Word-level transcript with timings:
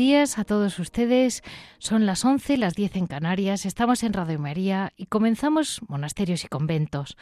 Días 0.00 0.38
a 0.38 0.44
todos 0.44 0.78
ustedes. 0.78 1.42
Son 1.78 2.06
las 2.06 2.24
11, 2.24 2.56
las 2.56 2.72
10 2.74 2.96
en 2.96 3.06
Canarias. 3.06 3.66
Estamos 3.66 4.02
en 4.02 4.14
Radio 4.14 4.38
María 4.38 4.94
y 4.96 5.04
comenzamos 5.04 5.82
Monasterios 5.88 6.42
y 6.42 6.48
Conventos. 6.48 7.18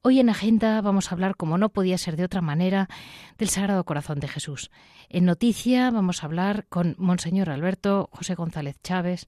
Hoy 0.00 0.20
en 0.20 0.28
Agenda 0.28 0.80
vamos 0.80 1.10
a 1.10 1.16
hablar, 1.16 1.34
como 1.34 1.58
no 1.58 1.70
podía 1.70 1.98
ser 1.98 2.16
de 2.16 2.22
otra 2.22 2.40
manera, 2.40 2.88
del 3.36 3.48
Sagrado 3.48 3.82
Corazón 3.82 4.20
de 4.20 4.28
Jesús. 4.28 4.70
En 5.08 5.24
Noticia 5.24 5.90
vamos 5.90 6.22
a 6.22 6.26
hablar 6.26 6.66
con 6.68 6.94
Monseñor 6.98 7.50
Alberto 7.50 8.08
José 8.12 8.36
González 8.36 8.76
Chávez, 8.80 9.26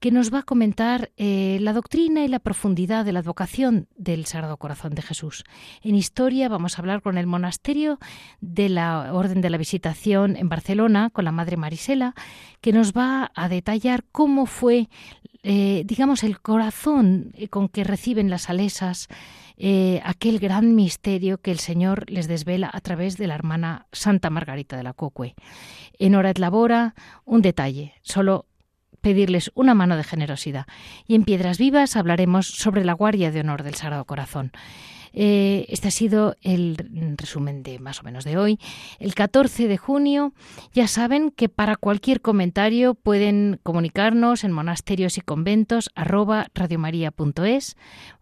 que 0.00 0.10
nos 0.10 0.34
va 0.34 0.40
a 0.40 0.42
comentar 0.42 1.12
eh, 1.16 1.58
la 1.60 1.72
doctrina 1.72 2.24
y 2.24 2.28
la 2.28 2.40
profundidad 2.40 3.04
de 3.04 3.12
la 3.12 3.20
advocación 3.20 3.86
del 3.96 4.26
Sagrado 4.26 4.56
Corazón 4.56 4.92
de 4.96 5.02
Jesús. 5.02 5.44
En 5.82 5.94
Historia 5.94 6.48
vamos 6.48 6.76
a 6.76 6.82
hablar 6.82 7.00
con 7.00 7.16
el 7.16 7.28
monasterio 7.28 8.00
de 8.40 8.68
la 8.70 9.12
Orden 9.14 9.40
de 9.40 9.50
la 9.50 9.56
Visitación 9.56 10.34
en 10.34 10.48
Barcelona, 10.48 11.10
con 11.10 11.26
la 11.26 11.32
Madre 11.32 11.56
Marisela, 11.56 12.16
que 12.60 12.72
nos 12.72 12.92
va 12.92 13.30
a 13.36 13.48
detallar 13.48 14.02
cómo 14.10 14.46
fue, 14.46 14.88
eh, 15.44 15.84
digamos, 15.86 16.24
el 16.24 16.40
corazón 16.40 17.30
eh, 17.34 17.46
con 17.46 17.68
que 17.68 17.84
reciben 17.84 18.30
las 18.30 18.50
alesas 18.50 19.08
aquel 20.04 20.38
gran 20.38 20.74
misterio 20.74 21.38
que 21.38 21.50
el 21.50 21.58
Señor 21.58 22.10
les 22.10 22.28
desvela 22.28 22.70
a 22.72 22.80
través 22.80 23.16
de 23.16 23.26
la 23.26 23.34
hermana 23.34 23.86
Santa 23.92 24.30
Margarita 24.30 24.76
de 24.76 24.82
la 24.82 24.92
Cocue. 24.92 25.34
En 25.98 26.14
Hora 26.14 26.30
et 26.30 26.38
Labora, 26.38 26.94
un 27.24 27.42
detalle, 27.42 27.94
solo 28.02 28.46
pedirles 29.00 29.50
una 29.54 29.74
mano 29.74 29.96
de 29.96 30.04
generosidad. 30.04 30.66
Y 31.06 31.14
en 31.14 31.24
Piedras 31.24 31.58
Vivas 31.58 31.96
hablaremos 31.96 32.46
sobre 32.46 32.84
la 32.84 32.92
Guardia 32.92 33.30
de 33.30 33.40
Honor 33.40 33.62
del 33.62 33.74
Sagrado 33.74 34.04
Corazón. 34.04 34.52
Eh, 35.12 35.66
este 35.68 35.88
ha 35.88 35.90
sido 35.90 36.36
el 36.42 36.76
resumen 37.16 37.62
de 37.62 37.78
más 37.78 38.00
o 38.00 38.02
menos 38.02 38.24
de 38.24 38.36
hoy. 38.36 38.58
El 38.98 39.14
14 39.14 39.66
de 39.66 39.78
junio 39.78 40.32
ya 40.72 40.86
saben 40.86 41.30
que 41.30 41.48
para 41.48 41.76
cualquier 41.76 42.20
comentario 42.20 42.94
pueden 42.94 43.58
comunicarnos 43.62 44.44
en 44.44 44.52
monasterios 44.52 45.18
y 45.18 45.22
conventos 45.22 45.90
arroba 45.94 46.48
radiomaria.es. 46.54 47.76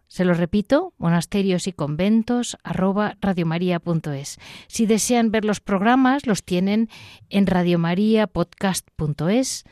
Se 0.07 0.25
lo 0.25 0.33
repito, 0.33 0.93
monasterios 0.97 1.67
y 1.67 1.73
conventos 1.73 2.57
arroba 2.63 3.17
radiomaria.es. 3.21 4.39
Si 4.67 4.85
desean 4.85 5.31
ver 5.31 5.45
los 5.45 5.59
programas, 5.59 6.25
los 6.25 6.43
tienen 6.43 6.89
en 7.29 7.47
radiomariapodcast.es 7.47 9.65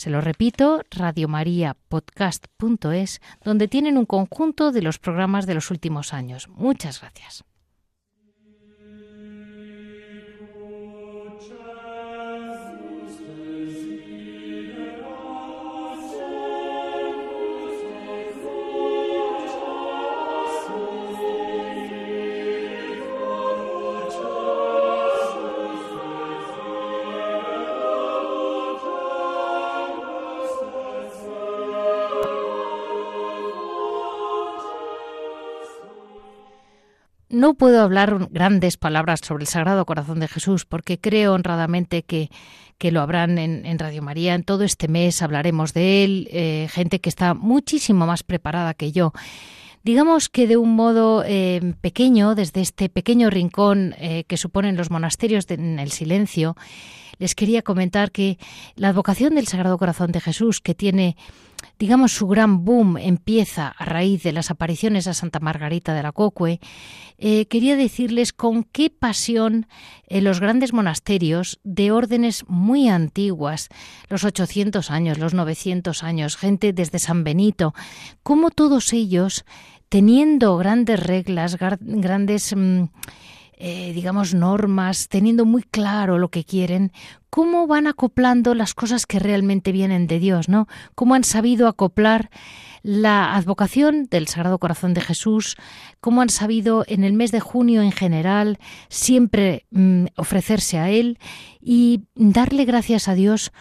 se 0.00 0.08
lo 0.08 0.22
repito, 0.22 0.80
radiomariapodcast.es, 0.90 3.20
donde 3.44 3.68
tienen 3.68 3.98
un 3.98 4.06
conjunto 4.06 4.72
de 4.72 4.80
los 4.80 4.98
programas 4.98 5.44
de 5.44 5.52
los 5.52 5.70
últimos 5.70 6.14
años. 6.14 6.48
Muchas 6.48 7.02
gracias. 7.02 7.44
No 37.40 37.54
puedo 37.54 37.80
hablar 37.80 38.28
grandes 38.30 38.76
palabras 38.76 39.20
sobre 39.24 39.44
el 39.44 39.48
Sagrado 39.48 39.86
Corazón 39.86 40.20
de 40.20 40.28
Jesús 40.28 40.66
porque 40.66 40.98
creo 40.98 41.32
honradamente 41.32 42.02
que, 42.02 42.28
que 42.76 42.92
lo 42.92 43.00
habrán 43.00 43.38
en, 43.38 43.78
Radio 43.78 44.02
María. 44.02 44.34
En 44.34 44.42
todo 44.42 44.62
este 44.62 44.88
mes 44.88 45.22
hablaremos 45.22 45.72
de 45.72 46.04
él, 46.04 46.28
eh, 46.32 46.68
gente 46.70 47.00
que 47.00 47.08
está 47.08 47.32
muchísimo 47.32 48.04
más 48.04 48.24
preparada 48.24 48.74
que 48.74 48.92
yo. 48.92 49.14
Digamos 49.82 50.28
que 50.28 50.46
de 50.46 50.58
un 50.58 50.76
modo 50.76 51.24
eh, 51.24 51.62
pequeño, 51.80 52.34
desde 52.34 52.60
este 52.60 52.90
pequeño 52.90 53.30
rincón 53.30 53.94
eh, 53.96 54.24
que 54.24 54.36
suponen 54.36 54.76
los 54.76 54.90
monasterios 54.90 55.46
en 55.48 55.78
el 55.78 55.92
silencio, 55.92 56.56
les 57.20 57.36
quería 57.36 57.62
comentar 57.62 58.10
que 58.10 58.36
la 58.74 58.88
advocación 58.88 59.36
del 59.36 59.46
Sagrado 59.46 59.78
Corazón 59.78 60.10
de 60.10 60.20
Jesús, 60.20 60.60
que 60.60 60.74
tiene 60.74 61.16
digamos, 61.78 62.12
su 62.12 62.26
gran 62.26 62.64
boom 62.64 62.98
empieza 62.98 63.68
a 63.68 63.84
raíz 63.84 64.22
de 64.22 64.32
las 64.32 64.50
apariciones 64.50 65.06
a 65.06 65.14
Santa 65.14 65.40
Margarita 65.40 65.94
de 65.94 66.02
la 66.02 66.12
Cocue, 66.12 66.60
eh, 67.18 67.46
quería 67.46 67.76
decirles 67.76 68.32
con 68.32 68.64
qué 68.64 68.90
pasión 68.90 69.66
en 70.06 70.24
los 70.24 70.40
grandes 70.40 70.72
monasterios 70.72 71.60
de 71.64 71.90
órdenes 71.90 72.44
muy 72.48 72.88
antiguas, 72.88 73.68
los 74.08 74.24
800 74.24 74.90
años, 74.90 75.18
los 75.18 75.34
900 75.34 76.02
años, 76.02 76.36
gente 76.36 76.72
desde 76.72 76.98
San 76.98 77.24
Benito, 77.24 77.74
cómo 78.22 78.50
todos 78.50 78.92
ellos, 78.92 79.44
teniendo 79.88 80.56
grandes 80.56 81.00
reglas, 81.00 81.56
grandes... 81.58 82.54
Mm, 82.54 82.84
eh, 83.62 83.92
digamos, 83.92 84.32
normas, 84.32 85.08
teniendo 85.08 85.44
muy 85.44 85.62
claro 85.62 86.16
lo 86.16 86.30
que 86.30 86.44
quieren, 86.44 86.92
cómo 87.28 87.66
van 87.66 87.86
acoplando 87.86 88.54
las 88.54 88.72
cosas 88.72 89.04
que 89.04 89.18
realmente 89.18 89.70
vienen 89.70 90.06
de 90.06 90.18
Dios, 90.18 90.48
¿no? 90.48 90.66
Cómo 90.94 91.14
han 91.14 91.24
sabido 91.24 91.68
acoplar 91.68 92.30
la 92.82 93.36
advocación 93.36 94.06
del 94.10 94.28
Sagrado 94.28 94.58
Corazón 94.58 94.94
de 94.94 95.02
Jesús, 95.02 95.58
cómo 96.00 96.22
han 96.22 96.30
sabido 96.30 96.84
en 96.88 97.04
el 97.04 97.12
mes 97.12 97.32
de 97.32 97.40
junio 97.40 97.82
en 97.82 97.92
general 97.92 98.58
siempre 98.88 99.66
mm, 99.70 100.06
ofrecerse 100.16 100.78
a 100.78 100.88
Él 100.88 101.18
y 101.60 102.04
darle 102.14 102.64
gracias 102.64 103.08
a 103.08 103.14
Dios 103.14 103.52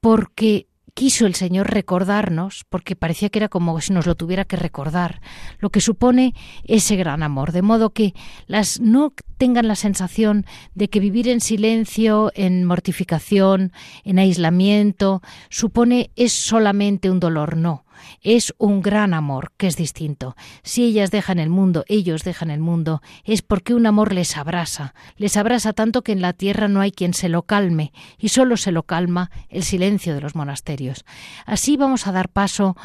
porque 0.00 0.68
quiso 0.94 1.26
el 1.26 1.34
Señor 1.34 1.70
recordarnos, 1.70 2.64
porque 2.68 2.96
parecía 2.96 3.28
que 3.28 3.40
era 3.40 3.48
como 3.48 3.80
si 3.80 3.92
nos 3.92 4.06
lo 4.06 4.14
tuviera 4.14 4.44
que 4.44 4.56
recordar, 4.56 5.20
lo 5.58 5.70
que 5.70 5.80
supone 5.80 6.34
ese 6.62 6.96
gran 6.96 7.24
amor, 7.24 7.50
de 7.50 7.62
modo 7.62 7.90
que 7.90 8.14
las 8.46 8.80
no 8.80 9.12
tengan 9.38 9.68
la 9.68 9.76
sensación 9.76 10.44
de 10.74 10.88
que 10.88 11.00
vivir 11.00 11.28
en 11.28 11.40
silencio, 11.40 12.30
en 12.34 12.64
mortificación, 12.64 13.72
en 14.04 14.18
aislamiento, 14.18 15.22
supone 15.48 16.10
es 16.16 16.32
solamente 16.32 17.10
un 17.10 17.20
dolor, 17.20 17.56
no 17.56 17.84
es 18.22 18.54
un 18.58 18.82
gran 18.82 19.14
amor, 19.14 19.52
que 19.56 19.66
es 19.66 19.76
distinto. 19.76 20.36
Si 20.62 20.84
ellas 20.84 21.10
dejan 21.10 21.38
el 21.38 21.50
mundo, 21.50 21.84
ellos 21.88 22.24
dejan 22.24 22.50
el 22.50 22.60
mundo, 22.60 23.02
es 23.24 23.42
porque 23.42 23.74
un 23.74 23.86
amor 23.86 24.12
les 24.12 24.36
abrasa, 24.36 24.94
les 25.16 25.36
abrasa 25.36 25.72
tanto 25.72 26.02
que 26.02 26.12
en 26.12 26.22
la 26.22 26.32
tierra 26.32 26.68
no 26.68 26.80
hay 26.80 26.92
quien 26.92 27.14
se 27.14 27.28
lo 27.28 27.42
calme, 27.42 27.92
y 28.18 28.28
solo 28.28 28.56
se 28.56 28.72
lo 28.72 28.84
calma 28.84 29.30
el 29.48 29.62
silencio 29.62 30.14
de 30.14 30.20
los 30.20 30.34
monasterios. 30.34 31.04
Así 31.46 31.76
vamos 31.76 32.06
a 32.06 32.12
dar 32.12 32.28
paso 32.28 32.76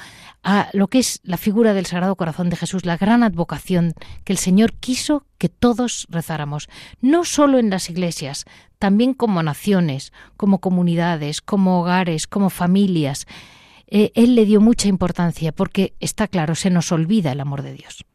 a 0.44 0.70
lo 0.74 0.88
que 0.88 1.00
es 1.00 1.22
la 1.24 1.38
figura 1.38 1.74
del 1.74 1.86
Sagrado 1.86 2.16
Corazón 2.16 2.50
de 2.50 2.58
Jesús, 2.58 2.86
la 2.86 2.98
gran 2.98 3.24
advocación 3.24 3.94
que 4.26 4.34
el 4.34 4.40
Señor 4.40 4.74
quiso 4.74 5.26
que 5.38 5.50
todos 5.50 6.06
no 7.02 7.26
solo 7.26 7.60
en 7.60 7.70
las 7.70 7.90
iglesias, 7.90 8.46
también 8.80 9.14
como 9.14 9.44
naciones, 9.44 10.12
como 10.38 10.60
comunidades, 10.60 11.42
como 11.42 11.82
hogares, 11.82 12.28
como 12.28 12.50
familias. 12.50 13.28
Eh, 13.88 14.12
él 14.16 14.36
le 14.36 14.46
dio 14.46 14.62
mucha 14.62 14.88
importancia 14.88 15.52
porque 15.52 15.94
está 16.00 16.28
claro, 16.28 16.56
se 16.56 16.70
nos 16.70 16.92
olvida 16.92 17.32
el 17.32 17.40
amor 17.40 17.62
de 17.62 17.74
Dios. 17.74 18.06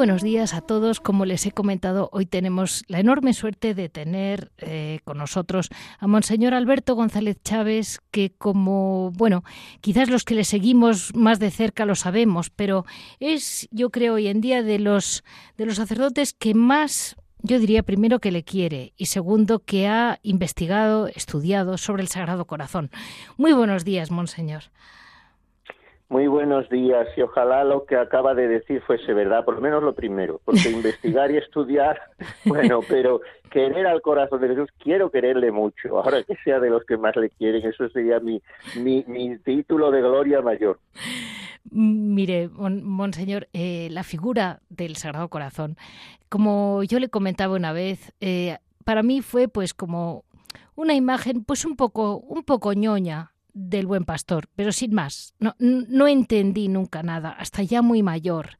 Buenos 0.00 0.22
días 0.22 0.54
a 0.54 0.62
todos. 0.62 0.98
Como 0.98 1.26
les 1.26 1.44
he 1.44 1.52
comentado, 1.52 2.08
hoy 2.14 2.24
tenemos 2.24 2.84
la 2.88 3.00
enorme 3.00 3.34
suerte 3.34 3.74
de 3.74 3.90
tener 3.90 4.50
eh, 4.56 5.00
con 5.04 5.18
nosotros 5.18 5.68
a 5.98 6.06
Monseñor 6.06 6.54
Alberto 6.54 6.94
González 6.94 7.36
Chávez, 7.44 8.00
que 8.10 8.32
como, 8.32 9.10
bueno, 9.10 9.44
quizás 9.82 10.08
los 10.08 10.24
que 10.24 10.34
le 10.34 10.44
seguimos 10.44 11.14
más 11.14 11.38
de 11.38 11.50
cerca 11.50 11.84
lo 11.84 11.94
sabemos, 11.94 12.48
pero 12.48 12.86
es, 13.18 13.68
yo 13.72 13.90
creo, 13.90 14.14
hoy 14.14 14.28
en 14.28 14.40
día 14.40 14.62
de 14.62 14.78
los, 14.78 15.22
de 15.58 15.66
los 15.66 15.76
sacerdotes 15.76 16.32
que 16.32 16.54
más 16.54 17.16
yo 17.42 17.58
diría 17.58 17.82
primero 17.82 18.20
que 18.20 18.32
le 18.32 18.42
quiere 18.42 18.94
y 18.96 19.04
segundo 19.04 19.58
que 19.58 19.86
ha 19.86 20.18
investigado, 20.22 21.08
estudiado 21.08 21.76
sobre 21.76 22.00
el 22.00 22.08
Sagrado 22.08 22.46
Corazón. 22.46 22.90
Muy 23.36 23.52
buenos 23.52 23.84
días, 23.84 24.10
Monseñor. 24.10 24.62
Muy 26.10 26.26
buenos 26.26 26.68
días 26.68 27.06
y 27.16 27.22
ojalá 27.22 27.62
lo 27.62 27.84
que 27.84 27.94
acaba 27.94 28.34
de 28.34 28.48
decir 28.48 28.82
fuese 28.82 29.14
verdad, 29.14 29.44
por 29.44 29.54
lo 29.54 29.60
menos 29.60 29.80
lo 29.80 29.94
primero, 29.94 30.40
porque 30.44 30.68
investigar 30.70 31.30
y 31.30 31.36
estudiar, 31.36 32.00
bueno, 32.44 32.80
pero 32.88 33.20
querer 33.48 33.86
al 33.86 34.02
corazón 34.02 34.40
de 34.40 34.48
Jesús, 34.48 34.68
quiero 34.82 35.12
quererle 35.12 35.52
mucho, 35.52 36.00
ahora 36.00 36.24
que 36.24 36.34
sea 36.42 36.58
de 36.58 36.68
los 36.68 36.82
que 36.84 36.96
más 36.96 37.14
le 37.14 37.30
quieren, 37.30 37.64
eso 37.64 37.88
sería 37.90 38.18
mi, 38.18 38.42
mi, 38.74 39.38
título 39.38 39.92
de 39.92 40.00
gloria 40.00 40.42
mayor. 40.42 40.80
Mire, 41.70 42.48
monseñor, 42.48 43.46
eh, 43.52 43.86
la 43.92 44.02
figura 44.02 44.62
del 44.68 44.96
Sagrado 44.96 45.28
Corazón, 45.28 45.76
como 46.28 46.82
yo 46.82 46.98
le 46.98 47.08
comentaba 47.08 47.54
una 47.54 47.72
vez, 47.72 48.12
eh, 48.20 48.58
para 48.84 49.04
mí 49.04 49.20
fue 49.22 49.46
pues 49.46 49.74
como 49.74 50.24
una 50.74 50.94
imagen 50.94 51.44
pues 51.44 51.64
un 51.64 51.76
poco, 51.76 52.16
un 52.16 52.42
poco 52.42 52.72
ñoña, 52.72 53.30
del 53.54 53.86
buen 53.86 54.04
pastor, 54.04 54.46
pero 54.56 54.72
sin 54.72 54.94
más. 54.94 55.34
No, 55.38 55.54
no 55.58 56.08
entendí 56.08 56.68
nunca 56.68 57.02
nada, 57.02 57.30
hasta 57.30 57.62
ya 57.62 57.82
muy 57.82 58.02
mayor, 58.02 58.58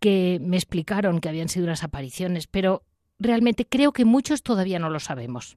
que 0.00 0.38
me 0.40 0.56
explicaron 0.56 1.20
que 1.20 1.28
habían 1.28 1.48
sido 1.48 1.66
unas 1.66 1.84
apariciones, 1.84 2.46
pero 2.46 2.82
realmente 3.18 3.64
creo 3.66 3.92
que 3.92 4.04
muchos 4.04 4.42
todavía 4.42 4.78
no 4.78 4.90
lo 4.90 5.00
sabemos. 5.00 5.56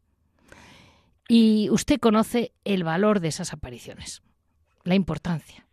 Y 1.28 1.70
usted 1.72 2.00
conoce 2.00 2.52
el 2.64 2.84
valor 2.84 3.20
de 3.20 3.30
esas 3.30 3.54
apariciones, 3.54 4.22
la 4.84 4.96
importancia. 4.96 5.66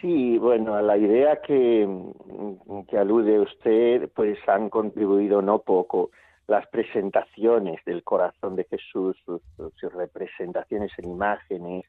Sí, 0.00 0.38
bueno, 0.38 0.74
a 0.74 0.82
la 0.82 0.96
idea 0.96 1.42
que, 1.42 1.86
que 2.88 2.96
alude 2.96 3.40
usted, 3.40 4.08
pues 4.14 4.38
han 4.48 4.70
contribuido 4.70 5.42
no 5.42 5.58
poco 5.58 6.10
las 6.50 6.66
presentaciones 6.66 7.78
del 7.84 8.02
corazón 8.02 8.56
de 8.56 8.64
Jesús, 8.64 9.16
sus, 9.24 9.40
representaciones 9.94 10.90
en 10.98 11.08
imágenes, 11.08 11.84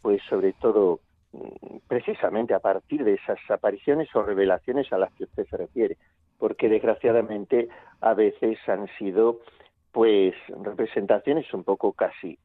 pues 0.00 0.22
sobre 0.30 0.54
todo 0.54 1.00
mm, 1.32 1.76
precisamente 1.86 2.54
a 2.54 2.58
partir 2.58 3.04
de 3.04 3.14
esas 3.14 3.38
apariciones 3.50 4.08
o 4.14 4.22
revelaciones 4.22 4.90
a 4.94 4.98
las 4.98 5.12
que 5.12 5.24
usted 5.24 5.46
se 5.50 5.58
refiere, 5.58 5.98
porque 6.38 6.70
desgraciadamente 6.70 7.68
a 8.00 8.14
veces 8.14 8.58
han 8.66 8.88
sido 8.98 9.40
pues 9.92 10.34
representaciones 10.64 11.52
un 11.52 11.64
poco 11.64 11.92
casi 11.92 12.38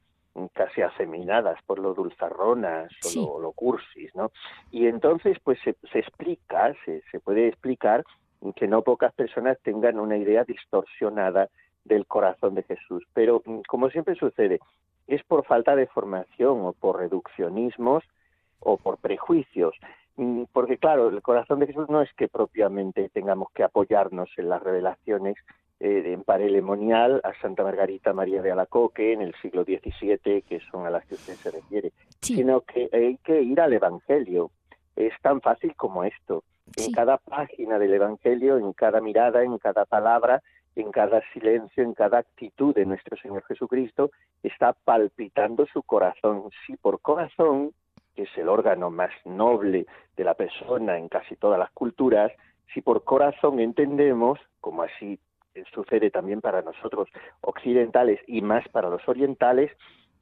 casi 0.51 0.81
afeminadas 0.81 1.59
por 1.65 1.77
lo 1.79 1.93
dulzarronas 1.93 2.91
o 3.15 3.39
lo, 3.39 3.51
cursis, 3.51 4.13
¿no? 4.15 4.31
Y 4.71 4.87
entonces 4.87 5.37
pues 5.43 5.59
se, 5.63 5.99
explica, 5.99 6.73
se, 6.83 7.03
se 7.11 7.19
puede 7.19 7.47
explicar 7.47 8.03
que 8.51 8.67
no 8.67 8.81
pocas 8.81 9.13
personas 9.13 9.57
tengan 9.63 9.99
una 9.99 10.17
idea 10.17 10.43
distorsionada 10.43 11.49
del 11.85 12.05
corazón 12.05 12.55
de 12.55 12.63
Jesús. 12.63 13.03
Pero, 13.13 13.41
mm, 13.45 13.61
como 13.67 13.89
siempre 13.89 14.15
sucede, 14.15 14.59
es 15.07 15.23
por 15.23 15.45
falta 15.45 15.75
de 15.75 15.87
formación 15.87 16.65
o 16.65 16.73
por 16.73 16.99
reduccionismos 16.99 18.03
o 18.59 18.77
por 18.77 18.97
prejuicios. 18.97 19.75
Mm, 20.15 20.43
porque, 20.51 20.77
claro, 20.77 21.09
el 21.09 21.21
corazón 21.21 21.59
de 21.59 21.67
Jesús 21.67 21.89
no 21.89 22.01
es 22.01 22.13
que 22.13 22.27
propiamente 22.27 23.09
tengamos 23.09 23.49
que 23.53 23.63
apoyarnos 23.63 24.29
en 24.37 24.49
las 24.49 24.61
revelaciones 24.61 25.35
eh, 25.79 26.13
en 26.13 26.23
parelemonial 26.23 27.19
a 27.23 27.33
Santa 27.41 27.63
Margarita 27.63 28.13
María 28.13 28.41
de 28.41 28.51
Alacoque 28.51 29.11
en 29.11 29.21
el 29.21 29.33
siglo 29.41 29.63
XVII, 29.63 30.43
que 30.43 30.61
son 30.71 30.85
a 30.85 30.89
las 30.89 31.05
que 31.05 31.15
usted 31.15 31.33
se 31.33 31.51
refiere, 31.51 31.91
sino 32.21 32.61
que 32.61 32.89
hay 32.93 33.17
que 33.17 33.41
ir 33.41 33.59
al 33.59 33.73
Evangelio. 33.73 34.51
Es 34.95 35.13
tan 35.21 35.41
fácil 35.41 35.75
como 35.75 36.03
esto. 36.03 36.43
En 36.75 36.91
cada 36.91 37.17
página 37.17 37.77
del 37.77 37.93
Evangelio, 37.93 38.57
en 38.57 38.73
cada 38.73 39.01
mirada, 39.01 39.43
en 39.43 39.57
cada 39.57 39.85
palabra, 39.85 40.41
en 40.75 40.91
cada 40.91 41.21
silencio, 41.33 41.83
en 41.83 41.93
cada 41.93 42.19
actitud 42.19 42.73
de 42.73 42.85
nuestro 42.85 43.15
Señor 43.17 43.43
Jesucristo, 43.45 44.11
está 44.41 44.73
palpitando 44.73 45.65
su 45.67 45.83
corazón. 45.83 46.49
Sí, 46.65 46.75
por 46.77 47.01
corazón, 47.01 47.73
que 48.15 48.23
es 48.23 48.37
el 48.37 48.49
órgano 48.49 48.89
más 48.89 49.11
noble 49.25 49.85
de 50.15 50.23
la 50.23 50.33
persona 50.33 50.97
en 50.97 51.09
casi 51.09 51.35
todas 51.35 51.59
las 51.59 51.71
culturas, 51.71 52.31
si 52.73 52.81
por 52.81 53.03
corazón 53.03 53.59
entendemos, 53.59 54.39
como 54.59 54.83
así 54.83 55.19
sucede 55.73 56.09
también 56.09 56.41
para 56.41 56.63
nosotros 56.63 57.07
occidentales 57.41 58.19
y 58.25 58.41
más 58.41 58.67
para 58.69 58.89
los 58.89 59.07
orientales, 59.07 59.71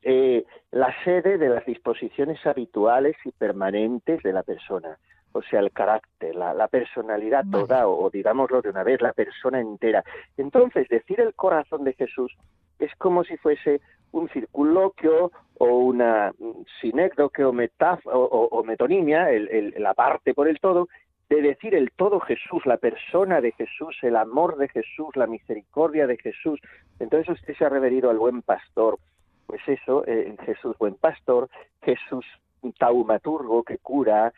eh, 0.01 0.45
la 0.71 0.93
sede 1.03 1.37
de 1.37 1.47
las 1.47 1.65
disposiciones 1.65 2.45
habituales 2.45 3.15
y 3.23 3.31
permanentes 3.31 4.21
de 4.23 4.33
la 4.33 4.43
persona 4.43 4.97
o 5.33 5.41
sea, 5.41 5.59
el 5.59 5.71
carácter, 5.71 6.35
la, 6.35 6.67
personalidad 6.67 7.45
toda, 7.49 7.87
o, 7.87 8.09
digámoslo 8.09 8.61
de 8.61 8.69
una 8.69 8.83
vez, 8.83 9.01
la 9.01 9.13
persona 9.13 9.59
entera. 9.59 10.03
Entonces, 10.37 10.87
decir 10.89 11.19
el 11.21 11.33
corazón 11.33 11.83
de 11.83 11.93
Jesús 11.93 12.35
es 12.79 12.93
como 12.95 13.23
si 13.23 13.37
fuese 13.37 13.81
un 14.11 14.27
circunloquio 14.29 15.31
o 15.57 15.65
una 15.65 16.33
sinécdoque 16.81 17.45
o, 17.45 17.51
o, 17.51 18.63
metonimia, 18.63 19.27
la 19.77 19.93
parte 19.93 20.33
por 20.33 20.47
el 20.47 20.59
todo, 20.59 20.87
de 21.29 21.41
decir 21.41 21.75
el 21.75 21.91
todo 21.91 22.19
Jesús, 22.19 22.65
la 22.65 22.77
persona 22.77 23.39
de 23.39 23.53
Jesús, 23.53 23.95
el 24.01 24.17
amor 24.17 24.57
de 24.57 24.67
Jesús, 24.67 25.15
la 25.15 25.27
misericordia 25.27 26.07
de 26.07 26.17
Jesús. 26.17 26.59
Entonces 26.99 27.29
usted 27.29 27.55
se 27.55 27.63
ha 27.63 27.69
referido 27.69 28.09
al 28.09 28.17
buen 28.17 28.41
pastor. 28.41 28.97
Pues 29.47 29.61
eso, 29.67 30.03
eh, 30.07 30.35
Jesús 30.45 30.77
buen 30.77 30.95
pastor, 30.95 31.49
Jesús 31.83 32.25
taumaturgo 32.77 33.63
que 33.63 33.77
cura, 33.77 34.33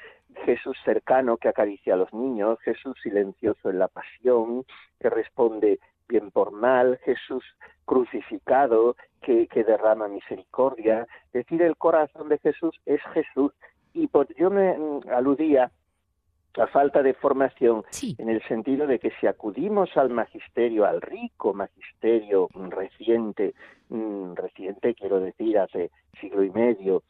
Jesús 0.45 0.77
cercano 0.83 1.37
que 1.37 1.49
acaricia 1.49 1.93
a 1.93 1.97
los 1.97 2.13
niños, 2.13 2.59
Jesús 2.61 2.95
silencioso 3.01 3.69
en 3.69 3.79
la 3.79 3.87
pasión, 3.87 4.65
que 4.99 5.09
responde 5.09 5.79
bien 6.07 6.31
por 6.31 6.51
mal, 6.51 6.99
Jesús 7.03 7.43
crucificado 7.85 8.95
que, 9.21 9.47
derrama 9.65 10.07
misericordia. 10.07 11.07
Es 11.27 11.45
decir, 11.45 11.61
el 11.61 11.77
corazón 11.77 12.29
de 12.29 12.37
Jesús 12.39 12.79
es 12.85 13.01
Jesús. 13.13 13.53
Y 13.93 14.09
yo 14.37 14.49
me 14.49 14.77
mm, 14.77 15.09
aludía 15.09 15.71
a 16.57 16.67
falta 16.67 17.01
de 17.01 17.13
formación 17.15 17.83
en 18.17 18.29
el 18.29 18.41
sentido 18.47 18.85
de 18.85 18.99
que 18.99 19.11
si 19.19 19.27
acudimos 19.27 19.95
al 19.97 20.09
magisterio, 20.09 20.85
al 20.85 21.01
rico 21.01 21.53
magisterio 21.53 22.47
reciente, 22.69 23.55
mm, 23.89 24.33
reciente 24.35 24.93
quiero 24.93 25.19
decir 25.19 25.57
hace 25.57 25.89
siglo 26.19 26.43
y 26.43 26.51
medio, 26.51 27.03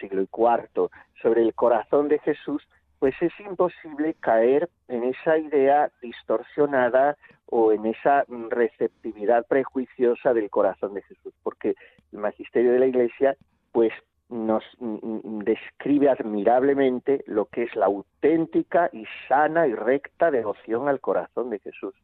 siglo 0.00 0.26
cuarto, 0.28 0.90
sobre 1.22 1.42
el 1.42 1.54
corazón 1.54 2.08
de 2.08 2.18
Jesús, 2.20 2.62
pues 2.98 3.14
es 3.20 3.32
imposible 3.40 4.14
caer 4.20 4.68
en 4.88 5.04
esa 5.04 5.38
idea 5.38 5.90
distorsionada 6.00 7.16
o 7.46 7.72
en 7.72 7.86
esa 7.86 8.24
receptividad 8.48 9.46
prejuiciosa 9.46 10.32
del 10.34 10.50
corazón 10.50 10.94
de 10.94 11.02
Jesús, 11.02 11.34
porque 11.42 11.74
el 12.12 12.18
magisterio 12.18 12.72
de 12.72 12.78
la 12.78 12.86
Iglesia 12.86 13.36
pues 13.72 13.92
nos 14.28 14.64
describe 14.80 16.10
admirablemente 16.10 17.22
lo 17.26 17.46
que 17.46 17.64
es 17.64 17.76
la 17.76 17.86
auténtica 17.86 18.90
y 18.92 19.04
sana 19.28 19.66
y 19.68 19.74
recta 19.74 20.30
devoción 20.30 20.88
al 20.88 21.00
corazón 21.00 21.50
de 21.50 21.60
Jesús. 21.60 21.94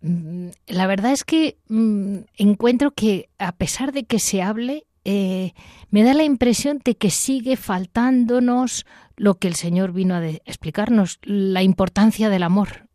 Mm, 0.00 0.48
la 0.66 0.86
verdad 0.86 1.12
es 1.12 1.24
que 1.24 1.56
mm, 1.68 2.18
encuentro 2.38 2.92
que 2.92 3.28
a 3.38 3.52
pesar 3.52 3.92
de 3.92 4.04
que 4.04 4.18
se 4.18 4.42
hable, 4.42 4.84
eh, 5.04 5.52
me 5.90 6.02
da 6.02 6.14
la 6.14 6.24
impresión 6.24 6.80
de 6.84 6.96
que 6.96 7.10
sigue 7.10 7.56
faltándonos 7.56 8.86
lo 9.16 9.34
que 9.34 9.48
el 9.48 9.54
Señor 9.54 9.92
vino 9.92 10.14
a 10.14 10.24
explicarnos, 10.24 11.18
la 11.22 11.62
importancia 11.62 12.28
del 12.30 12.42
amor. 12.42 12.88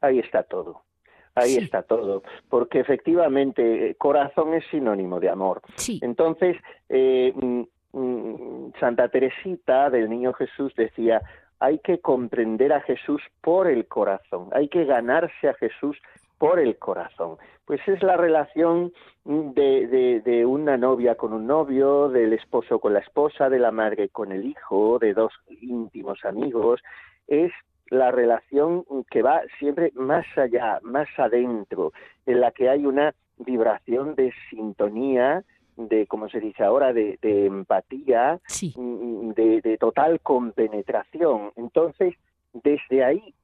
Ahí 0.00 0.18
está 0.18 0.42
todo. 0.42 0.82
Ahí 1.34 1.56
está 1.56 1.82
todo, 1.82 2.22
porque 2.48 2.80
efectivamente 2.80 3.90
eh, 3.90 3.94
corazón 3.94 4.52
es 4.54 4.64
sinónimo 4.70 5.20
de 5.20 5.30
amor. 5.30 5.62
Entonces, 6.00 6.56
eh, 6.88 7.32
mm, 7.34 7.62
mm, 7.92 8.72
Santa 8.80 9.08
Teresita 9.08 9.90
del 9.90 10.10
Niño 10.10 10.32
Jesús 10.32 10.74
decía, 10.74 11.22
hay 11.60 11.78
que 11.78 12.00
comprender 12.00 12.72
a 12.72 12.80
Jesús 12.80 13.22
por 13.42 13.68
el 13.68 13.86
corazón, 13.86 14.48
hay 14.52 14.68
que 14.68 14.84
ganarse 14.84 15.48
a 15.48 15.54
Jesús 15.54 15.96
por 16.40 16.58
el 16.58 16.78
corazón. 16.78 17.36
Pues 17.66 17.86
es 17.86 18.02
la 18.02 18.16
relación 18.16 18.94
de, 19.26 20.22
de, 20.24 20.46
una 20.46 20.78
novia 20.78 21.14
con 21.14 21.34
un 21.34 21.46
novio, 21.46 22.08
del 22.08 22.32
esposo 22.32 22.78
con 22.78 22.94
la 22.94 23.00
esposa, 23.00 23.50
de 23.50 23.58
la 23.58 23.70
madre 23.70 24.08
con 24.08 24.32
el 24.32 24.46
hijo, 24.46 24.98
de 24.98 25.12
dos 25.12 25.34
íntimos 25.60 26.24
amigos. 26.24 26.80
Es 27.28 27.52
la 27.90 28.10
relación 28.10 28.86
que 29.10 29.20
va 29.20 29.42
siempre 29.58 29.92
más 29.94 30.24
allá, 30.34 30.80
más 30.82 31.08
adentro, 31.18 31.92
en 32.24 32.40
la 32.40 32.52
que 32.52 32.70
hay 32.70 32.86
una 32.86 33.14
vibración 33.36 34.14
de 34.14 34.32
sintonía, 34.48 35.44
de, 35.76 36.06
como 36.06 36.30
se 36.30 36.40
dice 36.40 36.64
ahora, 36.64 36.94
de, 36.94 37.18
empatía, 37.20 38.40
de, 38.76 39.60
de 39.60 39.76
total 39.78 40.20
compenetración. 40.20 41.52
Entonces, 41.56 42.14
desde 42.54 43.04
ahí 43.04 43.34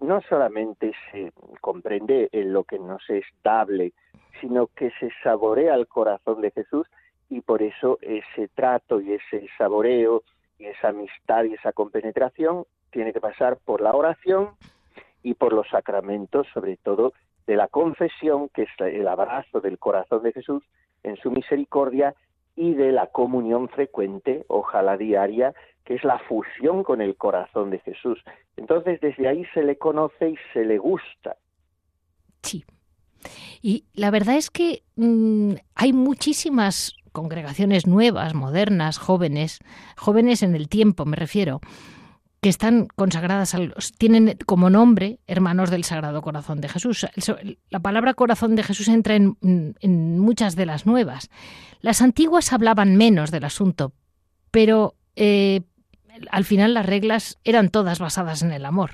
no 0.00 0.20
solamente 0.22 0.92
se 1.10 1.32
comprende 1.60 2.28
en 2.32 2.52
lo 2.52 2.64
que 2.64 2.78
nos 2.78 3.02
es 3.10 3.24
dable, 3.42 3.92
sino 4.40 4.68
que 4.68 4.90
se 5.00 5.10
saborea 5.22 5.74
el 5.74 5.86
corazón 5.86 6.40
de 6.40 6.50
Jesús 6.50 6.86
y 7.28 7.40
por 7.40 7.62
eso 7.62 7.98
ese 8.00 8.48
trato 8.48 9.00
y 9.00 9.12
ese 9.12 9.46
saboreo 9.58 10.22
y 10.58 10.66
esa 10.66 10.88
amistad 10.88 11.44
y 11.44 11.54
esa 11.54 11.72
compenetración 11.72 12.64
tiene 12.90 13.12
que 13.12 13.20
pasar 13.20 13.58
por 13.64 13.80
la 13.80 13.92
oración 13.92 14.50
y 15.22 15.34
por 15.34 15.52
los 15.52 15.68
sacramentos, 15.68 16.46
sobre 16.52 16.76
todo 16.76 17.12
de 17.46 17.56
la 17.56 17.68
confesión, 17.68 18.48
que 18.48 18.62
es 18.62 18.70
el 18.78 19.08
abrazo 19.08 19.60
del 19.60 19.78
corazón 19.78 20.22
de 20.22 20.32
Jesús 20.32 20.62
en 21.02 21.16
su 21.16 21.30
misericordia, 21.30 22.14
y 22.56 22.74
de 22.74 22.92
la 22.92 23.06
comunión 23.06 23.68
frecuente, 23.68 24.44
ojalá 24.48 24.96
diaria, 24.96 25.54
que 25.84 25.94
es 25.94 26.04
la 26.04 26.18
fusión 26.20 26.82
con 26.84 27.00
el 27.00 27.16
corazón 27.16 27.70
de 27.70 27.78
Jesús. 27.80 28.22
Entonces, 28.56 29.00
desde 29.00 29.28
ahí 29.28 29.44
se 29.54 29.62
le 29.62 29.76
conoce 29.76 30.30
y 30.30 30.36
se 30.52 30.64
le 30.64 30.78
gusta. 30.78 31.36
Sí. 32.42 32.64
Y 33.62 33.84
la 33.92 34.10
verdad 34.10 34.36
es 34.36 34.50
que 34.50 34.82
mm, 34.96 35.54
hay 35.74 35.92
muchísimas 35.92 36.96
congregaciones 37.12 37.86
nuevas, 37.86 38.34
modernas, 38.34 38.98
jóvenes, 38.98 39.58
jóvenes 39.96 40.42
en 40.42 40.54
el 40.54 40.68
tiempo, 40.68 41.04
me 41.04 41.16
refiero, 41.16 41.60
que 42.40 42.48
están 42.48 42.86
consagradas, 42.96 43.54
a 43.54 43.58
los, 43.58 43.92
tienen 43.92 44.38
como 44.46 44.70
nombre 44.70 45.18
hermanos 45.26 45.70
del 45.70 45.84
Sagrado 45.84 46.22
Corazón 46.22 46.60
de 46.60 46.68
Jesús. 46.68 47.06
La 47.68 47.80
palabra 47.80 48.14
corazón 48.14 48.56
de 48.56 48.62
Jesús 48.62 48.88
entra 48.88 49.14
en, 49.14 49.36
muchas 50.18 50.56
de 50.56 50.66
las 50.66 50.86
nuevas. 50.86 51.28
Las 51.80 52.00
antiguas 52.00 52.52
hablaban 52.52 52.96
menos 52.96 53.30
del 53.30 53.44
asunto, 53.44 53.92
pero 54.50 54.94
eh, 55.16 55.62
al 56.30 56.44
final 56.44 56.74
las 56.74 56.86
reglas 56.86 57.40
eran 57.44 57.70
todas 57.70 57.98
basadas 57.98 58.42
en 58.42 58.52
el 58.52 58.64
amor. 58.64 58.92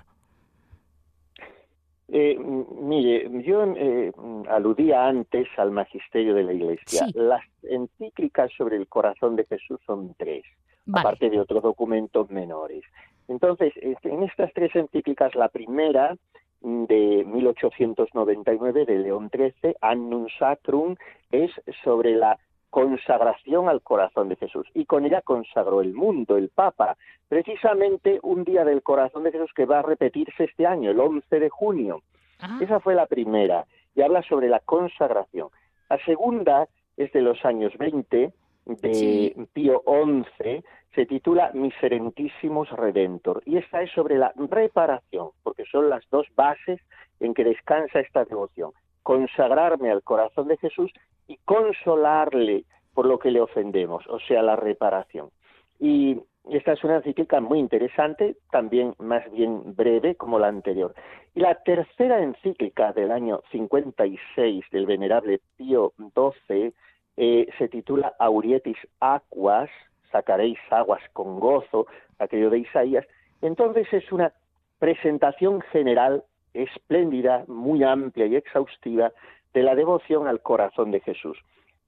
Eh, 2.08 2.38
mire, 2.38 3.28
yo 3.42 3.64
eh, 3.64 4.12
aludía 4.48 5.08
antes 5.08 5.48
al 5.56 5.72
magisterio 5.72 6.34
de 6.34 6.44
la 6.44 6.52
Iglesia. 6.52 7.06
Las 7.14 7.42
encíclicas 7.62 8.50
sobre 8.56 8.76
el 8.76 8.86
corazón 8.86 9.34
de 9.34 9.44
Jesús 9.44 9.80
son 9.84 10.14
tres, 10.16 10.44
aparte 10.92 11.30
de 11.30 11.40
otros 11.40 11.62
documentos 11.62 12.30
menores. 12.30 12.84
Entonces, 13.28 13.72
en 13.76 14.22
estas 14.22 14.52
tres 14.52 14.74
encíclicas, 14.76 15.34
la 15.34 15.48
primera 15.48 16.16
de 16.60 17.24
1899 17.26 18.84
de 18.84 18.98
León 18.98 19.30
XIII, 19.32 19.74
Annum 19.80 20.26
Sacrum, 20.38 20.96
es 21.32 21.50
sobre 21.82 22.14
la 22.14 22.38
consagración 22.76 23.70
al 23.70 23.80
corazón 23.80 24.28
de 24.28 24.36
Jesús. 24.36 24.66
Y 24.74 24.84
con 24.84 25.06
ella 25.06 25.22
consagró 25.22 25.80
el 25.80 25.94
mundo, 25.94 26.36
el 26.36 26.50
Papa. 26.50 26.98
Precisamente 27.26 28.20
un 28.22 28.44
día 28.44 28.66
del 28.66 28.82
corazón 28.82 29.24
de 29.24 29.32
Jesús 29.32 29.50
que 29.54 29.64
va 29.64 29.78
a 29.78 29.82
repetirse 29.82 30.44
este 30.44 30.66
año, 30.66 30.90
el 30.90 31.00
11 31.00 31.40
de 31.40 31.48
junio. 31.48 32.02
Ah. 32.38 32.58
Esa 32.60 32.78
fue 32.80 32.94
la 32.94 33.06
primera, 33.06 33.64
y 33.94 34.02
habla 34.02 34.20
sobre 34.24 34.50
la 34.50 34.60
consagración. 34.60 35.48
La 35.88 35.96
segunda 36.04 36.68
es 36.98 37.10
de 37.12 37.22
los 37.22 37.42
años 37.46 37.72
20, 37.78 38.30
de 38.66 39.46
Pío 39.54 39.82
XI, 39.86 40.62
se 40.94 41.06
titula 41.06 41.52
Miserentísimos 41.54 42.68
Redentor 42.70 43.42
y 43.46 43.56
esta 43.56 43.80
es 43.80 43.90
sobre 43.92 44.18
la 44.18 44.34
reparación, 44.36 45.30
porque 45.42 45.64
son 45.64 45.88
las 45.88 46.04
dos 46.10 46.26
bases 46.34 46.80
en 47.20 47.32
que 47.32 47.44
descansa 47.44 48.00
esta 48.00 48.26
devoción. 48.26 48.72
Consagrarme 49.06 49.92
al 49.92 50.02
corazón 50.02 50.48
de 50.48 50.56
Jesús 50.56 50.90
y 51.28 51.36
consolarle 51.44 52.64
por 52.92 53.06
lo 53.06 53.20
que 53.20 53.30
le 53.30 53.40
ofendemos, 53.40 54.04
o 54.08 54.18
sea, 54.18 54.42
la 54.42 54.56
reparación. 54.56 55.30
Y 55.78 56.20
esta 56.50 56.72
es 56.72 56.82
una 56.82 56.96
encíclica 56.96 57.40
muy 57.40 57.60
interesante, 57.60 58.36
también 58.50 58.96
más 58.98 59.22
bien 59.30 59.76
breve 59.76 60.16
como 60.16 60.40
la 60.40 60.48
anterior. 60.48 60.92
Y 61.36 61.40
la 61.40 61.54
tercera 61.54 62.20
encíclica 62.20 62.92
del 62.94 63.12
año 63.12 63.42
56 63.52 64.64
del 64.72 64.86
venerable 64.86 65.40
Pío 65.56 65.92
XII 65.96 66.74
eh, 67.16 67.46
se 67.58 67.68
titula 67.68 68.12
Aurietis 68.18 68.78
Aquas, 68.98 69.70
sacaréis 70.10 70.58
aguas 70.70 71.02
con 71.12 71.38
gozo, 71.38 71.86
aquello 72.18 72.50
de 72.50 72.58
Isaías. 72.58 73.06
Entonces 73.40 73.86
es 73.92 74.10
una 74.10 74.32
presentación 74.80 75.60
general 75.60 76.24
espléndida, 76.62 77.44
muy 77.48 77.82
amplia 77.82 78.26
y 78.26 78.36
exhaustiva 78.36 79.12
de 79.52 79.62
la 79.62 79.74
devoción 79.74 80.26
al 80.26 80.40
corazón 80.40 80.90
de 80.90 81.00
Jesús. 81.00 81.38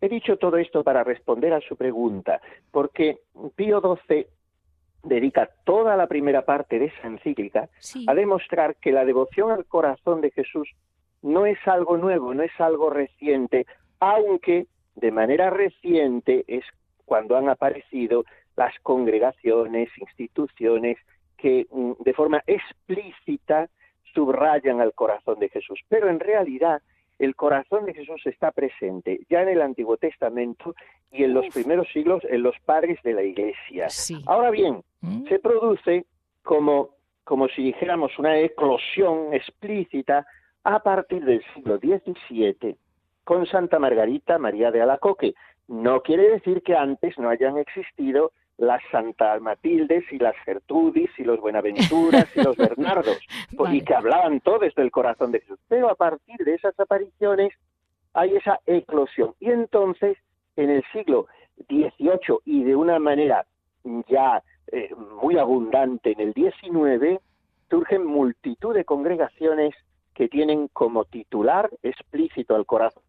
He 0.01 0.09
dicho 0.09 0.37
todo 0.37 0.57
esto 0.59 0.85
para 0.85 1.05
responder 1.05 1.53
a 1.53 1.61
su 1.61 1.77
pregunta, 1.77 2.41
porque 2.71 3.19
Pío 3.57 3.81
XII 3.81 4.27
dedica 5.03 5.51
toda 5.65 5.97
la 5.97 6.07
primera 6.07 6.45
parte 6.45 6.79
de 6.79 6.87
esa 6.87 7.07
encíclica 7.07 7.69
a 8.07 8.15
demostrar 8.15 8.77
que 8.77 8.93
la 8.93 9.05
devoción 9.05 9.51
al 9.51 9.65
corazón 9.65 10.21
de 10.21 10.31
Jesús 10.31 10.69
no 11.23 11.47
es 11.47 11.59
algo 11.67 11.97
nuevo, 11.97 12.33
no 12.35 12.43
es 12.43 12.53
algo 12.59 12.91
reciente, 12.91 13.67
aunque 14.01 14.67
de 14.95 15.11
manera 15.11 15.51
reciente 15.51 16.45
es 16.47 16.65
cuando 17.05 17.37
han 17.37 17.49
aparecido 17.49 18.25
las 18.57 18.75
congregaciones, 18.83 19.89
instituciones 19.99 20.99
que 21.37 21.67
mm, 21.71 21.93
de 22.01 22.13
forma 22.13 22.43
explícita 22.47 23.69
subrayan 24.19 24.81
al 24.81 24.95
corazón 24.95 25.39
de 25.39 25.49
Jesús. 25.49 25.79
Pero 25.89 26.11
en 26.11 26.19
realidad 26.19 26.83
el 27.21 27.37
corazón 27.37 27.85
de 27.87 27.95
Jesús 27.95 28.21
está 28.27 28.51
presente 28.51 29.21
ya 29.31 29.43
en 29.43 29.51
el 29.51 29.63
Antiguo 29.63 29.97
Testamento 29.97 30.75
y 31.13 31.23
en 31.23 31.35
los 31.35 31.47
primeros 31.55 31.87
siglos 31.93 32.21
en 32.29 32.43
los 32.43 32.57
padres 32.65 32.99
de 33.05 33.13
la 33.13 33.23
Iglesia. 33.23 33.87
Ahora 34.27 34.51
bien, 34.51 34.83
mm. 35.03 35.29
se 35.29 35.39
produce 35.39 36.05
como, 36.43 36.91
como 37.23 37.47
si 37.47 37.63
dijéramos 37.63 38.19
una 38.19 38.37
eclosión 38.41 39.33
explícita 39.33 40.27
a 40.65 40.83
partir 40.83 41.25
del 41.25 41.41
siglo 41.55 41.79
XVII 41.79 42.77
con 43.23 43.47
Santa 43.47 43.79
Margarita 43.79 44.37
María 44.39 44.73
de 44.73 44.83
Alacoque. 44.83 45.35
No 45.69 46.03
quiere 46.03 46.29
decir 46.29 46.63
que 46.63 46.75
antes 46.75 47.17
no 47.19 47.29
hayan 47.29 47.57
existido 47.57 48.33
las 48.59 48.83
Santa 48.91 49.39
Matildes 49.41 50.05
y 50.11 50.19
las 50.19 50.37
Gertrudis 50.45 51.11
y 51.17 51.25
los 51.25 51.41
Buenaventuras 51.41 52.29
y 52.37 52.43
los 52.43 52.57
Bernardos, 52.57 53.19
y 53.71 53.81
que 53.83 53.95
hablaban 53.95 54.41
todos 54.41 54.75
del 54.75 54.91
corazón 54.91 55.33
de 55.33 55.41
Jesús. 55.41 55.59
Pero 55.69 55.89
a 55.89 55.95
partir 55.95 56.37
de 56.45 56.55
esas 56.55 56.79
apariciones 56.79 57.53
hay 58.15 58.37
esa 58.37 58.61
eclosión. 58.67 59.35
Y 59.39 59.51
entonces, 59.51 60.19
en 60.57 60.71
el 60.71 60.85
siglo 60.93 61.27
XVIII 61.69 62.39
y 62.45 62.65
de 62.65 62.75
una 62.75 62.99
manera 62.99 63.47
ya 64.09 64.43
eh, 64.73 64.91
muy 65.23 65.39
abundante 65.39 66.13
en 66.13 66.21
el 66.21 66.35
XIX, 66.35 67.21
surgen 67.71 68.05
multitud 68.05 68.75
de 68.75 68.85
congregaciones 68.85 69.75
que 70.15 70.29
tienen 70.29 70.69
como 70.69 71.05
titular 71.05 71.71
explícito 71.83 72.57
al 72.57 72.67
corazón 72.67 73.03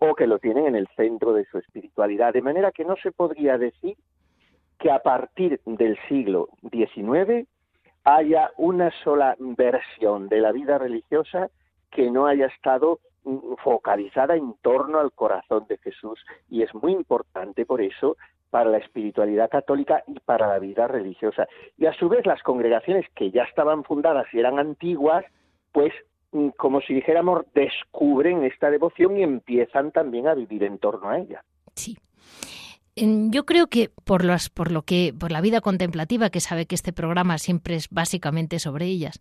o 0.00 0.14
que 0.14 0.28
lo 0.28 0.38
tienen 0.38 0.66
en 0.66 0.76
el 0.76 0.88
centro 0.94 1.32
de 1.32 1.44
su 1.46 1.58
espiritualidad. 1.58 2.32
De 2.32 2.42
manera 2.42 2.70
que 2.70 2.84
no 2.84 2.94
se 3.02 3.10
podría 3.10 3.58
decir 3.58 3.96
que 4.78 4.90
a 4.90 5.00
partir 5.00 5.60
del 5.64 5.98
siglo 6.08 6.48
XIX 6.70 7.46
haya 8.04 8.50
una 8.56 8.90
sola 9.02 9.36
versión 9.38 10.28
de 10.28 10.40
la 10.40 10.52
vida 10.52 10.78
religiosa 10.78 11.50
que 11.90 12.10
no 12.10 12.26
haya 12.26 12.46
estado 12.46 13.00
focalizada 13.62 14.36
en 14.36 14.54
torno 14.62 15.00
al 15.00 15.12
corazón 15.12 15.66
de 15.68 15.78
Jesús. 15.78 16.18
Y 16.48 16.62
es 16.62 16.74
muy 16.74 16.92
importante 16.92 17.66
por 17.66 17.82
eso 17.82 18.16
para 18.50 18.70
la 18.70 18.78
espiritualidad 18.78 19.50
católica 19.50 20.02
y 20.06 20.18
para 20.20 20.48
la 20.48 20.58
vida 20.58 20.86
religiosa. 20.86 21.46
Y 21.76 21.86
a 21.86 21.92
su 21.92 22.08
vez 22.08 22.24
las 22.24 22.42
congregaciones 22.42 23.06
que 23.14 23.30
ya 23.30 23.42
estaban 23.42 23.84
fundadas 23.84 24.26
y 24.32 24.38
eran 24.38 24.58
antiguas, 24.58 25.24
pues 25.72 25.92
Mm, 26.32 26.48
como 26.56 26.80
si 26.82 26.94
dijéramos, 26.94 27.46
descubren 27.54 28.44
esta 28.44 28.70
devoción 28.70 29.16
y 29.16 29.22
empiezan 29.22 29.92
también 29.92 30.28
a 30.28 30.34
vivir 30.34 30.62
en 30.64 30.78
torno 30.78 31.08
a 31.08 31.18
ella. 31.18 31.42
Sí. 31.74 31.96
Yo 33.30 33.46
creo 33.46 33.68
que 33.68 33.90
por 34.04 34.24
por 34.54 34.72
lo 34.72 34.82
que, 34.82 35.14
por 35.18 35.30
la 35.30 35.40
vida 35.40 35.60
contemplativa, 35.60 36.30
que 36.30 36.40
sabe 36.40 36.66
que 36.66 36.74
este 36.74 36.92
programa 36.92 37.38
siempre 37.38 37.76
es 37.76 37.88
básicamente 37.90 38.58
sobre 38.58 38.86
ellas, 38.86 39.20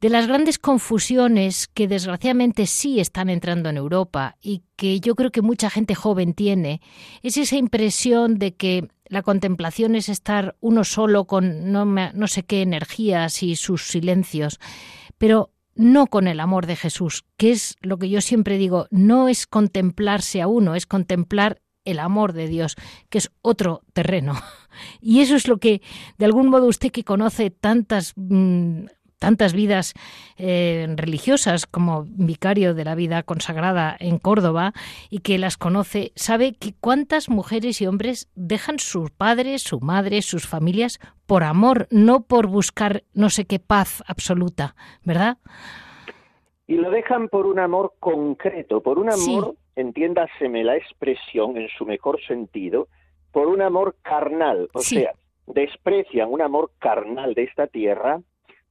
de 0.00 0.10
las 0.10 0.28
grandes 0.28 0.58
confusiones 0.58 1.66
que 1.66 1.88
desgraciadamente 1.88 2.66
sí 2.66 3.00
están 3.00 3.28
entrando 3.28 3.68
en 3.68 3.76
Europa 3.76 4.36
y 4.40 4.62
que 4.76 5.00
yo 5.00 5.16
creo 5.16 5.32
que 5.32 5.42
mucha 5.42 5.70
gente 5.70 5.94
joven 5.94 6.34
tiene, 6.34 6.80
es 7.22 7.36
esa 7.36 7.56
impresión 7.56 8.38
de 8.38 8.54
que 8.54 8.88
la 9.06 9.22
contemplación 9.22 9.96
es 9.96 10.08
estar 10.08 10.56
uno 10.60 10.84
solo 10.84 11.24
con 11.24 11.72
no, 11.72 11.84
no 11.84 12.28
sé 12.28 12.44
qué 12.44 12.62
energías 12.62 13.42
y 13.42 13.56
sus 13.56 13.88
silencios, 13.88 14.60
pero 15.16 15.50
no 15.74 16.06
con 16.06 16.28
el 16.28 16.40
amor 16.40 16.66
de 16.66 16.76
Jesús, 16.76 17.24
que 17.36 17.50
es 17.50 17.76
lo 17.80 17.98
que 17.98 18.08
yo 18.08 18.20
siempre 18.20 18.58
digo, 18.58 18.86
no 18.90 19.28
es 19.28 19.46
contemplarse 19.46 20.42
a 20.42 20.46
uno, 20.48 20.74
es 20.74 20.86
contemplar 20.86 21.60
el 21.90 21.98
amor 21.98 22.32
de 22.32 22.48
Dios, 22.48 22.76
que 23.08 23.18
es 23.18 23.30
otro 23.42 23.82
terreno. 23.92 24.34
Y 25.00 25.22
eso 25.22 25.34
es 25.34 25.48
lo 25.48 25.56
que, 25.56 25.82
de 26.18 26.24
algún 26.24 26.50
modo, 26.50 26.66
usted 26.66 26.92
que 26.92 27.02
conoce 27.02 27.50
tantas 27.50 28.12
mm, 28.14 28.84
tantas 29.18 29.52
vidas 29.52 29.94
eh, 30.36 30.86
religiosas 30.96 31.66
como 31.66 32.04
vicario 32.06 32.74
de 32.74 32.84
la 32.84 32.94
vida 32.94 33.22
consagrada 33.22 33.96
en 33.98 34.18
Córdoba 34.18 34.72
y 35.10 35.20
que 35.20 35.38
las 35.38 35.56
conoce, 35.56 36.12
sabe 36.14 36.54
que 36.54 36.74
cuántas 36.80 37.28
mujeres 37.28 37.80
y 37.80 37.86
hombres 37.86 38.30
dejan 38.34 38.78
sus 38.78 39.10
padres, 39.10 39.62
su 39.62 39.80
madre, 39.80 40.22
sus 40.22 40.46
familias 40.46 41.00
por 41.26 41.44
amor, 41.44 41.88
no 41.90 42.22
por 42.22 42.46
buscar 42.46 43.02
no 43.12 43.30
sé 43.30 43.44
qué 43.44 43.58
paz 43.58 44.02
absoluta, 44.06 44.74
¿verdad? 45.04 45.38
Y 46.66 46.74
lo 46.74 46.90
dejan 46.90 47.28
por 47.28 47.46
un 47.46 47.58
amor 47.58 47.94
concreto, 47.98 48.82
por 48.82 48.98
un 48.98 49.10
amor, 49.10 49.56
entiéndaseme 49.78 50.64
la 50.64 50.76
expresión 50.76 51.56
en 51.56 51.68
su 51.68 51.86
mejor 51.86 52.20
sentido, 52.26 52.88
por 53.30 53.46
un 53.46 53.62
amor 53.62 53.96
carnal, 54.02 54.68
o 54.72 54.80
sea, 54.80 55.12
desprecian 55.46 56.30
un 56.30 56.42
amor 56.42 56.72
carnal 56.78 57.34
de 57.34 57.44
esta 57.44 57.66
tierra 57.68 58.20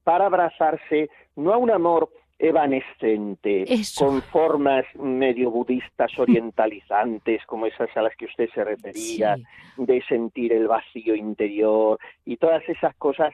para 0.03 0.25
abrazarse 0.25 1.09
no 1.35 1.53
a 1.53 1.57
un 1.57 1.71
amor 1.71 2.09
evanescente, 2.39 3.65
con 3.97 4.21
formas 4.21 4.85
medio 4.95 5.49
budistas 5.49 6.11
orientalizantes, 6.19 7.45
como 7.45 7.65
esas 7.65 7.89
a 7.95 8.01
las 8.01 8.15
que 8.15 8.25
usted 8.25 8.49
se 8.53 8.63
refería, 8.63 9.37
de 9.77 10.03
sentir 10.03 10.51
el 10.51 10.67
vacío 10.67 11.15
interior 11.15 11.97
y 12.25 12.37
todas 12.37 12.67
esas 12.67 12.93
cosas 12.95 13.33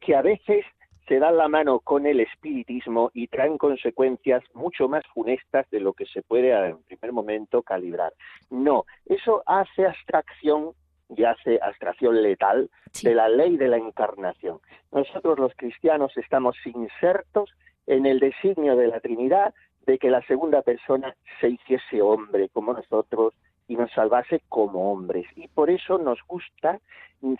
que 0.00 0.14
a 0.16 0.22
veces 0.22 0.64
se 1.08 1.18
dan 1.18 1.36
la 1.36 1.48
mano 1.48 1.80
con 1.80 2.06
el 2.06 2.20
espiritismo 2.20 3.10
y 3.14 3.26
traen 3.26 3.58
consecuencias 3.58 4.42
mucho 4.54 4.88
más 4.88 5.02
funestas 5.12 5.68
de 5.70 5.80
lo 5.80 5.92
que 5.92 6.06
se 6.06 6.22
puede 6.22 6.52
en 6.52 6.82
primer 6.84 7.12
momento 7.12 7.62
calibrar. 7.62 8.12
No, 8.50 8.84
eso 9.06 9.42
hace 9.46 9.86
abstracción 9.86 10.72
y 11.08 11.24
hace 11.24 11.58
abstracción 11.60 12.22
letal 12.22 12.70
de 13.02 13.14
la 13.14 13.28
ley 13.28 13.56
de 13.56 13.68
la 13.68 13.76
encarnación. 13.76 14.60
Nosotros 14.92 15.38
los 15.38 15.52
cristianos 15.56 16.16
estamos 16.16 16.56
insertos 16.64 17.50
en 17.86 18.06
el 18.06 18.20
designio 18.20 18.76
de 18.76 18.88
la 18.88 19.00
Trinidad 19.00 19.54
de 19.86 19.98
que 19.98 20.10
la 20.10 20.22
segunda 20.22 20.62
persona 20.62 21.14
se 21.40 21.50
hiciese 21.50 22.00
hombre 22.00 22.48
como 22.50 22.72
nosotros 22.72 23.34
y 23.68 23.76
nos 23.76 23.90
salvase 23.92 24.42
como 24.48 24.92
hombres. 24.92 25.26
Y 25.36 25.48
por 25.48 25.70
eso 25.70 25.98
nos 25.98 26.18
gusta 26.26 26.80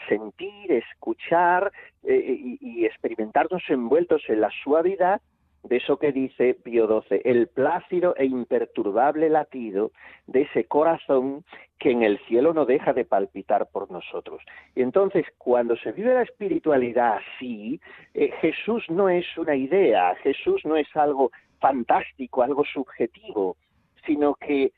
sentir, 0.09 0.71
escuchar 0.71 1.73
eh, 2.05 2.15
y, 2.17 2.59
y 2.61 2.85
experimentarnos 2.85 3.63
envueltos 3.69 4.23
en 4.29 4.41
la 4.41 4.51
suavidad 4.63 5.21
de 5.65 5.77
eso 5.77 5.97
que 5.97 6.13
dice 6.13 6.55
Pío 6.55 6.87
XII, 6.87 7.21
el 7.25 7.49
plácido 7.49 8.15
e 8.17 8.25
imperturbable 8.25 9.31
latido 9.31 9.93
de 10.27 10.43
ese 10.43 10.65
corazón 10.65 11.45
que 11.79 11.91
en 11.91 12.03
el 12.03 12.19
cielo 12.27 12.53
no 12.53 12.65
deja 12.65 12.93
de 12.93 13.05
palpitar 13.05 13.69
por 13.71 13.91
nosotros. 13.91 14.43
Y 14.75 14.83
entonces, 14.83 15.25
cuando 15.39 15.77
se 15.77 15.93
vive 15.93 16.15
la 16.15 16.23
espiritualidad 16.23 17.19
así, 17.19 17.81
eh, 18.15 18.31
Jesús 18.41 18.85
no 18.89 19.09
es 19.09 19.27
una 19.37 19.55
idea, 19.55 20.15
Jesús 20.17 20.63
no 20.65 20.77
es 20.77 20.89
algo 20.97 21.31
fantástico, 21.61 22.43
algo 22.43 22.65
subjetivo, 22.65 23.57
sino 24.05 24.35
que 24.35 24.73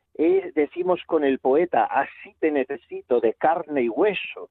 decimos 0.54 1.00
con 1.06 1.24
el 1.24 1.38
poeta, 1.38 1.84
así 1.84 2.34
te 2.38 2.50
necesito 2.50 3.20
de 3.20 3.34
carne 3.34 3.82
y 3.82 3.88
hueso. 3.88 4.50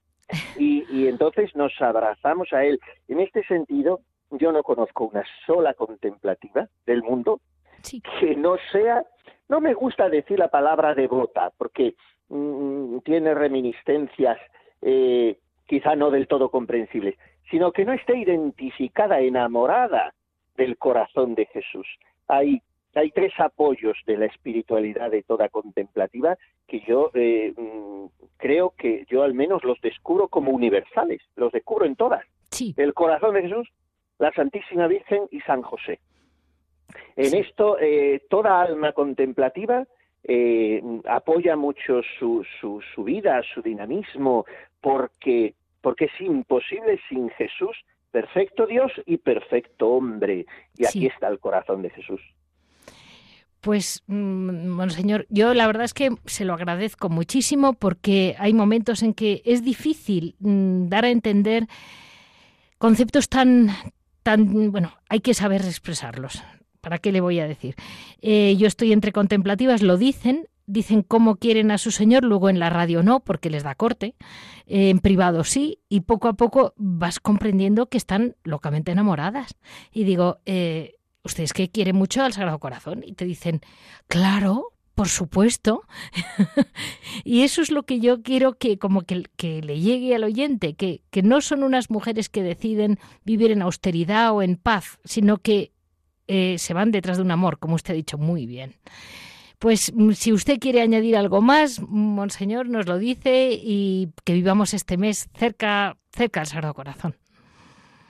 Y, 0.58 0.84
y 0.90 1.08
entonces 1.08 1.54
nos 1.54 1.72
abrazamos 1.80 2.52
a 2.52 2.64
él. 2.64 2.80
En 3.08 3.20
este 3.20 3.44
sentido, 3.44 4.00
yo 4.30 4.52
no 4.52 4.62
conozco 4.62 5.04
una 5.04 5.24
sola 5.46 5.74
contemplativa 5.74 6.68
del 6.86 7.02
mundo 7.02 7.40
que 8.20 8.34
no 8.34 8.56
sea, 8.72 9.04
no 9.48 9.60
me 9.60 9.74
gusta 9.74 10.08
decir 10.08 10.38
la 10.38 10.48
palabra 10.48 10.94
devota, 10.94 11.50
porque 11.56 11.94
mm, 12.28 12.98
tiene 13.00 13.34
reminiscencias 13.34 14.38
eh, 14.80 15.38
quizá 15.66 15.94
no 15.94 16.10
del 16.10 16.26
todo 16.26 16.50
comprensibles, 16.50 17.16
sino 17.50 17.72
que 17.72 17.84
no 17.84 17.92
esté 17.92 18.16
identificada, 18.16 19.20
enamorada 19.20 20.14
del 20.56 20.78
corazón 20.78 21.34
de 21.34 21.46
Jesús. 21.46 21.86
Hay, 22.28 22.62
hay 22.94 23.10
tres 23.10 23.32
apoyos 23.38 23.96
de 24.06 24.16
la 24.16 24.26
espiritualidad 24.26 25.10
de 25.10 25.22
toda 25.22 25.48
contemplativa 25.48 26.36
que 26.66 26.80
yo 26.80 27.10
eh, 27.14 27.52
mm, 27.56 28.06
creo 28.36 28.74
que 28.76 29.04
yo 29.08 29.22
al 29.22 29.34
menos 29.34 29.64
los 29.64 29.80
descubro 29.80 30.28
como 30.28 30.52
universales, 30.52 31.22
los 31.36 31.52
descubro 31.52 31.86
en 31.86 31.96
todas. 31.96 32.24
El 32.76 32.94
corazón 32.94 33.34
de 33.34 33.42
Jesús, 33.42 33.68
la 34.18 34.32
Santísima 34.32 34.86
Virgen 34.86 35.22
y 35.30 35.40
San 35.40 35.62
José. 35.62 35.98
En 37.16 37.34
esto, 37.34 37.78
eh, 37.80 38.22
toda 38.28 38.62
alma 38.62 38.92
contemplativa 38.92 39.86
eh, 40.22 40.82
apoya 41.06 41.56
mucho 41.56 42.00
su, 42.18 42.44
su, 42.60 42.80
su, 42.94 43.04
vida, 43.04 43.42
su 43.54 43.60
dinamismo, 43.60 44.44
porque, 44.80 45.54
porque 45.80 46.06
es 46.06 46.20
imposible 46.20 47.00
sin 47.08 47.30
Jesús, 47.30 47.76
perfecto 48.10 48.66
Dios 48.66 48.92
y 49.06 49.16
perfecto 49.16 49.88
hombre. 49.88 50.46
Y 50.76 50.86
aquí 50.86 51.06
está 51.06 51.28
el 51.28 51.40
corazón 51.40 51.82
de 51.82 51.90
Jesús. 51.90 52.20
Pues, 53.64 54.02
mm, 54.08 54.76
bueno, 54.76 54.90
señor, 54.90 55.26
yo 55.30 55.54
la 55.54 55.66
verdad 55.66 55.86
es 55.86 55.94
que 55.94 56.10
se 56.26 56.44
lo 56.44 56.52
agradezco 56.52 57.08
muchísimo 57.08 57.72
porque 57.72 58.36
hay 58.38 58.52
momentos 58.52 59.02
en 59.02 59.14
que 59.14 59.40
es 59.46 59.64
difícil 59.64 60.36
mm, 60.40 60.88
dar 60.88 61.06
a 61.06 61.10
entender 61.10 61.66
conceptos 62.76 63.30
tan, 63.30 63.70
tan, 64.22 64.70
bueno, 64.70 64.92
hay 65.08 65.20
que 65.20 65.32
saber 65.32 65.62
expresarlos. 65.62 66.42
¿Para 66.82 66.98
qué 66.98 67.10
le 67.10 67.22
voy 67.22 67.40
a 67.40 67.48
decir? 67.48 67.74
Eh, 68.20 68.54
yo 68.58 68.66
estoy 68.66 68.92
entre 68.92 69.12
contemplativas, 69.12 69.80
lo 69.80 69.96
dicen, 69.96 70.46
dicen 70.66 71.00
cómo 71.00 71.36
quieren 71.36 71.70
a 71.70 71.78
su 71.78 71.90
señor, 71.90 72.22
luego 72.22 72.50
en 72.50 72.58
la 72.58 72.68
radio 72.68 73.02
no, 73.02 73.20
porque 73.20 73.48
les 73.48 73.62
da 73.62 73.74
corte, 73.74 74.14
eh, 74.66 74.90
en 74.90 74.98
privado 74.98 75.42
sí, 75.42 75.78
y 75.88 76.00
poco 76.00 76.28
a 76.28 76.34
poco 76.34 76.74
vas 76.76 77.18
comprendiendo 77.18 77.86
que 77.86 77.96
están 77.96 78.36
locamente 78.44 78.92
enamoradas. 78.92 79.56
Y 79.90 80.04
digo, 80.04 80.40
eh, 80.44 80.96
¿ustedes 81.24 81.52
que 81.52 81.70
quieren 81.70 81.96
mucho 81.96 82.22
al 82.22 82.32
Sagrado 82.32 82.58
Corazón? 82.58 83.02
Y 83.04 83.14
te 83.14 83.24
dicen, 83.24 83.60
claro, 84.06 84.74
por 84.94 85.08
supuesto. 85.08 85.82
y 87.24 87.42
eso 87.42 87.62
es 87.62 87.70
lo 87.70 87.84
que 87.84 88.00
yo 88.00 88.22
quiero 88.22 88.54
que 88.58 88.78
como 88.78 89.02
que, 89.02 89.24
que 89.36 89.62
le 89.62 89.80
llegue 89.80 90.14
al 90.14 90.24
oyente, 90.24 90.74
que, 90.74 91.02
que, 91.10 91.22
no 91.22 91.40
son 91.40 91.62
unas 91.62 91.90
mujeres 91.90 92.28
que 92.28 92.42
deciden 92.42 92.98
vivir 93.24 93.50
en 93.50 93.62
austeridad 93.62 94.32
o 94.32 94.42
en 94.42 94.56
paz, 94.56 94.98
sino 95.04 95.38
que 95.38 95.72
eh, 96.26 96.56
se 96.58 96.74
van 96.74 96.90
detrás 96.90 97.18
de 97.18 97.24
un 97.24 97.30
amor, 97.30 97.58
como 97.58 97.74
usted 97.74 97.94
ha 97.94 97.96
dicho 97.96 98.18
muy 98.18 98.46
bien. 98.46 98.76
Pues 99.58 99.92
mm, 99.94 100.12
si 100.12 100.32
usted 100.32 100.58
quiere 100.58 100.80
añadir 100.80 101.16
algo 101.16 101.40
más, 101.40 101.80
Monseñor, 101.80 102.68
nos 102.68 102.86
lo 102.86 102.98
dice 102.98 103.58
y 103.60 104.10
que 104.24 104.34
vivamos 104.34 104.74
este 104.74 104.96
mes 104.96 105.28
cerca, 105.34 105.96
cerca 106.12 106.40
al 106.40 106.46
Sagrado 106.46 106.74
Corazón. 106.74 107.16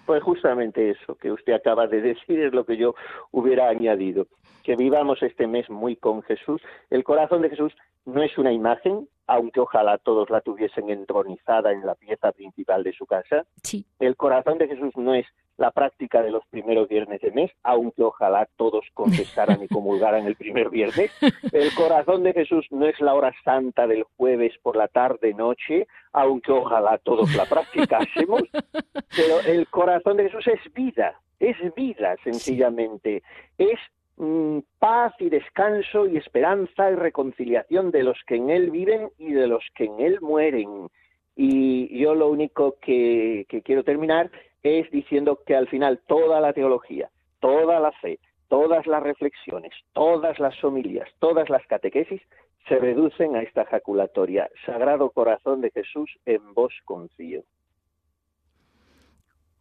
Pues 0.07 0.23
justamente 0.23 0.91
eso 0.91 1.17
que 1.17 1.33
usted 1.33 1.53
acaba 1.55 1.87
de 1.87 2.01
decir 2.15 2.41
es 2.41 2.53
lo 2.53 2.65
que 2.65 2.77
yo 2.77 2.95
hubiera 3.31 3.69
añadido 3.69 4.27
que 4.65 4.75
vivamos 4.77 5.23
este 5.23 5.47
mes 5.47 5.69
muy 5.71 5.95
con 5.95 6.23
Jesús. 6.23 6.61
El 6.91 7.05
corazón 7.05 7.43
de 7.43 7.51
Jesús 7.51 7.73
no 8.07 8.23
es 8.23 8.37
una 8.39 8.53
imagen, 8.53 9.09
aunque 9.27 9.61
ojalá 9.61 9.99
todos 9.99 10.31
la 10.31 10.41
tuviesen 10.41 10.91
entronizada 10.91 11.71
en 11.71 11.87
la 11.87 11.95
pieza 11.95 12.33
principal 12.33 12.83
de 12.83 12.93
su 12.93 13.07
casa. 13.07 13.45
Sí. 13.63 13.87
El 14.01 14.17
corazón 14.17 14.59
de 14.59 14.69
Jesús 14.69 14.97
no 14.97 15.15
es 15.15 15.27
la 15.57 15.71
práctica 15.71 16.23
de 16.23 16.31
los 16.31 16.45
primeros 16.47 16.89
viernes 16.89 17.21
de 17.21 17.31
mes, 17.31 17.51
aunque 17.63 18.03
ojalá 18.03 18.49
todos 18.57 18.85
confesaran 18.93 19.63
y 19.63 19.69
comulgaran 19.69 20.27
el 20.27 20.35
primer 20.35 20.71
viernes. 20.71 21.13
El 21.53 21.73
corazón 21.75 22.23
de 22.25 22.33
Jesús 22.33 22.67
no 22.71 22.87
es 22.87 22.99
la 23.01 23.15
hora 23.15 23.33
santa 23.45 23.87
del 23.87 24.05
jueves 24.17 24.53
por 24.63 24.77
la 24.77 24.89
tarde 24.89 25.33
noche, 25.35 25.87
aunque 26.13 26.53
ojalá 26.53 26.99
todos 26.99 27.35
la 27.37 27.45
practicásemos. 27.45 28.43
Pero 29.17 29.41
el 29.47 29.69
corazón 29.69 30.17
de 30.17 30.25
Jesús 30.25 30.47
es 30.49 30.73
vida, 30.73 31.21
es 31.39 31.57
vida 31.75 32.17
sencillamente, 32.25 33.23
es 33.59 33.79
Mm, 34.17 34.61
paz 34.79 35.13
y 35.19 35.29
descanso 35.29 36.07
y 36.07 36.17
esperanza 36.17 36.91
y 36.91 36.95
reconciliación 36.95 37.91
de 37.91 38.05
los 38.05 38.17
que 38.27 38.37
en 38.37 38.51
Él 38.51 38.71
viven 38.71 39.11
y 39.19 39.33
de 39.33 39.49
los 39.49 39.65
que 39.75 39.85
en 39.85 40.01
Él 40.01 40.21
mueren. 40.21 40.89
Y 41.35 41.99
yo 41.99 42.15
lo 42.15 42.29
único 42.29 42.77
que, 42.81 43.47
quiero 43.65 43.83
terminar 43.83 44.31
es 44.63 44.89
diciendo 44.93 45.41
que 45.45 45.57
al 45.57 45.69
final 45.69 46.01
toda 46.07 46.41
la 46.41 46.53
teología, 46.53 47.11
toda 47.41 47.81
la 47.81 47.91
fe, 47.93 48.21
todas 48.49 48.87
las 48.87 49.03
reflexiones, 49.03 49.73
todas 49.93 50.39
las 50.39 50.63
homilías, 50.63 51.09
todas 51.19 51.51
las 51.51 51.67
catequesis 51.67 52.23
se 52.69 52.79
reducen 52.79 53.35
a 53.35 53.43
esta 53.43 53.65
jaculatoria. 53.65 54.49
Sagrado 54.65 55.11
Corazón 55.11 55.61
de 55.61 55.71
Jesús, 55.71 56.11
en 56.25 56.55
vos 56.55 56.73
confío 56.85 57.43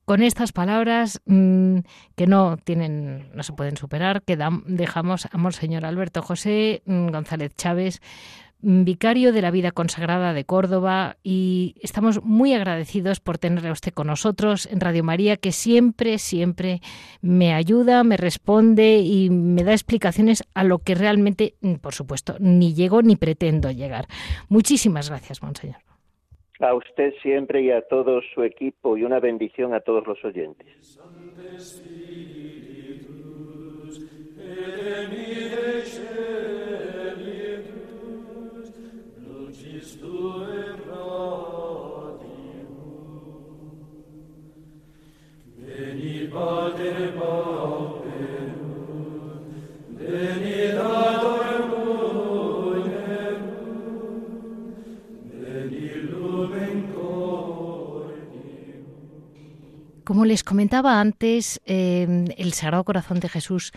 con 0.05 0.21
estas 0.21 0.51
palabras 0.51 1.21
mm, 1.25 1.79
que 2.15 2.27
no 2.27 2.57
tienen, 2.57 3.29
no 3.33 3.43
se 3.43 3.53
pueden 3.53 3.77
superar, 3.77 4.21
que 4.23 4.37
dejamos 4.65 5.27
a 5.31 5.37
Monseñor 5.37 5.85
Alberto 5.85 6.21
José 6.21 6.81
mm, 6.85 7.09
González 7.09 7.55
Chávez, 7.55 8.01
mm, 8.61 8.83
vicario 8.83 9.31
de 9.31 9.41
la 9.41 9.51
vida 9.51 9.71
consagrada 9.71 10.33
de 10.33 10.43
Córdoba, 10.45 11.17
y 11.23 11.75
estamos 11.81 12.23
muy 12.23 12.53
agradecidos 12.53 13.19
por 13.19 13.37
tenerle 13.37 13.69
a 13.69 13.73
usted 13.73 13.93
con 13.93 14.07
nosotros 14.07 14.67
en 14.69 14.81
Radio 14.81 15.03
María, 15.03 15.37
que 15.37 15.51
siempre, 15.51 16.17
siempre 16.19 16.81
me 17.21 17.53
ayuda, 17.53 18.03
me 18.03 18.17
responde 18.17 18.97
y 18.99 19.29
me 19.29 19.63
da 19.63 19.71
explicaciones 19.71 20.43
a 20.53 20.63
lo 20.63 20.79
que 20.79 20.95
realmente, 20.95 21.55
por 21.81 21.93
supuesto, 21.93 22.35
ni 22.39 22.73
llego 22.73 23.01
ni 23.01 23.15
pretendo 23.15 23.71
llegar. 23.71 24.07
Muchísimas 24.49 25.09
gracias, 25.09 25.41
Monseñor. 25.41 25.92
A 26.63 26.73
usted 26.73 27.13
siempre 27.21 27.61
y 27.61 27.71
a 27.71 27.81
todo 27.81 28.21
su 28.33 28.43
equipo 28.43 28.97
y 28.97 29.03
una 29.03 29.19
bendición 29.19 29.73
a 29.73 29.81
todos 29.81 30.07
los 30.07 30.23
oyentes. 30.23 30.67
Como 60.03 60.25
les 60.25 60.43
comentaba 60.43 60.99
antes, 60.99 61.61
eh, 61.65 62.25
el 62.37 62.53
Sagrado 62.53 62.83
Corazón 62.83 63.19
de 63.19 63.29
Jesús 63.29 63.71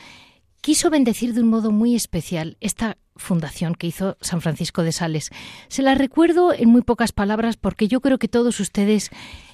quiso 0.61 0.91
bendecir 0.91 1.35
de 1.35 1.43
un 1.43 1.49
modo 1.49 1.71
muy 1.71 1.95
especial 1.95 2.57
esta 2.61 2.97
fundación 3.15 3.77
que 3.77 3.87
hizo 3.87 4.17
San 4.21 4.41
Francisco 4.41 4.83
de 4.83 4.91
Sales. 4.91 5.31
Se 5.69 5.83
la 5.83 5.95
recuerdo 5.95 6.53
en 6.53 6.69
muy 6.69 6.83
pocas 6.83 7.13
palabras 7.13 7.57
porque 7.57 7.87
yo 7.87 8.01
creo 8.01 8.19
que 8.19 8.27
todos 8.27 8.59
ustedes 8.59 9.11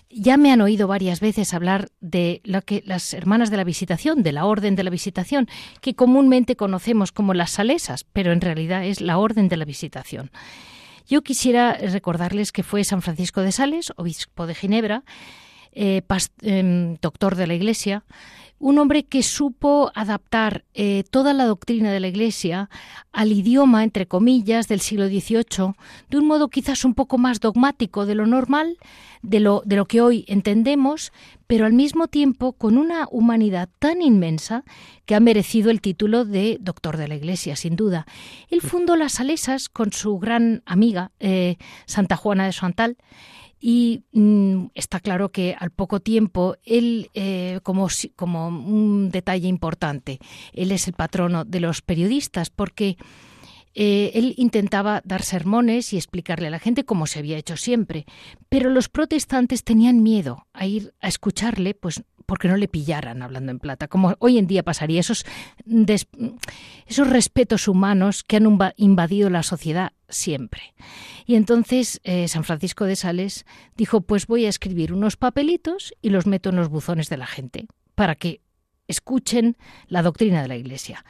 ya 0.08 0.38
me 0.38 0.50
han 0.50 0.62
oído 0.62 0.88
varias 0.88 1.20
veces 1.20 1.52
hablar 1.52 1.90
de 2.00 2.40
que 2.64 2.82
las 2.86 3.12
hermanas 3.12 3.50
de 3.50 3.58
la 3.58 3.64
visitación, 3.64 4.22
de 4.22 4.32
la 4.32 4.46
orden 4.46 4.74
de 4.74 4.84
la 4.84 4.90
visitación, 4.90 5.48
que 5.82 5.94
comúnmente 5.94 6.56
conocemos 6.56 7.12
como 7.12 7.34
las 7.34 7.50
salesas, 7.50 8.04
pero 8.12 8.32
en 8.32 8.40
realidad 8.40 8.84
es 8.84 9.02
la 9.02 9.18
orden 9.18 9.48
de 9.48 9.58
la 9.58 9.66
visitación. 9.66 10.30
Yo 11.06 11.22
quisiera 11.22 11.74
recordarles 11.74 12.52
que 12.52 12.62
fue 12.62 12.84
San 12.84 13.02
Francisco 13.02 13.42
de 13.42 13.52
Sales, 13.52 13.92
obispo 13.96 14.46
de 14.46 14.54
Ginebra, 14.54 15.04
eh, 15.72 16.02
em, 16.42 16.96
doctor 17.00 17.36
de 17.36 17.46
la 17.46 17.54
Iglesia, 17.54 18.04
un 18.62 18.78
hombre 18.78 19.02
que 19.02 19.24
supo 19.24 19.90
adaptar 19.92 20.64
eh, 20.72 21.02
toda 21.10 21.32
la 21.34 21.46
doctrina 21.46 21.90
de 21.90 21.98
la 21.98 22.06
Iglesia 22.06 22.70
al 23.10 23.32
idioma, 23.32 23.82
entre 23.82 24.06
comillas, 24.06 24.68
del 24.68 24.80
siglo 24.80 25.08
XVIII, 25.08 25.74
de 26.10 26.18
un 26.18 26.28
modo 26.28 26.48
quizás 26.48 26.84
un 26.84 26.94
poco 26.94 27.18
más 27.18 27.40
dogmático 27.40 28.06
de 28.06 28.14
lo 28.14 28.24
normal, 28.24 28.78
de 29.22 29.40
lo, 29.40 29.62
que 29.88 30.00
hoy 30.00 30.24
entendemos, 30.28 31.12
pero 31.48 31.66
al 31.66 31.72
mismo 31.72 32.06
tiempo 32.06 32.52
con 32.52 32.78
una 32.78 33.08
humanidad 33.10 33.68
tan 33.80 34.00
inmensa 34.00 34.62
que 35.06 35.16
ha 35.16 35.20
merecido 35.20 35.72
el 35.72 35.80
título 35.80 36.24
de 36.24 36.58
doctor 36.60 36.96
de 36.96 37.08
la 37.08 37.16
Iglesia, 37.16 37.56
sin 37.56 37.74
duda. 37.74 38.06
Él 38.48 38.60
fundó 38.60 38.94
las 38.94 39.14
Salesas 39.14 39.68
con 39.68 39.92
su 39.92 40.20
gran 40.20 40.62
amiga, 40.66 41.10
eh, 41.18 41.56
Santa 41.86 42.16
Juana 42.16 42.46
de 42.46 42.52
Santal, 42.52 42.96
y 43.64 44.02
mm, 44.10 44.66
está 44.74 44.98
claro 44.98 45.30
que 45.30 45.54
al 45.56 45.70
poco 45.70 46.00
tiempo 46.00 46.56
él, 46.64 47.10
eh, 47.14 47.60
como, 47.62 47.86
como 48.16 48.48
un 48.48 49.10
detalle 49.10 49.46
importante, 49.46 50.18
él 50.52 50.72
es 50.72 50.88
el 50.88 50.94
patrono 50.94 51.44
de 51.44 51.60
los 51.60 51.80
periodistas 51.80 52.50
porque 52.50 52.96
eh, 53.74 54.10
él 54.14 54.34
intentaba 54.36 55.00
dar 55.04 55.22
sermones 55.22 55.92
y 55.92 55.96
explicarle 55.96 56.48
a 56.48 56.50
la 56.50 56.58
gente 56.58 56.84
cómo 56.84 57.06
se 57.06 57.20
había 57.20 57.38
hecho 57.38 57.56
siempre, 57.56 58.04
pero 58.48 58.68
los 58.68 58.88
protestantes 58.88 59.62
tenían 59.62 60.02
miedo 60.02 60.48
a 60.52 60.66
ir 60.66 60.92
a 61.00 61.06
escucharle, 61.06 61.72
pues 61.72 62.02
porque 62.26 62.48
no 62.48 62.56
le 62.56 62.68
pillaran 62.68 63.22
hablando 63.22 63.52
en 63.52 63.58
plata, 63.58 63.88
como 63.88 64.14
hoy 64.18 64.38
en 64.38 64.46
día 64.46 64.62
pasaría, 64.62 65.00
esos, 65.00 65.24
esos 66.86 67.08
respetos 67.08 67.68
humanos 67.68 68.24
que 68.24 68.36
han 68.36 68.58
invadido 68.76 69.30
la 69.30 69.42
sociedad 69.42 69.92
siempre. 70.08 70.74
Y 71.26 71.36
entonces 71.36 72.00
eh, 72.04 72.28
San 72.28 72.44
Francisco 72.44 72.84
de 72.84 72.96
Sales 72.96 73.46
dijo, 73.76 74.00
pues 74.00 74.26
voy 74.26 74.46
a 74.46 74.48
escribir 74.48 74.92
unos 74.92 75.16
papelitos 75.16 75.94
y 76.02 76.10
los 76.10 76.26
meto 76.26 76.50
en 76.50 76.56
los 76.56 76.68
buzones 76.68 77.08
de 77.08 77.16
la 77.16 77.26
gente, 77.26 77.66
para 77.94 78.14
que 78.14 78.40
escuchen 78.88 79.56
la 79.86 80.02
doctrina 80.02 80.42
de 80.42 80.48
la 80.48 80.56
Iglesia. 80.56 81.04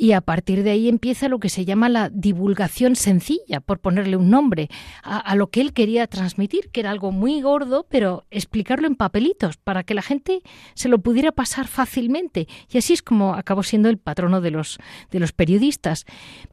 Y 0.00 0.12
a 0.12 0.20
partir 0.20 0.62
de 0.62 0.70
ahí 0.70 0.88
empieza 0.88 1.28
lo 1.28 1.40
que 1.40 1.48
se 1.48 1.64
llama 1.64 1.88
la 1.88 2.08
divulgación 2.08 2.94
sencilla, 2.94 3.58
por 3.58 3.80
ponerle 3.80 4.16
un 4.16 4.30
nombre, 4.30 4.68
a, 5.02 5.34
lo 5.34 5.50
que 5.50 5.60
él 5.60 5.72
quería 5.72 6.06
transmitir, 6.06 6.70
que 6.70 6.78
era 6.78 6.92
algo 6.92 7.10
muy 7.10 7.42
gordo, 7.42 7.84
pero 7.90 8.24
explicarlo 8.30 8.86
en 8.86 8.94
papelitos 8.94 9.56
para 9.56 9.82
que 9.82 9.94
la 9.94 10.02
gente 10.02 10.42
se 10.74 10.88
lo 10.88 11.00
pudiera 11.00 11.32
pasar 11.32 11.66
fácilmente. 11.66 12.46
Y 12.70 12.78
así 12.78 12.92
es 12.92 13.02
como 13.02 13.34
acabó 13.34 13.64
siendo 13.64 13.88
el 13.88 13.98
patrono 13.98 14.40
de 14.40 14.52
los, 14.52 14.78
de 15.10 15.18
los 15.18 15.32
periodistas. 15.32 16.06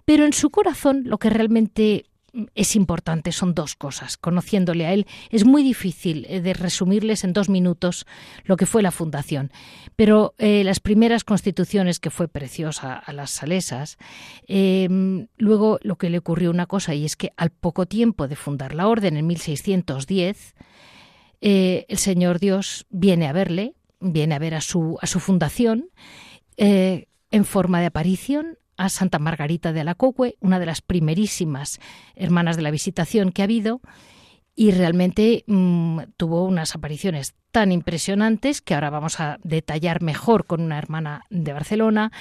Pero 0.05 0.25
en 0.25 0.33
su 0.33 0.49
corazón 0.49 1.03
lo 1.05 1.19
que 1.19 1.29
realmente 1.29 2.07
es 2.53 2.75
importante, 2.75 3.31
son 3.31 3.53
dos 3.53 3.75
cosas. 3.75 4.17
Conociéndole 4.17 4.85
a 4.85 4.93
él, 4.93 5.05
es 5.29 5.45
muy 5.45 5.63
difícil 5.63 6.25
eh, 6.29 6.41
de 6.41 6.53
resumirles 6.53 7.23
en 7.23 7.33
dos 7.33 7.49
minutos 7.49 8.05
lo 8.43 8.57
que 8.57 8.65
fue 8.65 8.81
la 8.81 8.91
fundación. 8.91 9.51
Pero 9.95 10.35
eh, 10.37 10.63
las 10.63 10.79
primeras 10.79 11.23
constituciones, 11.23 11.99
que 11.99 12.09
fue 12.09 12.27
preciosa 12.27 12.93
a 12.93 13.13
las 13.13 13.31
salesas, 13.31 13.97
em, 14.47 15.27
luego 15.37 15.79
lo 15.81 15.97
que 15.97 16.09
le 16.09 16.17
ocurrió 16.17 16.51
una 16.51 16.65
cosa, 16.65 16.93
y 16.93 17.05
es 17.05 17.15
que 17.15 17.31
al 17.37 17.51
poco 17.51 17.85
tiempo 17.85 18.27
de 18.27 18.35
fundar 18.35 18.75
la 18.75 18.87
orden, 18.87 19.17
en 19.17 19.27
1610, 19.27 20.55
eh, 21.41 21.85
el 21.87 21.97
Señor 21.97 22.39
Dios 22.39 22.85
viene 22.89 23.27
a 23.27 23.33
verle, 23.33 23.75
viene 23.99 24.35
a 24.35 24.39
ver 24.39 24.55
a 24.55 24.61
su, 24.61 24.97
a 25.01 25.07
su 25.07 25.19
fundación, 25.19 25.89
en 26.57 27.43
forma 27.43 27.81
de 27.81 27.87
aparición, 27.87 28.57
a 28.77 28.89
Santa 28.89 29.19
Margarita 29.19 29.73
de 29.73 29.81
Alacoque, 29.81 30.35
una 30.39 30.59
de 30.59 30.65
las 30.65 30.81
primerísimas 30.81 31.79
hermanas 32.15 32.55
de 32.55 32.63
la 32.63 32.71
visitación 32.71 33.31
que 33.31 33.41
ha 33.41 33.45
habido, 33.45 33.81
y 34.55 34.71
realmente 34.71 35.43
mm, 35.47 35.99
tuvo 36.17 36.45
unas 36.45 36.75
apariciones 36.75 37.35
tan 37.51 37.71
impresionantes 37.71 38.61
que 38.61 38.73
ahora 38.73 38.89
vamos 38.89 39.19
a 39.19 39.37
detallar 39.43 40.01
mejor 40.01 40.45
con 40.45 40.61
una 40.61 40.77
hermana 40.77 41.23
de 41.29 41.53
Barcelona, 41.53 42.11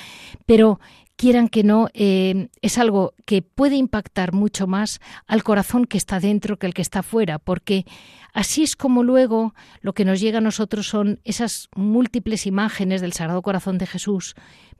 pero 0.45 0.81
quieran 1.17 1.49
que 1.49 1.63
no, 1.63 1.89
eh, 1.95 2.49
es 2.61 2.79
algo 2.79 3.15
que 3.25 3.43
puede 3.43 3.77
impactar 3.77 4.33
mucho 4.33 4.67
más 4.67 5.01
al 5.27 5.45
corazón 5.45 5.87
que 5.87 5.97
está 5.97 6.19
dentro 6.19 6.59
que 6.59 6.67
el 6.67 6.75
que 6.75 6.83
está 6.83 7.03
fuera, 7.03 7.39
porque 7.39 7.85
así 8.33 8.63
es 8.63 8.75
como 8.75 9.03
luego 9.05 9.55
lo 9.81 9.93
que 9.93 10.05
nos 10.05 10.21
llega 10.21 10.39
a 10.39 10.41
nosotros 10.41 10.89
son 10.89 11.21
esas 11.25 11.69
múltiples 11.77 12.47
imágenes 12.47 13.01
del 13.01 13.13
Sagrado 13.13 13.43
Corazón 13.43 13.79
de 13.79 13.87
Jesús, 13.87 14.35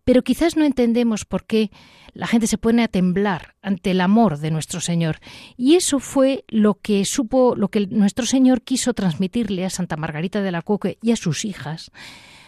pero 0.05 0.23
quizás 0.23 0.57
no 0.57 0.65
entendemos 0.65 1.25
por 1.25 1.45
qué 1.45 1.71
la 2.13 2.27
gente 2.27 2.47
se 2.47 2.59
pone 2.59 2.83
a 2.83 2.89
temblar 2.89 3.57
ante 3.63 3.91
el 3.91 4.01
amor 4.01 4.39
de 4.39 4.51
nuestro 4.51 4.81
Señor. 4.81 5.19
Y 5.57 5.75
eso 5.75 5.99
fue 5.99 6.45
lo 6.49 6.75
que 6.75 7.05
supo, 7.05 7.57
lo 7.57 7.69
que 7.69 7.87
nuestro 7.87 8.25
Señor 8.27 8.63
quiso 8.63 8.95
transmitirle 8.95 9.65
a 9.65 9.71
Santa 9.71 9.97
Margarita 9.97 10.41
de 10.43 10.53
la 10.53 10.63
Coque 10.63 10.99
y 11.03 11.13
a 11.13 11.17
sus 11.17 11.45
hijas. 11.45 11.91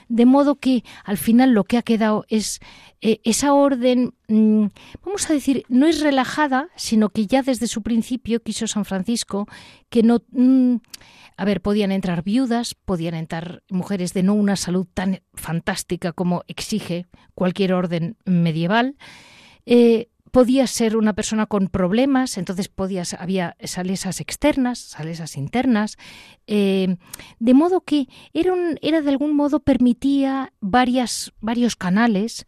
De 0.08 0.24
modo 0.24 0.56
que 0.56 0.84
al 1.04 1.16
final 1.16 1.50
lo 1.50 1.64
que 1.64 1.78
ha 1.78 1.82
quedado 1.82 2.24
es 2.28 2.60
eh, 3.00 3.20
esa 3.24 3.52
orden, 3.52 4.14
mm, 4.28 4.66
vamos 5.04 5.28
a 5.28 5.32
decir, 5.32 5.64
no 5.68 5.86
es 5.86 6.00
relajada, 6.00 6.68
sino 6.76 7.08
que 7.10 7.26
ya 7.26 7.42
desde 7.42 7.66
su 7.66 7.82
principio 7.82 8.42
quiso 8.42 8.66
San 8.66 8.84
Francisco 8.84 9.46
que 9.88 10.02
no... 10.02 10.22
Mm, 10.30 10.76
a 11.38 11.44
ver, 11.44 11.60
podían 11.60 11.92
entrar 11.92 12.22
viudas, 12.22 12.74
podían 12.74 13.14
entrar 13.14 13.62
mujeres 13.68 14.14
de 14.14 14.22
no 14.22 14.32
una 14.32 14.56
salud 14.56 14.86
tan 14.94 15.20
fantástica 15.34 16.12
como 16.12 16.44
exige 16.48 17.06
cualquier 17.34 17.74
orden 17.74 18.16
medieval. 18.24 18.96
Eh, 19.66 20.08
podía 20.30 20.66
ser 20.66 20.96
una 20.96 21.12
persona 21.12 21.46
con 21.46 21.68
problemas, 21.68 22.38
entonces 22.38 22.68
podías, 22.68 23.14
había 23.14 23.56
salesas 23.62 24.20
externas, 24.20 24.78
salesas 24.78 25.36
internas, 25.36 25.96
eh, 26.46 26.96
de 27.38 27.54
modo 27.54 27.80
que 27.82 28.08
era, 28.32 28.54
era 28.82 29.02
de 29.02 29.10
algún 29.10 29.34
modo 29.34 29.60
permitía 29.60 30.52
varias, 30.60 31.32
varios 31.40 31.76
canales 31.76 32.46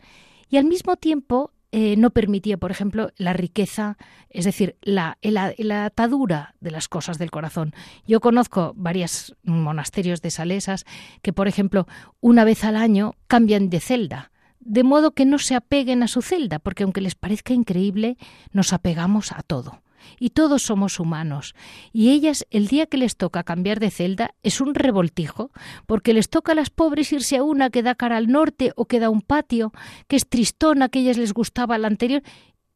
y 0.51 0.57
al 0.57 0.64
mismo 0.64 0.97
tiempo 0.97 1.53
eh, 1.71 1.97
no 1.99 2.11
permitía, 2.11 2.57
por 2.57 2.71
ejemplo, 2.71 3.11
la 3.19 3.35
riqueza, 3.35 3.99
es 4.31 4.47
decir, 4.47 4.77
la, 4.81 5.19
la, 5.21 5.85
atadura 5.85 6.55
de 6.61 6.71
las 6.71 6.88
cosas 6.88 7.19
del 7.19 7.31
corazón. 7.31 7.75
Yo 8.07 8.21
conozco 8.21 8.73
varios 8.75 9.37
monasterios 9.43 10.23
de 10.23 10.31
salesas 10.31 10.87
que, 11.21 11.35
por 11.35 11.47
ejemplo, 11.47 11.87
una 12.21 12.45
vez 12.45 12.64
al 12.64 12.77
año 12.77 13.17
cambian 13.27 13.69
de 13.69 13.81
celda, 13.81 14.31
de 14.68 14.85
modo 14.85 15.12
que 15.12 15.24
no 15.24 15.38
se 15.38 15.54
apeguen 15.54 16.02
a 16.02 16.09
su 16.09 16.20
celda, 16.20 16.59
porque 16.59 16.83
aunque 16.83 17.00
les 17.00 17.14
parezca 17.14 17.54
increíble, 17.54 18.18
nos 18.52 18.72
apegamos 18.72 19.33
a 19.33 19.42
todo 19.42 19.83
y 20.18 20.31
todos 20.31 20.62
somos 20.62 21.00
humanos. 21.00 21.54
Y 21.92 22.11
ellas, 22.11 22.46
el 22.50 22.68
día 22.68 22.87
que 22.87 22.98
les 22.98 23.16
toca 23.16 23.44
cambiar 23.44 23.81
de 23.81 23.90
celda, 23.90 24.35
es 24.42 24.61
un 24.61 24.74
revoltijo, 24.74 25.50
porque 25.87 26.12
les 26.12 26.28
toca 26.28 26.52
a 26.52 26.54
las 26.54 26.70
pobres 26.70 27.12
irse 27.12 27.37
a 27.37 27.42
una 27.42 27.70
que 27.70 27.83
da 27.83 27.94
cara 27.94 28.16
al 28.16 28.28
norte 28.28 28.72
o 28.76 28.85
que 28.85 29.00
da 29.00 29.11
un 29.11 29.22
patio, 29.22 29.72
que 30.07 30.16
es 30.16 30.28
tristona, 30.28 30.88
que 30.88 31.00
ellas 31.00 31.16
les 31.16 31.33
gustaba 31.33 31.78
la 31.78 31.88
anterior, 31.88 32.22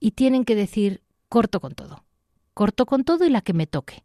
y 0.01 0.13
tienen 0.13 0.45
que 0.45 0.57
decir 0.57 1.03
corto 1.29 1.61
con 1.61 1.75
todo, 1.75 2.05
corto 2.55 2.87
con 2.87 3.05
todo 3.05 3.25
y 3.25 3.31
la 3.31 3.43
que 3.43 3.53
me 3.53 3.67
toque. 3.67 4.03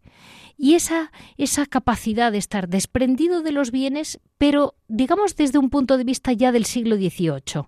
Y 0.57 0.73
esa, 0.73 1.11
esa 1.37 1.67
capacidad 1.67 2.31
de 2.31 2.39
estar 2.39 2.67
desprendido 2.67 3.43
de 3.43 3.51
los 3.51 3.69
bienes, 3.71 4.19
pero 4.37 4.75
digamos 4.87 5.35
desde 5.35 5.59
un 5.59 5.69
punto 5.69 5.97
de 5.97 6.03
vista 6.03 6.33
ya 6.33 6.51
del 6.51 6.65
siglo 6.65 6.95
XVIII. 6.95 7.67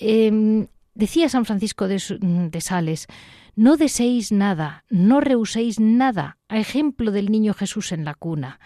Em, 0.00 0.68
decía 0.94 1.28
San 1.28 1.44
Francisco 1.44 1.86
de 1.86 2.60
Sales, 2.60 3.06
No 3.56 3.76
deseéis 3.76 4.32
nada, 4.32 4.84
no 4.88 5.20
rehuséis 5.20 5.80
nada, 5.80 6.38
a 6.48 6.58
ejemplo 6.58 7.10
del 7.10 7.30
niño 7.30 7.52
Jesús 7.52 7.92
en 7.92 8.04
la 8.04 8.14
cuna. 8.14 8.58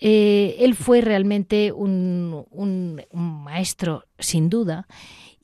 Eh, 0.00 0.56
él 0.60 0.74
fue 0.74 1.00
realmente 1.00 1.72
un, 1.72 2.44
un 2.50 3.04
maestro, 3.42 4.04
sin 4.18 4.50
duda, 4.50 4.86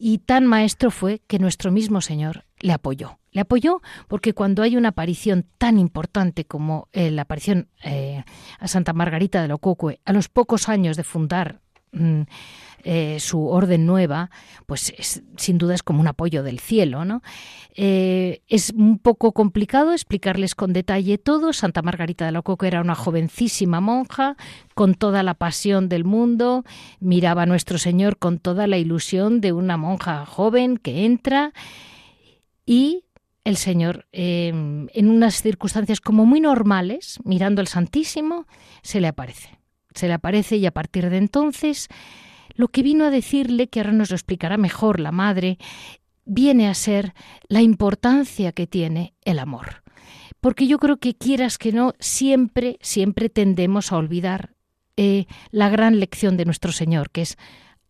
y 0.03 0.19
tan 0.19 0.47
maestro 0.47 0.91
fue 0.91 1.21
que 1.27 1.39
nuestro 1.39 1.71
mismo 1.71 2.01
Señor 2.01 2.47
le 2.59 2.73
apoyó. 2.73 3.19
Le 3.33 3.43
apoyó 3.43 3.83
porque 4.09 4.33
cuando 4.33 4.63
hay 4.63 4.77
una 4.77 4.89
aparición 4.89 5.47
tan 5.59 5.79
importante 5.79 6.47
como 6.47 6.89
eh, 6.93 7.11
la 7.11 7.23
aparición 7.23 7.69
eh, 7.85 8.25
a 8.59 8.67
Santa 8.67 8.95
Margarita 8.95 9.43
de 9.43 9.49
Lococue, 9.49 10.01
a 10.07 10.13
los 10.15 10.29
pocos 10.29 10.71
años 10.71 10.97
de 10.97 11.05
fundar 11.05 11.61
mm, 11.93 12.23
eh, 12.85 13.19
su 13.21 13.47
orden 13.47 13.87
nueva, 13.87 14.31
pues 14.67 14.93
sin 15.37 15.59
duda 15.59 15.75
es 15.75 15.83
como 15.83 16.01
un 16.01 16.09
apoyo 16.09 16.43
del 16.43 16.61
cielo. 16.61 17.05
¿no? 17.05 17.23
es 17.77 18.73
un 18.77 18.99
poco 18.99 19.33
complicado 19.33 19.93
explicarles 19.93 20.55
con 20.55 20.73
detalle 20.73 21.17
todo. 21.19 21.53
Santa 21.53 21.83
Margarita 21.83 22.27
de 22.27 22.33
Lococue 22.33 22.69
era 22.69 22.81
una 22.81 22.95
jovencísima 22.95 23.81
monja 23.81 24.37
con 24.75 24.95
toda 24.95 25.23
la 25.23 25.35
pasión 25.35 25.89
del 25.89 26.05
mundo, 26.05 26.65
miraba 26.99 27.43
a 27.43 27.47
nuestro 27.47 27.79
Señor 27.79 28.19
con 28.19 28.39
toda 28.39 28.67
la 28.67 28.77
ilusión 28.77 29.41
de 29.41 29.53
una 29.53 29.77
monja 29.77 30.27
joven 30.27 30.77
que 30.77 31.05
entra 31.05 31.53
y 32.67 33.05
el 33.45 33.57
Señor, 33.57 34.07
em, 34.13 34.89
en 34.93 35.11
unas 35.11 35.43
circunstancias 35.43 36.01
como 36.01 36.27
muy 36.27 36.41
normales, 36.41 37.19
mirando 37.25 37.61
al 37.61 37.69
Santísimo, 37.69 38.47
se 38.83 39.01
le 39.01 39.09
aparece. 39.09 39.59
Se 39.95 40.07
le 40.07 40.15
aparece 40.15 40.57
y 40.57 40.67
a 40.67 40.71
partir 40.71 41.11
de 41.11 41.17
entonces, 41.17 41.89
lo 42.61 42.69
que 42.69 42.83
vino 42.83 43.05
a 43.05 43.11
decirle, 43.11 43.69
que 43.69 43.81
ahora 43.81 43.93
nos 43.93 44.11
lo 44.11 44.17
explicará 44.17 44.57
mejor 44.57 45.01
la 45.01 45.13
Madre, 45.13 45.59
viene 46.25 46.69
a 46.69 46.75
ser 46.75 47.15
la 47.49 47.63
importancia 47.63 48.53
que 48.53 48.67
tiene 48.67 49.15
el 49.23 49.39
amor. 49.39 49.83
Porque 50.41 50.67
yo 50.67 50.79
creo 50.79 50.99
que 50.99 51.15
quieras 51.15 51.59
que 51.59 51.73
no, 51.73 51.95
siempre, 51.99 52.79
siempre 52.81 53.29
tendemos 53.29 53.93
a 53.93 53.97
olvidar 53.97 54.55
eh, 54.97 55.27
la 55.51 55.69
gran 55.71 55.99
lección 55.99 56.37
de 56.37 56.45
nuestro 56.45 56.73
Señor, 56.73 57.11
que 57.11 57.23
es 57.23 57.37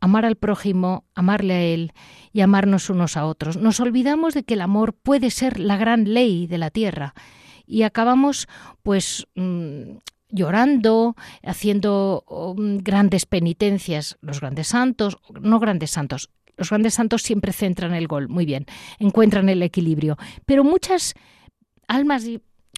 amar 0.00 0.24
al 0.24 0.36
prójimo, 0.36 1.04
amarle 1.14 1.54
a 1.54 1.62
Él 1.62 1.92
y 2.32 2.40
amarnos 2.40 2.90
unos 2.90 3.16
a 3.16 3.26
otros. 3.26 3.56
Nos 3.56 3.80
olvidamos 3.80 4.34
de 4.34 4.44
que 4.44 4.54
el 4.54 4.62
amor 4.62 4.94
puede 4.94 5.30
ser 5.30 5.60
la 5.60 5.76
gran 5.76 6.14
ley 6.14 6.46
de 6.46 6.58
la 6.58 6.70
tierra 6.70 7.14
y 7.66 7.82
acabamos 7.82 8.48
pues 8.82 9.26
mm, 9.34 9.98
llorando, 10.30 11.16
haciendo 11.42 12.24
mm, 12.56 12.78
grandes 12.78 13.26
penitencias, 13.26 14.18
los 14.20 14.40
grandes 14.40 14.68
santos, 14.68 15.18
no 15.40 15.58
grandes 15.58 15.90
santos. 15.90 16.30
Los 16.56 16.70
grandes 16.70 16.94
santos 16.94 17.22
siempre 17.22 17.52
centran 17.52 17.94
el 17.94 18.06
gol, 18.06 18.28
muy 18.28 18.44
bien, 18.44 18.66
encuentran 18.98 19.48
el 19.48 19.62
equilibrio, 19.62 20.18
pero 20.44 20.62
muchas 20.62 21.14
almas 21.88 22.26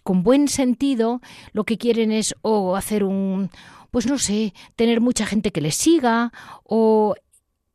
con 0.05 0.23
buen 0.23 0.49
sentido 0.49 1.21
lo 1.53 1.65
que 1.65 1.79
quieren 1.79 2.13
es 2.13 2.35
o 2.43 2.77
hacer 2.77 3.03
un, 3.03 3.51
pues 3.91 4.07
no 4.07 4.19
sé, 4.19 4.55
tener 4.77 5.01
mucha 5.01 5.27
gente 5.27 5.53
que 5.53 5.61
les 5.61 5.75
siga 5.75 6.33
o... 6.65 7.15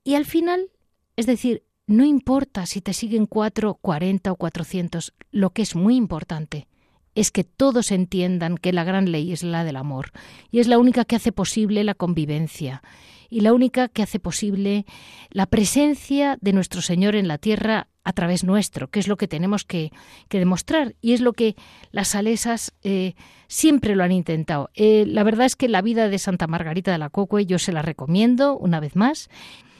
Y 0.04 0.16
al 0.16 0.24
final, 0.24 0.72
es 1.18 1.26
decir, 1.26 1.64
no 1.86 2.06
importa 2.06 2.66
si 2.66 2.80
te 2.80 2.94
siguen 2.94 3.26
cuatro, 3.26 3.76
cuarenta 3.76 4.32
o 4.32 4.38
cuatrocientos, 4.38 5.14
lo 5.32 5.50
que 5.50 5.62
es 5.62 5.76
muy 5.76 5.98
importante 5.98 6.68
es 7.18 7.32
que 7.32 7.44
todos 7.44 7.92
entiendan 7.92 8.58
que 8.58 8.72
la 8.72 8.84
gran 8.84 9.12
ley 9.12 9.32
es 9.32 9.42
la 9.42 9.64
del 9.64 9.78
amor 9.78 10.12
y 10.52 10.60
es 10.60 10.68
la 10.68 10.78
única 10.78 11.04
que 11.04 11.16
hace 11.16 11.32
posible 11.32 11.84
la 11.84 11.96
convivencia 11.96 12.84
y 13.28 13.42
la 13.42 13.54
única 13.54 13.88
que 13.88 14.04
hace 14.04 14.20
posible 14.20 14.86
la 15.32 15.48
presencia 15.48 16.38
de 16.42 16.54
nuestro 16.54 16.82
Señor 16.82 17.16
en 17.16 17.28
la 17.28 17.40
tierra 17.40 17.88
a 18.04 18.14
través 18.14 18.44
nuestro, 18.44 18.90
que 18.90 19.00
es 19.00 19.08
lo 19.08 19.18
que 19.18 19.28
tenemos 19.28 19.66
que, 19.66 19.92
demostrar 20.30 20.96
y 21.02 21.14
es 21.14 21.22
lo 21.22 21.34
que 21.34 21.56
las 21.92 22.10
salesas 22.10 22.72
eh, 22.84 23.16
siempre 23.48 23.96
lo 23.96 24.04
han 24.04 24.12
intentado. 24.12 24.70
Eh, 24.76 25.06
la 25.08 25.24
verdad 25.24 25.48
es 25.48 25.56
que 25.56 25.68
la 25.68 25.82
vida 25.82 26.10
de 26.10 26.20
Santa 26.20 26.46
Margarita 26.46 26.92
de 26.92 27.00
la 27.00 27.10
Cocue 27.10 27.48
yo 27.48 27.58
se 27.58 27.74
la 27.74 27.82
recomiendo 27.82 28.56
una 28.56 28.80
vez 28.80 28.96
más. 28.96 29.28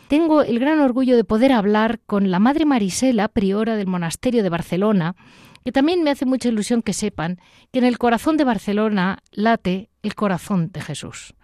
Tengo 0.08 0.42
el 0.42 0.60
gran 0.60 0.80
orgullo 0.80 1.16
de 1.16 1.24
poder 1.24 1.52
hablar 1.52 2.00
con 2.06 2.32
la 2.32 2.40
Madre 2.40 2.66
Marisela, 2.66 3.28
priora 3.28 3.76
del 3.76 3.88
monasterio 3.88 4.42
de 4.42 4.50
Barcelona, 4.50 5.16
que 5.68 5.74
también 5.74 6.02
me 6.02 6.12
hace 6.12 6.26
mucha 6.26 6.48
ilusión 6.48 6.82
que 6.82 6.94
sepan 6.94 7.42
que 7.74 7.80
en 7.80 7.84
el 7.84 7.98
corazón 7.98 8.38
de 8.38 8.46
Barcelona 8.46 9.22
late 9.34 9.90
el 10.02 10.16
corazón 10.16 10.72
de 10.72 10.80
Jesús. 10.80 11.36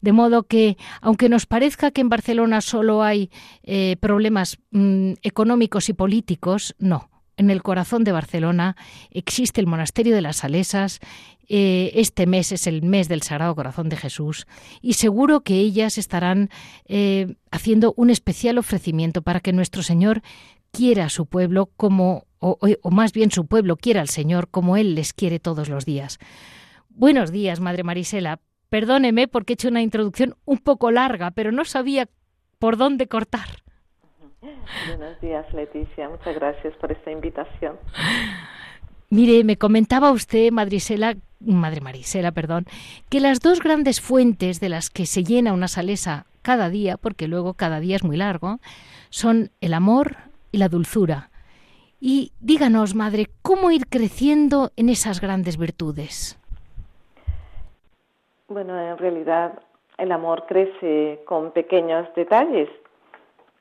De 0.00 0.12
modo 0.12 0.44
que, 0.44 0.76
aunque 1.00 1.28
nos 1.28 1.46
parezca 1.46 1.90
que 1.90 2.00
en 2.00 2.08
Barcelona 2.08 2.60
solo 2.60 3.02
hay 3.02 3.32
eh, 3.64 3.96
problemas 3.98 4.58
mm, 4.70 5.14
económicos 5.24 5.88
y 5.88 5.92
políticos, 5.92 6.76
no. 6.78 7.10
En 7.36 7.50
el 7.50 7.64
corazón 7.64 8.04
de 8.04 8.12
Barcelona 8.12 8.76
existe 9.10 9.60
el 9.60 9.66
monasterio 9.66 10.14
de 10.14 10.22
las 10.22 10.36
Salesas. 10.36 11.00
Eh, 11.48 11.90
este 11.96 12.28
mes 12.28 12.52
es 12.52 12.68
el 12.68 12.82
mes 12.82 13.08
del 13.08 13.22
Sagrado 13.22 13.56
Corazón 13.56 13.88
de 13.88 13.96
Jesús 13.96 14.46
y 14.82 14.92
seguro 14.92 15.40
que 15.40 15.58
ellas 15.58 15.98
estarán 15.98 16.48
eh, 16.86 17.34
haciendo 17.50 17.92
un 17.96 18.10
especial 18.10 18.56
ofrecimiento 18.56 19.22
para 19.22 19.40
que 19.40 19.52
nuestro 19.52 19.82
Señor 19.82 20.22
quiera 20.70 21.06
a 21.06 21.10
su 21.10 21.26
pueblo 21.26 21.70
como, 21.76 22.26
o, 22.44 22.58
o 22.82 22.90
más 22.90 23.12
bien 23.12 23.30
su 23.30 23.46
pueblo 23.46 23.76
quiera 23.76 24.00
al 24.00 24.08
Señor 24.08 24.48
como 24.48 24.76
Él 24.76 24.94
les 24.94 25.12
quiere 25.12 25.38
todos 25.38 25.68
los 25.68 25.84
días. 25.84 26.18
Buenos 26.90 27.32
días, 27.32 27.60
Madre 27.60 27.84
Marisela. 27.84 28.40
Perdóneme 28.68 29.28
porque 29.28 29.52
he 29.52 29.54
hecho 29.54 29.68
una 29.68 29.82
introducción 29.82 30.36
un 30.44 30.58
poco 30.58 30.90
larga, 30.90 31.30
pero 31.30 31.52
no 31.52 31.64
sabía 31.64 32.08
por 32.58 32.76
dónde 32.76 33.06
cortar. 33.06 33.46
Buenos 34.88 35.20
días, 35.20 35.46
Leticia. 35.54 36.08
Muchas 36.08 36.34
gracias 36.34 36.74
por 36.76 36.92
esta 36.92 37.10
invitación. 37.10 37.76
Mire, 39.08 39.42
me 39.44 39.56
comentaba 39.56 40.10
usted, 40.10 40.50
Madrisela, 40.50 41.16
Madre 41.40 41.80
Marisela, 41.80 42.32
perdón, 42.32 42.66
que 43.08 43.20
las 43.20 43.40
dos 43.40 43.60
grandes 43.60 44.00
fuentes 44.00 44.60
de 44.60 44.68
las 44.68 44.90
que 44.90 45.06
se 45.06 45.24
llena 45.24 45.52
una 45.52 45.68
salesa 45.68 46.26
cada 46.42 46.68
día, 46.68 46.96
porque 46.98 47.26
luego 47.28 47.54
cada 47.54 47.80
día 47.80 47.96
es 47.96 48.04
muy 48.04 48.16
largo, 48.16 48.60
son 49.08 49.50
el 49.60 49.72
amor 49.72 50.16
y 50.52 50.58
la 50.58 50.68
dulzura. 50.68 51.30
Y 52.06 52.32
díganos, 52.38 52.94
Madre, 52.94 53.28
¿cómo 53.40 53.70
ir 53.70 53.86
creciendo 53.88 54.68
en 54.76 54.90
esas 54.90 55.22
grandes 55.22 55.56
virtudes? 55.56 56.38
Bueno, 58.46 58.78
en 58.78 58.98
realidad 58.98 59.58
el 59.96 60.12
amor 60.12 60.44
crece 60.46 61.22
con 61.24 61.52
pequeños 61.52 62.06
detalles 62.14 62.68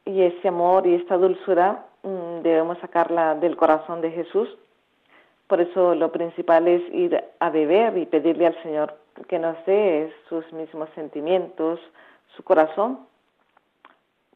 y 0.03 0.23
ese 0.23 0.49
amor 0.49 0.86
y 0.86 0.95
esta 0.95 1.15
dulzura 1.15 1.86
mm, 2.03 2.41
debemos 2.41 2.77
sacarla 2.79 3.36
del 3.36 3.56
corazón 3.56 4.01
de 4.01 4.12
Jesús. 4.12 4.49
Por 5.47 5.62
eso 5.62 5.95
lo 5.95 6.12
principal 6.12 6.67
es 6.67 6.82
ir 6.93 7.23
a 7.39 7.49
beber 7.49 7.97
y 7.97 8.06
pedirle 8.08 8.47
al 8.47 8.62
Señor 8.62 8.97
que 9.29 9.39
nos 9.39 9.56
dé 9.65 10.13
sus 10.27 10.51
mismos 10.51 10.89
sentimientos, 10.95 11.79
su 12.36 12.43
corazón, 12.43 13.08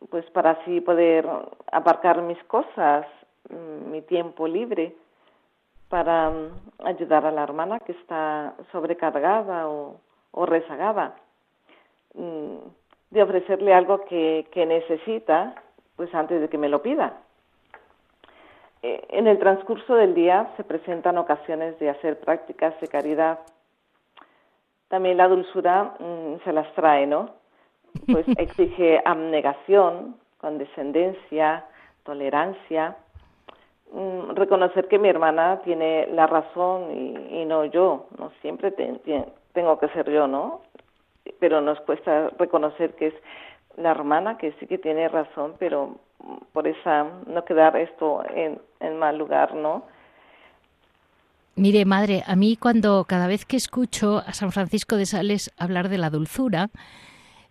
pues 0.09 0.23
para 0.31 0.51
así 0.51 0.79
poder 0.79 1.27
aparcar 1.73 2.21
mis 2.21 2.41
cosas, 2.45 3.05
mi 3.49 4.01
tiempo 4.01 4.47
libre, 4.47 4.95
para 5.89 6.29
mm, 6.29 6.85
ayudar 6.85 7.25
a 7.25 7.31
la 7.31 7.43
hermana 7.43 7.79
que 7.79 7.93
está 7.93 8.55
sobrecargada 8.71 9.69
o 9.69 9.99
o 10.37 10.45
rezagada, 10.45 11.15
mm, 12.13 12.57
de 13.09 13.23
ofrecerle 13.23 13.73
algo 13.73 14.05
que, 14.05 14.45
necesita, 14.67 15.55
pues 15.95 16.13
antes 16.13 16.41
de 16.41 16.49
que 16.49 16.57
me 16.57 16.69
lo 16.69 16.81
pida. 16.81 17.21
Eh, 18.83 19.03
en 19.09 19.25
el 19.27 19.39
transcurso 19.39 19.95
del 19.95 20.13
día 20.13 20.53
se 20.55 20.63
presentan 20.63 21.17
ocasiones 21.17 21.79
de 21.79 21.89
hacer 21.89 22.19
prácticas 22.19 22.79
de 22.79 22.87
caridad. 22.87 23.39
También 24.89 25.17
la 25.17 25.27
dulzura 25.27 25.95
mm, 25.99 26.43
se 26.43 26.53
las 26.53 26.71
trae, 26.75 27.07
¿no? 27.07 27.31
Pues 28.05 28.27
exige 28.37 29.01
abnegación, 29.03 30.17
condescendencia, 30.37 31.65
tolerancia, 32.03 32.95
mm, 33.91 34.35
reconocer 34.35 34.87
que 34.87 34.99
mi 34.99 35.09
hermana 35.09 35.61
tiene 35.63 36.07
la 36.07 36.27
razón 36.27 36.91
y, 36.91 37.45
no 37.45 37.65
yo, 37.65 38.07
no 38.17 38.31
siempre 38.41 38.71
te, 38.71 38.99
tengo 39.53 39.79
que 39.79 39.89
ser 39.89 40.09
yo, 40.09 40.27
¿no? 40.27 40.61
Pero 41.39 41.61
nos 41.61 41.79
cuesta 41.81 42.29
reconocer 42.37 42.95
que 42.95 43.07
es 43.07 43.13
la 43.75 43.91
hermana 43.91 44.37
que 44.37 44.53
sí 44.53 44.67
que 44.67 44.77
tiene 44.77 45.07
razón, 45.07 45.53
pero 45.59 45.95
por 46.51 46.67
esa 46.67 47.05
no 47.27 47.45
quedar 47.45 47.77
esto 47.77 48.23
en, 48.33 48.59
en 48.79 48.97
mal 48.97 49.17
lugar, 49.17 49.53
¿no? 49.53 49.83
Mire, 51.55 51.85
madre, 51.85 52.23
a 52.27 52.35
mí 52.35 52.55
cuando 52.55 53.03
cada 53.05 53.27
vez 53.27 53.45
que 53.45 53.57
escucho 53.57 54.19
a 54.19 54.33
San 54.33 54.51
Francisco 54.51 54.95
de 54.95 55.07
Sales 55.07 55.51
hablar 55.57 55.89
de 55.89 55.97
la 55.97 56.11
dulzura, 56.11 56.69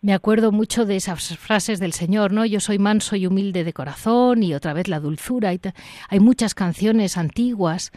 me 0.06 0.14
acuerdo 0.14 0.52
mucho 0.52 0.86
de 0.86 0.94
esas 0.94 1.36
frases 1.36 1.80
del 1.80 1.92
Señor, 1.92 2.32
¿no? 2.32 2.46
Yo 2.46 2.60
soy 2.60 2.78
manso 2.78 3.16
y 3.16 3.26
humilde 3.26 3.64
de 3.64 3.72
corazón 3.72 4.44
y 4.44 4.54
otra 4.54 4.72
vez 4.72 4.86
la 4.86 5.00
dulzura. 5.00 5.52
Hay 6.08 6.20
muchas 6.20 6.54
canciones 6.54 7.16
antiguas 7.16 7.90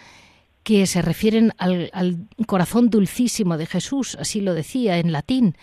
que 0.63 0.87
se 0.87 1.03
refieren 1.03 1.53
al, 1.59 2.27
corazón 2.47 2.89
dulcísimo 2.89 3.59
de 3.59 3.67
Jesús, 3.67 4.17
así 4.19 4.41
lo 4.41 4.55
decía 4.55 4.97
en 4.97 5.11
latín. 5.11 5.55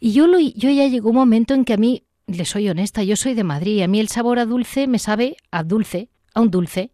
Y 0.00 0.10
yo 0.10 0.26
ya 0.26 0.88
llegó 0.88 1.10
un 1.10 1.14
momento 1.14 1.54
en 1.54 1.64
que 1.64 1.74
a 1.74 1.76
mí, 1.76 2.02
le 2.26 2.46
soy 2.46 2.68
honesta, 2.68 3.04
yo 3.04 3.14
soy 3.14 3.34
de 3.34 3.44
Madrid, 3.44 3.82
a 3.82 3.86
mí 3.86 4.00
el 4.00 4.08
sabor 4.08 4.40
a 4.40 4.44
dulce 4.44 4.88
me 4.88 4.98
sabe 4.98 5.36
a 5.52 5.62
dulce, 5.62 6.08
a 6.34 6.40
un 6.40 6.50
dulce, 6.50 6.90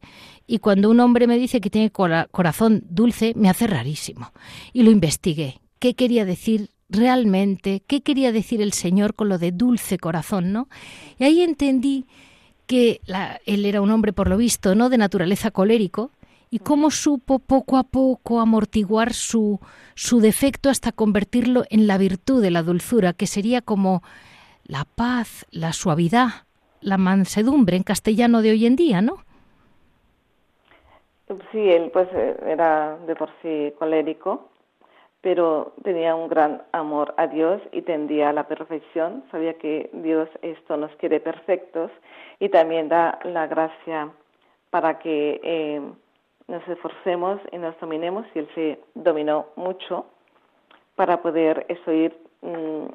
y 0.46 0.58
cuando 0.58 0.90
un 0.90 1.00
hombre 1.00 1.26
me 1.26 1.38
dice 1.38 1.62
que 1.62 1.70
tiene 1.70 1.90
corazón 1.90 2.82
dulce, 2.90 3.32
me 3.36 3.48
hace 3.48 3.66
rarísimo. 3.66 4.32
Y 4.74 4.82
lo 4.82 4.90
investigué. 4.90 5.62
¿Qué 5.78 5.94
quería 5.94 6.26
decir 6.26 6.68
realmente? 6.92 7.82
¿Qué 7.86 8.02
quería 8.02 8.32
decir 8.32 8.62
el 8.62 8.72
Señor 8.72 9.14
con 9.14 9.28
lo 9.28 9.38
de 9.38 9.52
dulce 9.52 9.98
corazón, 9.98 10.52
no? 10.52 10.68
Y 11.18 11.24
ahí 11.24 11.42
entendí 11.42 12.06
que 12.66 13.00
él 13.46 13.64
era 13.66 13.80
un 13.80 13.90
hombre, 13.90 14.12
por 14.12 14.28
lo 14.28 14.36
visto, 14.36 14.74
no 14.74 14.88
de 14.88 14.98
naturaleza 14.98 15.50
colérico, 15.50 16.10
y 16.50 16.58
cómo 16.58 16.90
supo 16.90 17.38
poco 17.38 17.78
a 17.78 17.82
poco 17.82 18.40
amortiguar 18.40 19.14
su, 19.14 19.58
su 19.94 20.20
defecto 20.20 20.68
hasta 20.68 20.92
convertirlo 20.92 21.64
en 21.70 21.86
la 21.86 21.96
virtud 21.96 22.42
de 22.42 22.50
la 22.50 22.62
dulzura, 22.62 23.14
que 23.14 23.26
sería 23.26 23.62
como 23.62 24.02
la 24.64 24.84
paz, 24.84 25.46
la 25.50 25.72
suavidad, 25.72 26.46
la 26.80 26.98
mansedumbre 26.98 27.76
en 27.76 27.82
castellano 27.82 28.42
de 28.42 28.50
hoy 28.50 28.66
en 28.66 28.76
día, 28.76 29.00
¿no? 29.00 29.16
Sí, 31.50 31.58
él 31.58 31.90
pues 31.92 32.08
eh, 32.12 32.36
era 32.46 32.98
de 33.06 33.16
por 33.16 33.30
sí 33.40 33.72
colérico, 33.78 34.50
pero 35.22 35.72
tenía 35.84 36.14
un 36.16 36.28
gran 36.28 36.62
amor 36.72 37.14
a 37.16 37.28
Dios 37.28 37.62
y 37.70 37.82
tendía 37.82 38.30
a 38.30 38.32
la 38.32 38.48
perfección. 38.48 39.24
Sabía 39.30 39.54
que 39.54 39.88
Dios 39.92 40.28
esto 40.42 40.76
nos 40.76 40.94
quiere 40.96 41.20
perfectos 41.20 41.90
y 42.40 42.48
también 42.48 42.88
da 42.88 43.20
la 43.22 43.46
gracia 43.46 44.10
para 44.70 44.98
que 44.98 45.40
eh, 45.44 45.80
nos 46.48 46.66
esforcemos 46.66 47.40
y 47.52 47.58
nos 47.58 47.78
dominemos 47.80 48.26
y 48.34 48.40
él 48.40 48.48
se 48.54 48.80
dominó 48.94 49.46
mucho 49.54 50.06
para 50.96 51.22
poder 51.22 51.66
eso 51.68 51.92
ir, 51.92 52.18
mm, 52.40 52.86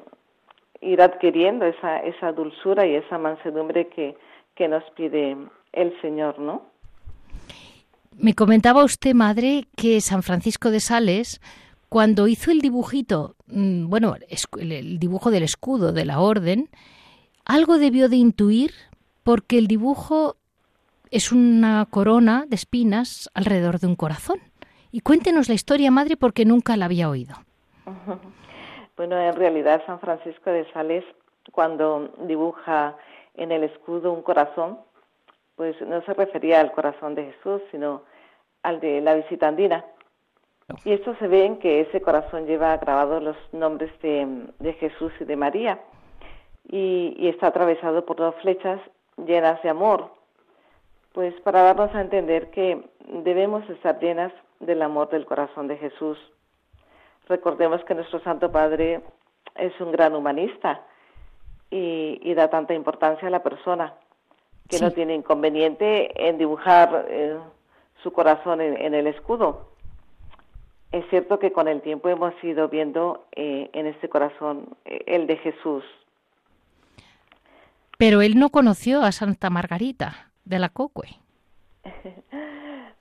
ir 0.82 1.00
adquiriendo 1.00 1.64
esa, 1.64 1.98
esa 2.00 2.32
dulzura 2.32 2.86
y 2.86 2.94
esa 2.94 3.16
mansedumbre 3.16 3.88
que, 3.88 4.16
que 4.54 4.68
nos 4.68 4.84
pide 4.90 5.34
el 5.72 6.00
Señor, 6.02 6.38
¿no? 6.38 6.62
Me 8.16 8.34
comentaba 8.34 8.84
usted, 8.84 9.14
madre, 9.14 9.64
que 9.76 10.00
San 10.00 10.22
Francisco 10.22 10.70
de 10.70 10.80
Sales, 10.80 11.40
cuando 11.88 12.28
hizo 12.28 12.50
el 12.50 12.60
dibujito, 12.60 13.36
mm, 13.46 13.88
bueno, 13.88 14.14
el 14.58 14.98
dibujo 14.98 15.30
del 15.30 15.42
escudo 15.42 15.92
de 15.92 16.04
la 16.04 16.20
orden, 16.20 16.68
algo 17.44 17.78
debió 17.78 18.08
de 18.08 18.16
intuir 18.16 18.72
porque 19.22 19.58
el 19.58 19.66
dibujo 19.66 20.36
es 21.10 21.32
una 21.32 21.86
corona 21.90 22.44
de 22.46 22.56
espinas 22.56 23.30
alrededor 23.34 23.78
de 23.78 23.86
un 23.86 23.96
corazón. 23.96 24.40
Y 24.90 25.00
cuéntenos 25.00 25.48
la 25.48 25.54
historia, 25.54 25.90
madre, 25.90 26.16
porque 26.16 26.44
nunca 26.44 26.76
la 26.76 26.86
había 26.86 27.08
oído. 27.08 27.34
Bueno, 28.96 29.16
en 29.16 29.36
realidad 29.36 29.80
San 29.86 30.00
Francisco 30.00 30.50
de 30.50 30.68
Sales, 30.72 31.04
cuando 31.52 32.12
dibuja 32.26 32.96
en 33.34 33.52
el 33.52 33.62
escudo 33.62 34.12
un 34.12 34.22
corazón, 34.22 34.76
pues 35.54 35.80
no 35.82 36.02
se 36.02 36.14
refería 36.14 36.60
al 36.60 36.72
corazón 36.72 37.14
de 37.14 37.32
Jesús, 37.32 37.62
sino 37.70 38.02
al 38.64 38.80
de 38.80 39.00
la 39.00 39.14
visita 39.14 39.46
andina. 39.46 39.84
Y 40.84 40.92
esto 40.92 41.14
se 41.16 41.28
ve 41.28 41.44
en 41.44 41.58
que 41.58 41.80
ese 41.80 42.00
corazón 42.00 42.46
lleva 42.46 42.76
grabados 42.76 43.22
los 43.22 43.36
nombres 43.52 43.90
de, 44.00 44.72
Jesús 44.74 45.12
y 45.20 45.24
de 45.24 45.36
María, 45.36 45.80
y, 46.68 47.14
y 47.18 47.28
está 47.28 47.48
atravesado 47.48 48.04
por 48.04 48.16
dos 48.16 48.34
flechas 48.42 48.80
llenas 49.16 49.62
de 49.62 49.70
amor, 49.70 50.12
pues 51.12 51.34
para 51.40 51.62
darnos 51.62 51.94
a 51.94 52.00
entender 52.00 52.50
que 52.50 52.82
debemos 53.24 53.68
estar 53.70 53.98
llenas 53.98 54.32
del 54.60 54.82
amor 54.82 55.08
del 55.10 55.26
corazón 55.26 55.68
de 55.68 55.76
Jesús. 55.78 56.18
Recordemos 57.28 57.84
que 57.84 57.94
nuestro 57.94 58.20
Santo 58.20 58.50
Padre 58.50 59.00
es 59.54 59.78
un 59.80 59.92
gran 59.92 60.14
humanista 60.14 60.82
y, 61.70 62.34
da 62.34 62.48
tanta 62.48 62.74
importancia 62.74 63.28
a 63.28 63.30
la 63.30 63.42
persona 63.42 63.94
que 64.68 64.78
no 64.80 64.90
tiene 64.92 65.14
inconveniente 65.14 66.28
en 66.28 66.38
dibujar 66.38 67.06
eh, 67.08 67.38
su 68.02 68.12
corazón 68.12 68.60
en, 68.60 68.94
el 68.94 69.06
escudo. 69.06 69.70
Es 70.92 71.04
cierto 71.10 71.38
que 71.38 71.52
con 71.52 71.68
el 71.68 71.82
tiempo 71.82 72.08
hemos 72.08 72.32
ido 72.42 72.68
viendo 72.68 73.26
eh, 73.36 73.70
en 73.72 73.86
este 73.86 74.08
corazón 74.08 74.76
eh, 74.84 75.02
el 75.06 75.26
de 75.26 75.36
Jesús. 75.36 75.84
Pero 77.98 78.22
él 78.22 78.38
no 78.38 78.50
conoció 78.50 79.02
a 79.02 79.12
Santa 79.12 79.50
Margarita 79.50 80.30
de 80.44 80.58
la 80.58 80.68
Cocue. 80.70 81.08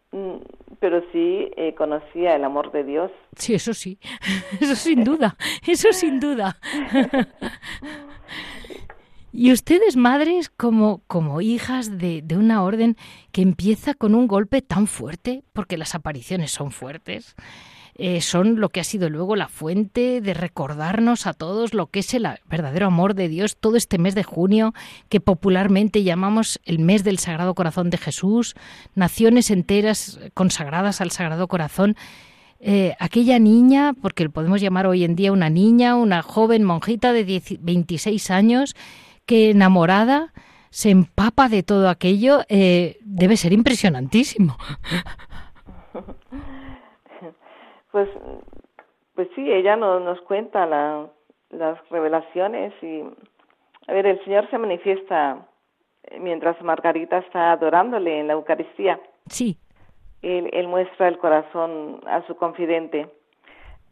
Mm, 0.09 0.37
pero 0.79 1.01
sí 1.11 1.51
eh, 1.57 1.75
conocía 1.75 2.33
el 2.37 2.45
amor 2.45 2.71
de 2.71 2.85
Dios. 2.85 3.11
Sí, 3.35 3.53
eso 3.53 3.73
sí, 3.73 3.99
eso 4.61 4.73
sin 4.73 5.03
duda, 5.03 5.35
eso 5.65 5.91
sin 5.91 6.19
duda. 6.19 6.57
Y 9.33 9.51
ustedes, 9.51 9.97
madres, 9.97 10.49
como, 10.49 11.01
como 11.05 11.41
hijas 11.41 11.99
de, 11.99 12.23
de, 12.23 12.37
una 12.37 12.63
orden 12.63 12.95
que 13.31 13.43
empieza 13.43 13.93
con 13.93 14.15
un 14.15 14.25
golpe 14.25 14.63
tan 14.63 14.87
fuerte, 14.87 15.43
porque 15.53 15.77
las 15.77 15.93
apariciones 15.93 16.49
son 16.49 16.71
fuertes, 16.71 17.35
eh, 17.99 18.21
son 18.21 18.59
lo 18.59 18.69
que 18.69 18.79
ha 18.79 18.83
sido 18.83 19.09
luego 19.09 19.35
la 19.35 19.47
fuente 19.47 20.21
de 20.21 20.33
recordarnos 20.35 21.25
a 21.25 21.33
todos 21.33 21.73
lo 21.73 21.87
que 21.87 21.99
es 21.99 22.13
el 22.13 22.27
verdadero 22.47 22.85
amor 22.85 23.15
de 23.15 23.27
Dios 23.27 23.57
todo 23.57 23.75
este 23.75 23.97
mes 23.97 24.13
de 24.13 24.23
junio 24.23 24.75
que 25.09 25.19
popularmente 25.19 26.03
llamamos 26.03 26.59
el 26.65 26.77
mes 26.77 27.03
del 27.03 27.17
Sagrado 27.17 27.55
Corazón 27.55 27.89
de 27.89 27.97
Jesús, 27.97 28.55
naciones 28.93 29.49
enteras 29.49 30.19
consagradas 30.35 31.01
al 31.01 31.09
Sagrado 31.09 31.47
Corazón. 31.47 31.95
Eh, 32.59 32.95
aquella 32.99 33.39
niña, 33.39 33.93
porque 33.99 34.29
podemos 34.29 34.61
llamar 34.61 34.87
hoy 34.87 35.03
en 35.03 35.15
día 35.15 35.31
una 35.31 35.49
niña, 35.49 35.95
una 35.95 36.21
joven 36.21 36.63
monjita 36.63 37.13
de 37.13 37.41
26 37.59 38.31
años, 38.31 38.75
que 39.25 39.51
enamorada 39.51 40.33
se 40.69 40.91
empapa 40.91 41.49
de 41.49 41.63
todo 41.63 41.89
aquello, 41.89 42.43
eh, 42.49 42.97
debe 43.01 43.37
ser 43.37 43.53
impresionantísimo. 43.53 44.57
Pues, 47.91 48.09
pues 49.15 49.27
sí, 49.35 49.51
ella 49.51 49.75
nos, 49.75 50.01
nos 50.01 50.21
cuenta 50.21 50.65
las 50.65 51.89
revelaciones 51.89 52.73
y, 52.83 53.03
a 53.87 53.93
ver, 53.93 54.05
el 54.05 54.23
Señor 54.23 54.49
se 54.49 54.57
manifiesta 54.57 55.47
mientras 56.19 56.61
Margarita 56.61 57.19
está 57.19 57.51
adorándole 57.51 58.19
en 58.19 58.27
la 58.27 58.33
Eucaristía. 58.33 58.99
Sí. 59.27 59.57
Él, 60.21 60.49
él 60.53 60.67
muestra 60.67 61.07
el 61.07 61.17
corazón 61.17 62.01
a 62.05 62.25
su 62.27 62.35
confidente. 62.35 63.09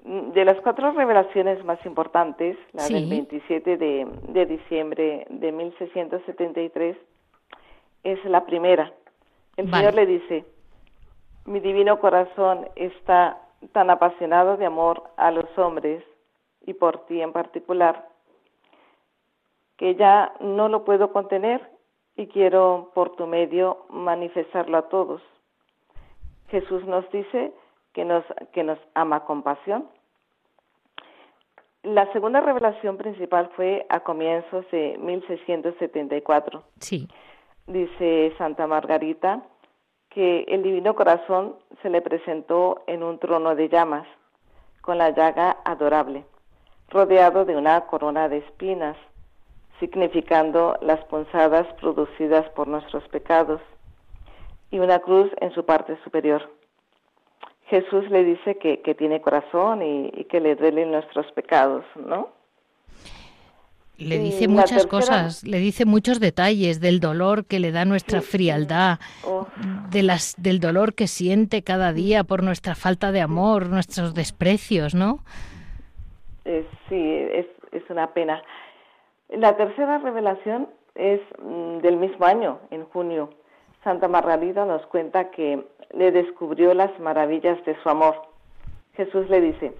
De 0.03 0.45
las 0.45 0.59
cuatro 0.61 0.91
revelaciones 0.91 1.63
más 1.65 1.83
importantes, 1.85 2.57
la 2.73 2.87
del 2.87 3.09
27 3.09 3.77
de, 3.77 4.07
de 4.27 4.45
diciembre 4.45 5.25
de 5.29 5.51
1673, 5.51 6.95
es 8.03 8.23
la 8.25 8.45
primera. 8.45 8.93
El 9.57 9.71
Señor 9.71 9.95
le 9.95 10.05
dice, 10.05 10.45
mi 11.45 11.59
divino 11.59 11.99
corazón 11.99 12.67
está 12.75 13.39
tan 13.71 13.89
apasionado 13.89 14.57
de 14.57 14.65
amor 14.65 15.03
a 15.17 15.31
los 15.31 15.45
hombres 15.57 16.03
y 16.65 16.73
por 16.73 17.05
ti 17.05 17.21
en 17.21 17.31
particular, 17.31 18.07
que 19.77 19.95
ya 19.95 20.33
no 20.39 20.69
lo 20.69 20.83
puedo 20.83 21.11
contener 21.11 21.69
y 22.15 22.27
quiero 22.27 22.91
por 22.93 23.15
tu 23.15 23.27
medio 23.27 23.85
manifestarlo 23.89 24.77
a 24.77 24.89
todos. 24.89 25.21
Jesús 26.49 26.85
nos 26.85 27.09
dice 27.11 27.53
que 27.93 28.05
nos, 28.05 28.23
que 28.53 28.63
nos 28.63 28.79
ama 28.93 29.25
con 29.25 29.43
pasión. 29.43 29.89
La 31.83 32.11
segunda 32.13 32.41
revelación 32.41 32.97
principal 32.97 33.49
fue 33.55 33.85
a 33.89 33.99
comienzos 33.99 34.65
de 34.71 34.97
1674. 34.97 36.63
Sí. 36.79 37.07
Dice 37.67 38.33
Santa 38.37 38.67
Margarita, 38.67 39.43
que 40.15 40.45
el 40.47 40.63
Divino 40.63 40.95
Corazón 40.95 41.57
se 41.81 41.89
le 41.89 42.01
presentó 42.01 42.83
en 42.87 43.03
un 43.03 43.19
trono 43.19 43.53
de 43.53 43.67
llamas, 43.67 44.07
con 44.79 44.97
la 44.97 45.09
llaga 45.09 45.57
adorable, 45.65 46.23
rodeado 46.87 47.43
de 47.43 47.57
una 47.57 47.81
corona 47.81 48.29
de 48.29 48.37
espinas, 48.37 48.95
significando 49.77 50.77
las 50.79 51.03
punzadas 51.05 51.67
producidas 51.81 52.47
por 52.51 52.69
nuestros 52.69 53.05
pecados, 53.09 53.59
y 54.71 54.79
una 54.79 54.99
cruz 54.99 55.29
en 55.41 55.51
su 55.51 55.65
parte 55.65 55.97
superior. 56.05 56.49
Jesús 57.65 58.09
le 58.09 58.23
dice 58.23 58.57
que, 58.57 58.95
tiene 58.95 59.19
corazón 59.19 59.81
y, 59.81 60.23
que 60.29 60.39
le 60.39 60.55
duelen 60.55 60.91
nuestros 60.91 61.29
pecados, 61.33 61.83
¿no? 61.95 62.29
Le 63.97 64.19
dice 64.19 64.47
muchas 64.47 64.87
cosas, 64.87 65.43
le 65.43 65.57
dice 65.59 65.85
muchos 65.85 66.19
detalles 66.19 66.81
del 66.81 66.99
dolor 66.99 67.45
que 67.45 67.59
le 67.59 67.71
da 67.71 67.85
nuestra 67.85 68.21
frialdad, 68.21 68.99
de 69.89 70.03
las, 70.03 70.35
del 70.37 70.59
dolor 70.59 70.93
que 70.95 71.07
siente 71.07 71.63
cada 71.63 71.93
día 71.93 72.23
por 72.23 72.43
nuestra 72.43 72.75
falta 72.75 73.11
de 73.11 73.21
amor, 73.21 73.69
nuestros 73.69 74.13
desprecios, 74.13 74.95
¿no? 74.95 75.19
Eh, 76.43 76.65
sí, 76.89 76.95
es, 77.33 77.45
es 77.71 77.89
una 77.89 78.13
pena. 78.13 78.41
La 79.29 79.55
tercera 79.55 79.97
revelación 79.99 80.67
es 80.95 81.21
mm, 81.41 81.77
del 81.79 81.97
mismo 81.97 82.25
año, 82.25 82.59
en 82.71 82.85
junio. 82.85 83.29
Santa 83.83 84.07
Margarita 84.07 84.65
nos 84.65 84.85
cuenta 84.87 85.31
que 85.31 85.63
le 85.93 86.11
descubrió 86.11 86.73
las 86.73 86.97
maravillas 86.99 87.63
de 87.65 87.75
su 87.81 87.89
amor. 87.89 88.15
Jesús 88.95 89.29
le 89.29 89.41
dice, 89.41 89.73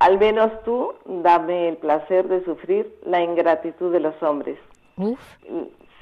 al 0.00 0.18
menos 0.18 0.50
tú 0.64 0.94
dame 1.04 1.68
el 1.68 1.76
placer 1.76 2.26
de 2.26 2.42
sufrir 2.44 2.92
la 3.04 3.22
ingratitud 3.22 3.92
de 3.92 4.00
los 4.00 4.20
hombres. 4.22 4.58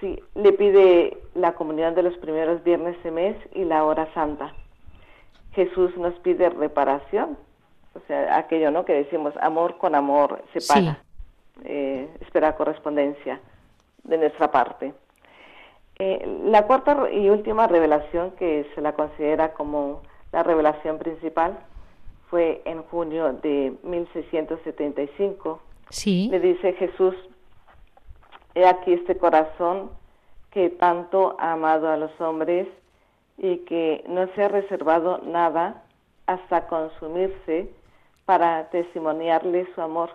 Sí, 0.00 0.22
le 0.36 0.52
pide 0.52 1.18
la 1.34 1.54
comunión 1.54 1.94
de 1.96 2.04
los 2.04 2.16
primeros 2.18 2.62
viernes 2.62 3.00
de 3.02 3.10
mes 3.10 3.36
y 3.52 3.64
la 3.64 3.84
hora 3.84 4.08
santa. 4.14 4.54
Jesús 5.52 5.96
nos 5.96 6.14
pide 6.20 6.48
reparación, 6.50 7.36
o 7.94 8.00
sea, 8.06 8.36
aquello, 8.36 8.70
¿no? 8.70 8.84
Que 8.84 8.94
decimos, 8.94 9.34
amor 9.40 9.76
con 9.78 9.96
amor 9.96 10.44
se 10.52 10.60
paga. 10.72 11.02
Eh, 11.64 12.08
espera 12.20 12.54
correspondencia 12.54 13.40
de 14.04 14.18
nuestra 14.18 14.52
parte. 14.52 14.94
Eh, 15.98 16.24
la 16.44 16.68
cuarta 16.68 17.10
y 17.10 17.28
última 17.28 17.66
revelación 17.66 18.30
que 18.32 18.70
se 18.76 18.80
la 18.80 18.92
considera 18.92 19.54
como 19.54 20.02
la 20.30 20.44
revelación 20.44 20.98
principal 20.98 21.58
fue 22.30 22.62
en 22.64 22.82
junio 22.84 23.32
de 23.32 23.74
1675. 23.82 25.60
Sí. 25.90 26.28
Le 26.30 26.40
dice 26.40 26.72
Jesús, 26.74 27.14
he 28.54 28.66
aquí 28.66 28.92
este 28.92 29.16
corazón 29.16 29.90
que 30.50 30.70
tanto 30.70 31.36
ha 31.38 31.52
amado 31.52 31.88
a 31.88 31.96
los 31.96 32.18
hombres 32.20 32.68
y 33.36 33.58
que 33.58 34.04
no 34.08 34.26
se 34.34 34.44
ha 34.44 34.48
reservado 34.48 35.18
nada 35.18 35.84
hasta 36.26 36.66
consumirse 36.66 37.70
para 38.24 38.68
testimoniarle 38.70 39.66
su 39.74 39.80
amor. 39.80 40.10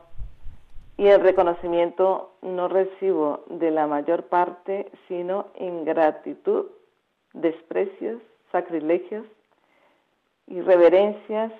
Y 0.98 1.08
el 1.08 1.22
reconocimiento 1.22 2.34
no 2.42 2.68
recibo 2.68 3.46
de 3.50 3.72
la 3.72 3.88
mayor 3.88 4.26
parte, 4.26 4.92
sino 5.08 5.48
ingratitud, 5.60 6.68
desprecios, 7.34 8.22
sacrilegios 8.52 9.26
y 10.46 10.62
reverencias 10.62 11.52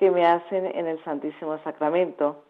que 0.00 0.10
me 0.10 0.24
hacen 0.24 0.64
en 0.64 0.86
el 0.86 1.04
Santísimo 1.04 1.58
Sacramento. 1.62 2.42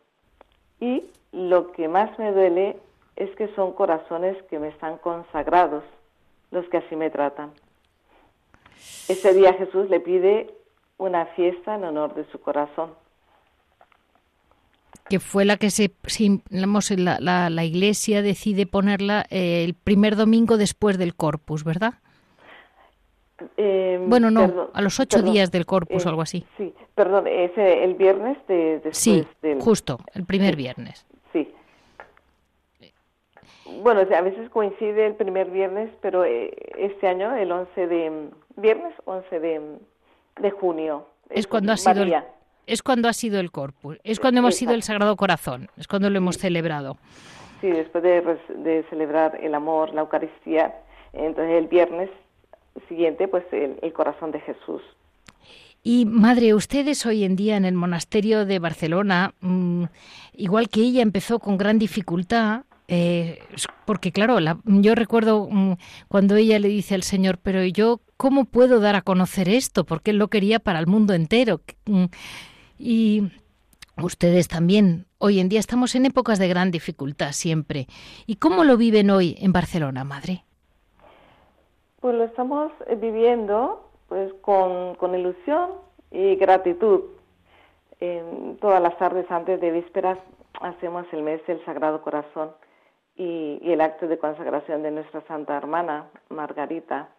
Y 0.79 1.05
lo 1.33 1.73
que 1.73 1.89
más 1.89 2.17
me 2.17 2.31
duele 2.31 2.77
es 3.17 3.29
que 3.35 3.49
son 3.57 3.73
corazones 3.73 4.41
que 4.45 4.61
me 4.61 4.69
están 4.69 4.99
consagrados 4.99 5.83
los 6.53 6.65
que 6.69 6.77
así 6.77 6.95
me 6.95 7.11
tratan. 7.11 7.51
Ese 9.09 9.35
día 9.35 9.53
Jesús 9.55 9.91
le 9.91 9.99
pide 9.99 10.55
una 10.97 11.27
fiesta 11.27 11.75
en 11.75 11.85
honor 11.85 12.15
de 12.15 12.25
su 12.31 12.41
corazón 12.41 12.91
que 15.09 15.19
fue 15.19 15.45
la 15.45 15.57
que 15.57 15.71
se, 15.71 15.91
la, 16.97 17.51
la, 17.51 17.65
Iglesia 17.65 18.23
decide 18.23 18.65
ponerla 18.65 19.27
eh, 19.29 19.65
el 19.65 19.75
primer 19.75 20.15
domingo 20.15 20.57
después 20.57 20.99
del 20.99 21.17
Corpus, 21.17 21.65
¿verdad? 21.65 21.95
Em, 23.57 24.09
bueno, 24.09 24.30
no, 24.30 24.70
a 24.72 24.82
los 24.82 24.99
ocho 25.01 25.22
días 25.22 25.51
del 25.51 25.66
Corpus 25.66 26.05
o 26.05 26.09
eh, 26.09 26.11
algo 26.11 26.22
así. 26.22 26.45
Sí, 26.57 26.74
perdón, 26.95 27.26
es 27.26 27.53
el 27.57 27.95
viernes 27.95 28.38
de, 28.49 28.74
después 28.74 28.99
sí, 28.99 29.26
del... 29.43 29.61
justo, 29.61 29.99
el 30.14 30.24
primer 30.24 30.57
viernes. 30.57 31.07
Sí. 31.32 31.53
Bueno, 33.82 34.01
a 34.01 34.20
veces 34.20 34.51
coincide 34.51 35.07
el 35.07 35.14
primer 35.14 35.51
viernes, 35.51 35.91
pero 36.01 36.24
eh, 36.24 36.55
este 36.76 37.09
año, 37.09 37.34
el 37.36 37.51
11 37.53 37.86
de... 37.86 38.30
Viernes 38.57 38.93
11 39.05 39.41
de, 39.41 39.78
de 40.41 40.51
junio. 40.51 41.07
Es, 41.30 41.47
cuando 41.47 41.72
ha 41.72 41.76
sido 41.76 42.03
el, 42.03 42.14
es 42.66 42.82
cuando 42.82 43.09
ha 43.09 43.12
sido 43.12 43.41
el 43.41 43.51
Corpus, 43.51 43.99
es 44.05 44.20
cuando 44.20 44.41
hemos 44.41 44.55
sido 44.55 44.74
el 44.74 44.82
Sagrado 44.82 45.16
Corazón, 45.16 45.68
es 45.76 45.88
cuando 45.88 46.09
lo 46.09 46.18
hemos 46.18 46.38
celebrado. 46.38 46.99
Sí, 47.61 47.68
después 47.68 48.03
de, 48.05 48.84
celebrar 48.88 49.38
el 49.43 49.55
amor, 49.55 49.93
la 49.93 50.03
Eucaristía, 50.03 50.74
entonces 51.12 51.55
el 51.55 51.66
viernes 51.66 52.11
siguiente, 52.89 53.28
pues 53.28 53.45
el, 53.53 53.93
corazón 53.93 54.33
de 54.33 54.41
Jesús. 54.41 54.83
Y 55.83 56.05
madre, 56.05 56.55
ustedes 56.55 57.07
hoy 57.07 57.24
en 57.24 57.37
día 57.37 57.57
en 57.57 57.64
el 57.64 57.74
monasterio 57.74 58.45
de 58.45 58.59
Barcelona, 58.59 59.35
mm, 59.41 59.85
igual 60.35 60.68
que 60.68 60.81
ella 60.81 61.03
empezó 61.03 61.39
con 61.39 61.57
gran 61.57 61.78
dificultad, 61.78 62.62
eh, 62.89 63.39
porque 63.87 64.12
claro, 64.12 64.39
yo 64.64 64.95
recuerdo 64.95 65.49
mm, 65.51 65.74
cuando 66.09 66.37
ella 66.37 66.59
le 66.59 66.68
dice 66.68 66.95
al 66.95 67.03
Señor, 67.03 67.39
pero 67.39 67.64
yo, 67.64 68.01
¿cómo 68.16 68.45
puedo 68.45 68.81
dar 68.81 68.97
a 68.97 69.03
conocer 69.03 69.49
esto? 69.49 69.85
Porque 69.85 70.11
él 70.11 70.18
lo 70.18 70.28
quería 70.28 70.59
para 70.59 70.81
el 70.81 70.87
mundo 70.87 71.14
entero. 71.14 71.61
Mm, 71.87 72.07
y 72.78 73.31
ustedes 73.97 74.49
también. 74.49 75.07
Hoy 75.18 75.39
en 75.39 75.49
día 75.49 75.61
estamos 75.61 75.95
en 75.95 76.07
épocas 76.07 76.39
de 76.39 76.49
gran 76.49 76.70
dificultad 76.70 77.33
siempre. 77.33 77.87
¿Y 78.26 78.37
cómo 78.37 78.64
lo 78.64 78.76
viven 78.76 79.11
hoy 79.11 79.37
en 79.39 79.53
Barcelona, 79.53 80.05
madre? 80.05 80.45
Pues 82.01 82.15
lo 82.15 82.25
estamos 82.25 82.73
eh, 82.87 82.97
viviendo 82.97 83.91
pues 84.09 84.33
con, 84.41 84.97
ilusión 85.15 85.73
y 86.11 86.35
gratitud. 86.37 87.03
todas 88.61 88.83
las 88.83 88.97
tardes 88.97 89.31
antes 89.31 89.61
de 89.61 89.71
vísperas 89.71 90.19
hacemos 90.61 91.07
el 91.13 91.23
mes 91.23 91.45
del 91.47 91.63
Sagrado 91.65 92.01
Corazón 92.03 92.53
y, 93.17 93.59
y 93.63 93.73
el 93.73 93.83
acto 93.83 94.09
de 94.09 94.19
consagración 94.19 94.83
de 94.83 94.91
nuestra 94.91 95.21
Santa 95.29 95.57
Hermana, 95.57 96.07
Margarita. 96.31 97.11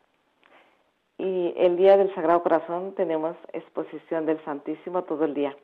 Y 1.19 1.53
el 1.55 1.77
día 1.77 1.95
del 1.97 2.13
Sagrado 2.15 2.41
Corazón 2.41 2.95
tenemos 2.95 3.37
exposición 3.53 4.25
del 4.25 4.43
Santísimo 4.43 5.03
todo 5.03 5.25
el 5.25 5.35
día, 5.35 5.55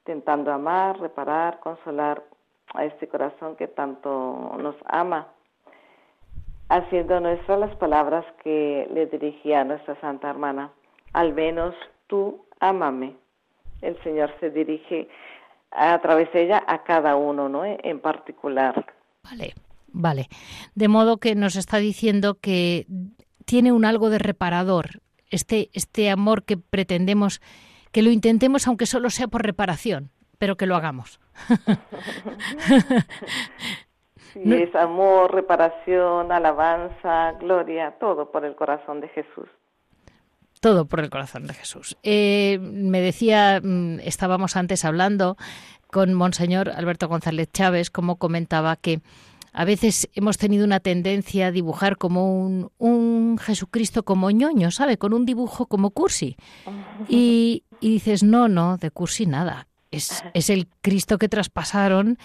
intentando 0.00 0.52
amar, 0.52 0.98
reparar, 0.98 1.60
consolar 1.60 2.24
a 2.74 2.84
este 2.84 3.06
corazón 3.06 3.54
que 3.54 3.68
tanto 3.68 4.56
nos 4.58 4.74
ama, 4.86 5.28
haciendo 6.72 7.20
nuestras 7.20 7.60
las 7.60 7.76
palabras 7.76 8.24
que 8.42 8.88
le 8.92 9.06
dirigía 9.06 9.60
a 9.60 9.64
nuestra 9.64 10.00
Santa 10.00 10.30
Hermana. 10.30 10.72
Al 11.12 11.34
menos 11.34 11.74
tú 12.06 12.46
ámame. 12.60 13.16
El 13.82 14.02
Señor 14.02 14.34
se 14.40 14.50
dirige 14.50 15.08
a 15.70 16.00
través 16.00 16.32
de 16.32 16.44
ella 16.44 16.64
a 16.66 16.82
cada 16.82 17.16
uno, 17.16 17.48
¿no? 17.48 17.64
En 17.64 18.00
particular. 18.00 18.86
Vale, 19.22 19.54
vale. 19.88 20.28
De 20.74 20.88
modo 20.88 21.18
que 21.18 21.34
nos 21.34 21.56
está 21.56 21.76
diciendo 21.76 22.38
que 22.40 22.86
tiene 23.44 23.72
un 23.72 23.84
algo 23.84 24.08
de 24.08 24.18
reparador, 24.18 25.02
este, 25.30 25.68
este 25.74 26.10
amor 26.10 26.44
que 26.44 26.56
pretendemos, 26.56 27.42
que 27.90 28.02
lo 28.02 28.10
intentemos 28.10 28.66
aunque 28.66 28.86
solo 28.86 29.10
sea 29.10 29.28
por 29.28 29.42
reparación, 29.42 30.10
pero 30.38 30.56
que 30.56 30.66
lo 30.66 30.76
hagamos. 30.76 31.20
sí, 34.32 34.40
es 34.44 34.74
amor, 34.74 35.32
reparación, 35.34 36.32
alabanza, 36.32 37.32
gloria, 37.40 37.96
todo 37.98 38.30
por 38.30 38.44
el 38.44 38.54
corazón 38.54 39.00
de 39.00 39.08
Jesús. 39.08 39.48
Todo 40.60 40.86
por 40.86 41.00
el 41.00 41.10
corazón 41.10 41.46
de 41.46 41.54
Jesús. 41.54 41.96
Eh, 42.02 42.58
me 42.60 43.00
decía, 43.00 43.60
mm, 43.62 43.98
estábamos 44.00 44.56
antes 44.56 44.84
hablando 44.84 45.36
con 45.88 46.14
Monseñor 46.14 46.70
Alberto 46.70 47.08
González 47.08 47.50
Chávez, 47.52 47.90
como 47.90 48.16
comentaba 48.16 48.76
que 48.76 49.00
a 49.52 49.64
veces 49.64 50.08
hemos 50.14 50.38
tenido 50.38 50.64
una 50.64 50.80
tendencia 50.80 51.48
a 51.48 51.50
dibujar 51.50 51.98
como 51.98 52.70
un, 52.78 53.38
Jesucristo 53.38 54.02
como 54.02 54.30
ñoño, 54.30 54.70
¿sabe? 54.70 54.96
Con 54.96 55.12
un 55.12 55.26
dibujo 55.26 55.66
como 55.66 55.90
cursi. 55.90 56.36
Y, 57.08 57.64
dices, 57.80 58.22
no, 58.22 58.46
no, 58.46 58.76
de 58.76 58.92
cursi 58.92 59.26
nada. 59.26 59.66
Es, 59.90 60.22
es 60.34 60.50
el 60.50 60.68
Cristo 60.80 61.18
que 61.18 61.28
traspasaron, 61.28 62.16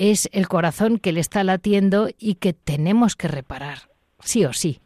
es 0.00 0.30
el 0.32 0.48
corazón 0.48 0.98
que 0.98 1.12
le 1.12 1.20
está 1.20 1.44
latiendo 1.44 2.08
y 2.18 2.36
que 2.36 2.54
tenemos 2.54 3.16
que 3.16 3.28
reparar, 3.28 3.90
sí 4.20 4.46
o 4.46 4.54
sí. 4.54 4.80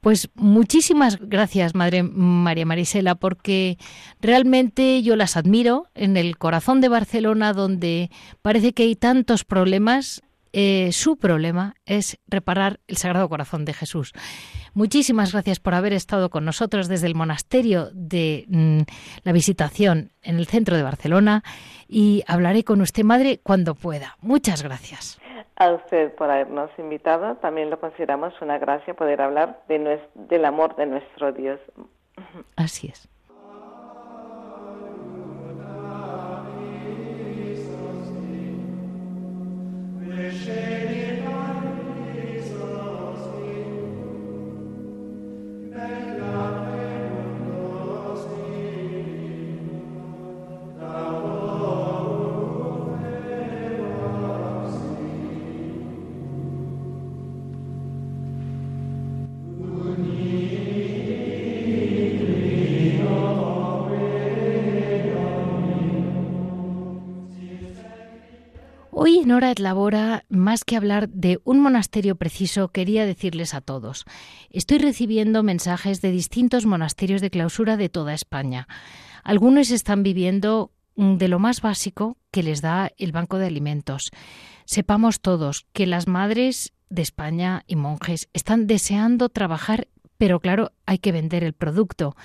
Pues 0.00 0.30
muchísimas 0.36 1.18
gracias, 1.20 1.74
Madre 1.74 2.04
María 2.04 2.64
Marisela, 2.64 3.16
porque 3.16 3.76
realmente 4.20 5.02
yo 5.02 5.16
las 5.16 5.36
admiro 5.36 5.88
en 5.96 6.16
el 6.16 6.38
corazón 6.38 6.80
de 6.80 6.88
Barcelona, 6.88 7.52
donde 7.52 8.12
parece 8.42 8.72
que 8.72 8.84
hay 8.84 8.94
tantos 8.94 9.42
problemas. 9.42 10.22
Eh, 10.52 10.90
su 10.92 11.16
problema 11.16 11.74
es 11.86 12.18
reparar 12.26 12.80
el 12.86 12.96
Sagrado 12.96 13.28
Corazón 13.28 13.64
de 13.64 13.74
Jesús. 13.74 14.12
Muchísimas 14.74 15.32
gracias 15.32 15.60
por 15.60 15.74
haber 15.74 15.92
estado 15.92 16.30
con 16.30 16.44
nosotros 16.44 16.88
desde 16.88 17.06
el 17.06 17.14
monasterio 17.14 17.90
de 17.92 18.44
mm, 18.48 18.80
la 19.24 19.32
Visitación 19.32 20.12
en 20.22 20.38
el 20.38 20.46
centro 20.46 20.76
de 20.76 20.82
Barcelona 20.82 21.42
y 21.88 22.22
hablaré 22.26 22.64
con 22.64 22.80
usted, 22.80 23.04
Madre, 23.04 23.40
cuando 23.42 23.74
pueda. 23.74 24.16
Muchas 24.20 24.62
gracias 24.62 25.18
a 25.56 25.72
usted 25.72 26.14
por 26.14 26.30
habernos 26.30 26.70
invitado. 26.78 27.36
También 27.36 27.70
lo 27.70 27.80
consideramos 27.80 28.32
una 28.40 28.58
gracia 28.58 28.94
poder 28.94 29.20
hablar 29.20 29.62
de 29.68 30.00
del 30.14 30.44
amor 30.44 30.76
de 30.76 30.86
nuestro 30.86 31.32
Dios. 31.32 31.60
Así 32.56 32.88
es. 32.88 33.08
shady. 40.30 40.97
Hora 69.30 69.50
et 69.50 69.58
Labora, 69.58 70.24
más 70.28 70.64
que 70.64 70.76
hablar 70.76 71.08
de 71.08 71.40
un 71.44 71.60
monasterio 71.60 72.16
preciso, 72.16 72.68
quería 72.68 73.04
decirles 73.04 73.54
a 73.54 73.60
todos, 73.60 74.04
estoy 74.50 74.78
recibiendo 74.78 75.42
mensajes 75.42 76.00
de 76.00 76.10
distintos 76.10 76.66
monasterios 76.66 77.20
de 77.20 77.30
clausura 77.30 77.76
de 77.76 77.88
toda 77.88 78.14
España. 78.14 78.68
Algunos 79.24 79.70
están 79.70 80.02
viviendo 80.02 80.72
de 80.96 81.28
lo 81.28 81.38
más 81.38 81.60
básico 81.60 82.16
que 82.30 82.42
les 82.42 82.60
da 82.62 82.90
el 82.96 83.12
Banco 83.12 83.38
de 83.38 83.46
Alimentos. 83.46 84.10
Sepamos 84.64 85.20
todos 85.20 85.66
que 85.72 85.86
las 85.86 86.06
madres 86.06 86.72
de 86.88 87.02
España 87.02 87.64
y 87.66 87.76
monjes 87.76 88.28
están 88.32 88.66
deseando 88.66 89.28
trabajar, 89.28 89.88
pero 90.16 90.40
claro, 90.40 90.72
hay 90.86 90.98
que 90.98 91.12
vender 91.12 91.44
el 91.44 91.52
producto. 91.52 92.16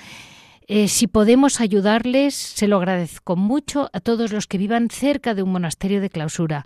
Eh, 0.67 0.87
si 0.87 1.07
podemos 1.07 1.59
ayudarles, 1.59 2.35
se 2.35 2.67
lo 2.67 2.77
agradezco 2.77 3.35
mucho 3.35 3.89
a 3.93 3.99
todos 3.99 4.31
los 4.31 4.47
que 4.47 4.57
vivan 4.57 4.89
cerca 4.89 5.33
de 5.33 5.43
un 5.43 5.51
monasterio 5.51 6.01
de 6.01 6.09
clausura. 6.09 6.65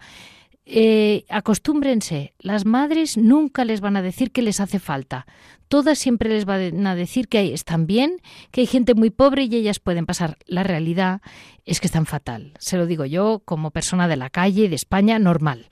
Eh, 0.65 1.23
acostúmbrense, 1.29 2.33
las 2.39 2.65
madres 2.65 3.17
nunca 3.17 3.63
les 3.63 3.79
van 3.79 3.95
a 3.95 4.01
decir 4.01 4.31
que 4.31 4.41
les 4.41 4.59
hace 4.59 4.79
falta. 4.79 5.25
Todas 5.69 5.97
siempre 5.97 6.29
les 6.29 6.45
van 6.45 6.85
a 6.85 6.95
decir 6.95 7.27
que 7.27 7.53
están 7.53 7.87
bien, 7.87 8.21
que 8.51 8.61
hay 8.61 8.67
gente 8.67 8.93
muy 8.93 9.09
pobre 9.09 9.43
y 9.43 9.55
ellas 9.55 9.79
pueden 9.79 10.05
pasar. 10.05 10.37
La 10.45 10.63
realidad 10.63 11.21
es 11.65 11.79
que 11.79 11.87
están 11.87 12.05
fatal. 12.05 12.53
Se 12.59 12.77
lo 12.77 12.85
digo 12.85 13.05
yo 13.05 13.41
como 13.45 13.71
persona 13.71 14.07
de 14.07 14.17
la 14.17 14.29
calle, 14.29 14.69
de 14.69 14.75
España, 14.75 15.19
normal 15.19 15.67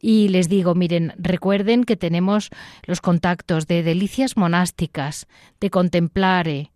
y 0.00 0.28
les 0.28 0.48
digo, 0.48 0.74
miren, 0.74 1.12
recuerden 1.16 1.82
que 1.82 1.96
tenemos 1.96 2.50
los 2.84 3.00
contactos 3.00 3.66
de 3.66 3.82
delicias 3.82 4.36
monásticas, 4.36 5.26
de 5.60 5.70
contemplare, 5.70 6.70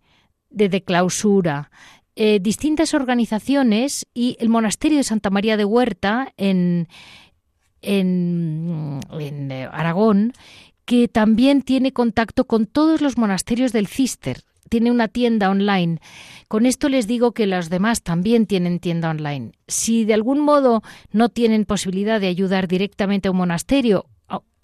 de, 0.53 0.83
clausura, 0.83 1.71
eh, 2.15 2.39
distintas 2.39 2.93
organizaciones 2.93 4.05
y 4.13 4.37
el 4.39 4.49
monasterio 4.49 4.99
de 4.99 5.03
Santa 5.03 5.29
María 5.29 5.57
de 5.57 5.65
Huerta 5.65 6.31
en, 6.37 6.87
en, 7.81 8.99
en 9.11 9.51
eh, 9.51 9.67
Aragón, 9.71 10.33
que 10.85 11.07
también 11.07 11.61
tiene 11.61 11.91
contacto 11.91 12.45
con 12.45 12.65
todos 12.67 13.01
los 13.01 13.17
monasterios 13.17 13.71
del 13.71 13.87
Cister. 13.87 14.41
Tiene 14.69 14.91
una 14.91 15.07
tienda 15.07 15.49
online. 15.49 15.99
Con 16.47 16.65
esto 16.65 16.89
les 16.89 17.05
digo 17.05 17.33
que 17.33 17.45
los 17.45 17.69
demás 17.69 18.01
también 18.01 18.47
tienen 18.47 18.79
tienda 18.79 19.09
online. 19.09 19.51
Si 19.67 20.05
de 20.05 20.13
algún 20.13 20.39
modo 20.39 20.81
no 21.11 21.29
tienen 21.29 21.65
posibilidad 21.65 22.19
de 22.19 22.27
ayudar 22.27 22.67
directamente 22.67 23.27
a 23.27 23.31
un 23.31 23.37
monasterio, 23.37 24.07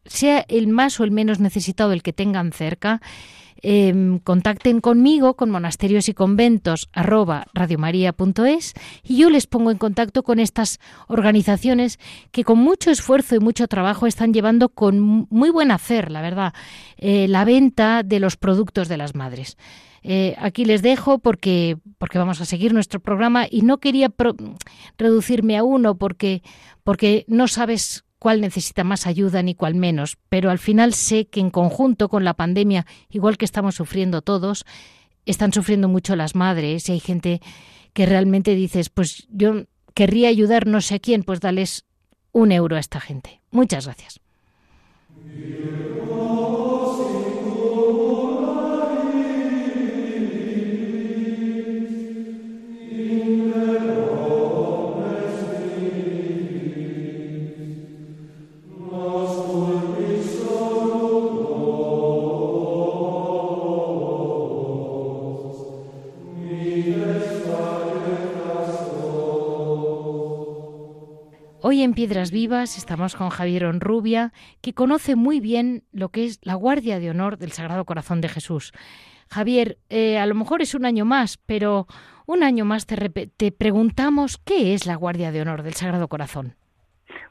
sea 0.05 0.45
el 0.47 0.67
más 0.67 0.99
o 0.99 1.03
el 1.03 1.11
menos 1.11 1.39
necesitado 1.39 1.93
el 1.93 2.03
que 2.03 2.13
tengan 2.13 2.51
cerca, 2.51 3.01
Em, 3.61 4.19
contacten 4.19 4.79
conmigo 4.79 5.35
con 5.35 5.49
monasterios 5.49 6.07
y 6.07 6.13
conventos 6.13 6.89
arroba 6.93 7.45
radiomaria.es 7.53 8.73
y 9.03 9.17
yo 9.17 9.29
les 9.29 9.47
pongo 9.47 9.71
en 9.71 9.77
contacto 9.77 10.23
con 10.23 10.39
estas 10.39 10.79
organizaciones 11.07 11.99
que 12.31 12.45
con 12.45 12.59
mucho 12.59 12.89
esfuerzo 12.89 13.35
y 13.35 13.39
mucho 13.39 13.67
trabajo 13.67 14.07
están 14.07 14.33
llevando 14.33 14.69
con 14.69 15.27
muy 15.29 15.49
buen 15.49 15.71
hacer, 15.71 16.09
la 16.09 16.21
verdad, 16.21 16.53
eh, 16.97 17.27
la 17.27 17.43
venta 17.43 18.03
de 18.03 18.19
los 18.21 18.37
productos 18.37 18.87
de 18.87 18.97
las 18.97 19.13
madres. 19.13 19.57
Eh, 20.03 20.35
aquí 20.39 20.63
les 20.63 20.81
dejo 20.81 21.19
porque, 21.19 21.77
porque 21.97 22.17
vamos 22.17 22.39
a 22.39 22.45
seguir 22.45 22.73
nuestro 22.73 23.01
programa 23.01 23.45
y 23.49 23.63
no 23.63 23.79
quería 23.79 24.13
reducirme 24.97 25.57
a 25.57 25.63
uno 25.63 25.95
porque, 25.95 26.41
porque 26.83 27.25
no 27.27 27.49
sabes 27.49 28.05
cuál 28.19 28.41
necesita 28.41 28.83
más 28.83 29.07
ayuda 29.07 29.41
ni 29.41 29.55
cuál 29.55 29.75
menos, 29.75 30.17
pero 30.29 30.51
al 30.51 30.59
final 30.59 30.93
sé 30.93 31.27
que 31.27 31.39
en 31.39 31.49
conjunto 31.49 32.09
con 32.09 32.23
la 32.25 32.35
pandemia, 32.35 32.85
igual 33.09 33.37
que 33.37 33.45
estamos 33.45 33.75
sufriendo 33.75 34.21
todos, 34.21 34.65
están 35.25 35.53
sufriendo 35.53 35.87
mucho 35.87 36.15
las 36.15 36.35
madres 36.35 36.89
y 36.89 36.91
hay 36.91 36.99
gente 36.99 37.41
que 37.93 38.05
realmente 38.05 38.55
dices, 38.55 38.89
pues 38.89 39.27
yo 39.29 39.63
querría 39.93 40.29
ayudar 40.29 40.67
no 40.67 40.81
sé 40.81 40.95
a 40.95 40.99
quién, 40.99 41.23
pues 41.23 41.39
dales 41.39 41.85
un 42.31 42.51
euro 42.51 42.75
a 42.75 42.79
esta 42.79 42.99
gente. 42.99 43.41
Muchas 43.51 43.85
gracias. 43.85 44.19
Hoy 71.61 71.83
en 71.83 71.93
Piedras 71.93 72.31
Vivas 72.31 72.77
estamos 72.77 73.17
con 73.17 73.29
Javier 73.29 73.65
Onrubia, 73.65 74.31
que 74.61 74.73
conoce 74.73 75.17
muy 75.17 75.41
bien 75.41 75.83
lo 75.91 76.07
que 76.07 76.23
es 76.23 76.39
la 76.41 76.53
Guardia 76.53 76.99
de 76.99 77.09
Honor 77.09 77.37
del 77.37 77.51
Sagrado 77.51 77.83
Corazón 77.83 78.21
de 78.21 78.29
Jesús. 78.29 78.71
Javier, 79.29 79.77
eh, 79.89 80.17
a 80.19 80.25
lo 80.25 80.35
mejor 80.35 80.61
es 80.61 80.73
un 80.73 80.85
año 80.85 81.03
más, 81.03 81.37
pero 81.45 81.85
un 82.25 82.43
año 82.43 82.63
más 82.63 82.85
te, 82.85 82.95
te 83.35 83.51
preguntamos 83.51 84.37
qué 84.37 84.73
es 84.73 84.85
la 84.85 84.95
Guardia 84.95 85.33
de 85.33 85.41
Honor 85.41 85.63
del 85.63 85.73
Sagrado 85.73 86.07
Corazón. 86.07 86.55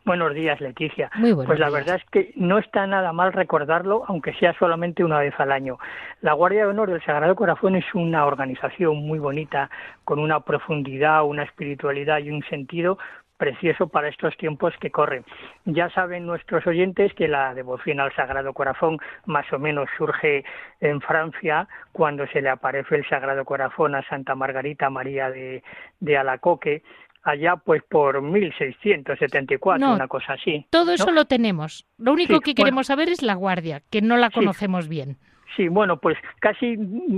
Buenos 0.04 0.34
días, 0.34 0.60
Leticia. 0.60 1.10
Muy 1.16 1.34
pues 1.34 1.58
la 1.58 1.70
verdad 1.70 1.96
es 1.96 2.04
que 2.10 2.32
no 2.36 2.58
está 2.58 2.86
nada 2.86 3.12
mal 3.12 3.32
recordarlo, 3.32 4.04
aunque 4.08 4.32
sea 4.34 4.54
solamente 4.58 5.04
una 5.04 5.20
vez 5.20 5.34
al 5.38 5.52
año. 5.52 5.78
La 6.20 6.34
Guardia 6.34 6.60
de 6.60 6.70
Honor 6.70 6.90
del 6.90 7.04
Sagrado 7.04 7.34
Corazón 7.34 7.76
es 7.76 7.84
una 7.94 8.26
organización 8.26 9.06
muy 9.06 9.18
bonita, 9.18 9.70
con 10.04 10.18
una 10.18 10.40
profundidad, 10.40 11.24
una 11.24 11.44
espiritualidad 11.44 12.18
y 12.18 12.30
un 12.30 12.42
sentido 12.44 12.98
precioso 13.38 13.88
para 13.88 14.08
estos 14.08 14.36
tiempos 14.36 14.74
que 14.80 14.90
corren. 14.90 15.24
Ya 15.64 15.88
saben 15.90 16.26
nuestros 16.26 16.66
oyentes 16.66 17.14
que 17.14 17.28
la 17.28 17.54
devoción 17.54 18.00
al 18.00 18.14
Sagrado 18.14 18.52
Corazón 18.52 18.98
más 19.24 19.50
o 19.52 19.58
menos 19.58 19.88
surge 19.96 20.44
en 20.80 21.00
Francia 21.00 21.68
cuando 21.92 22.26
se 22.26 22.42
le 22.42 22.50
aparece 22.50 22.96
el 22.96 23.08
Sagrado 23.08 23.44
Corazón 23.44 23.94
a 23.94 24.06
Santa 24.08 24.34
Margarita 24.34 24.90
María 24.90 25.30
de, 25.30 25.62
de 26.00 26.18
Alacoque 26.18 26.82
allá 27.22 27.56
pues 27.56 27.82
por 27.88 28.22
1674, 28.22 29.94
una 29.94 30.08
cosa 30.08 30.34
así. 30.34 30.66
Todo 30.70 30.92
eso 30.92 31.10
lo 31.10 31.26
tenemos. 31.26 31.86
Lo 31.98 32.12
único 32.12 32.40
que 32.40 32.54
queremos 32.54 32.86
saber 32.86 33.08
es 33.08 33.22
la 33.22 33.34
guardia, 33.34 33.82
que 33.90 34.00
no 34.00 34.16
la 34.16 34.30
conocemos 34.30 34.88
bien. 34.88 35.18
Sí, 35.56 35.68
bueno, 35.68 35.98
pues 35.98 36.16
casi, 36.40 36.76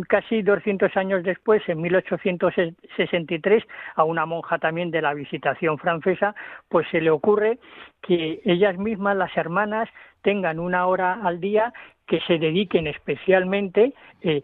casi 0.09 0.43
200 0.43 0.97
años 0.97 1.25
después, 1.25 1.63
en 1.69 1.81
1863, 1.81 3.65
a 3.97 4.05
una 4.05 4.25
monja 4.25 4.59
también 4.59 4.91
de 4.91 5.03
la 5.03 5.15
visitación 5.15 5.79
francesa, 5.79 6.35
pues 6.69 6.87
se 6.91 7.01
le 7.01 7.11
ocurre 7.11 7.59
que 8.03 8.41
ellas 8.45 8.79
mismas, 8.79 9.17
las 9.17 9.37
hermanas, 9.37 9.89
tengan 10.23 10.59
una 10.59 10.87
hora 10.87 11.21
al 11.25 11.41
día 11.41 11.73
que 12.07 12.21
se 12.21 12.39
dediquen 12.39 12.87
especialmente 12.87 13.95
eh, 14.21 14.43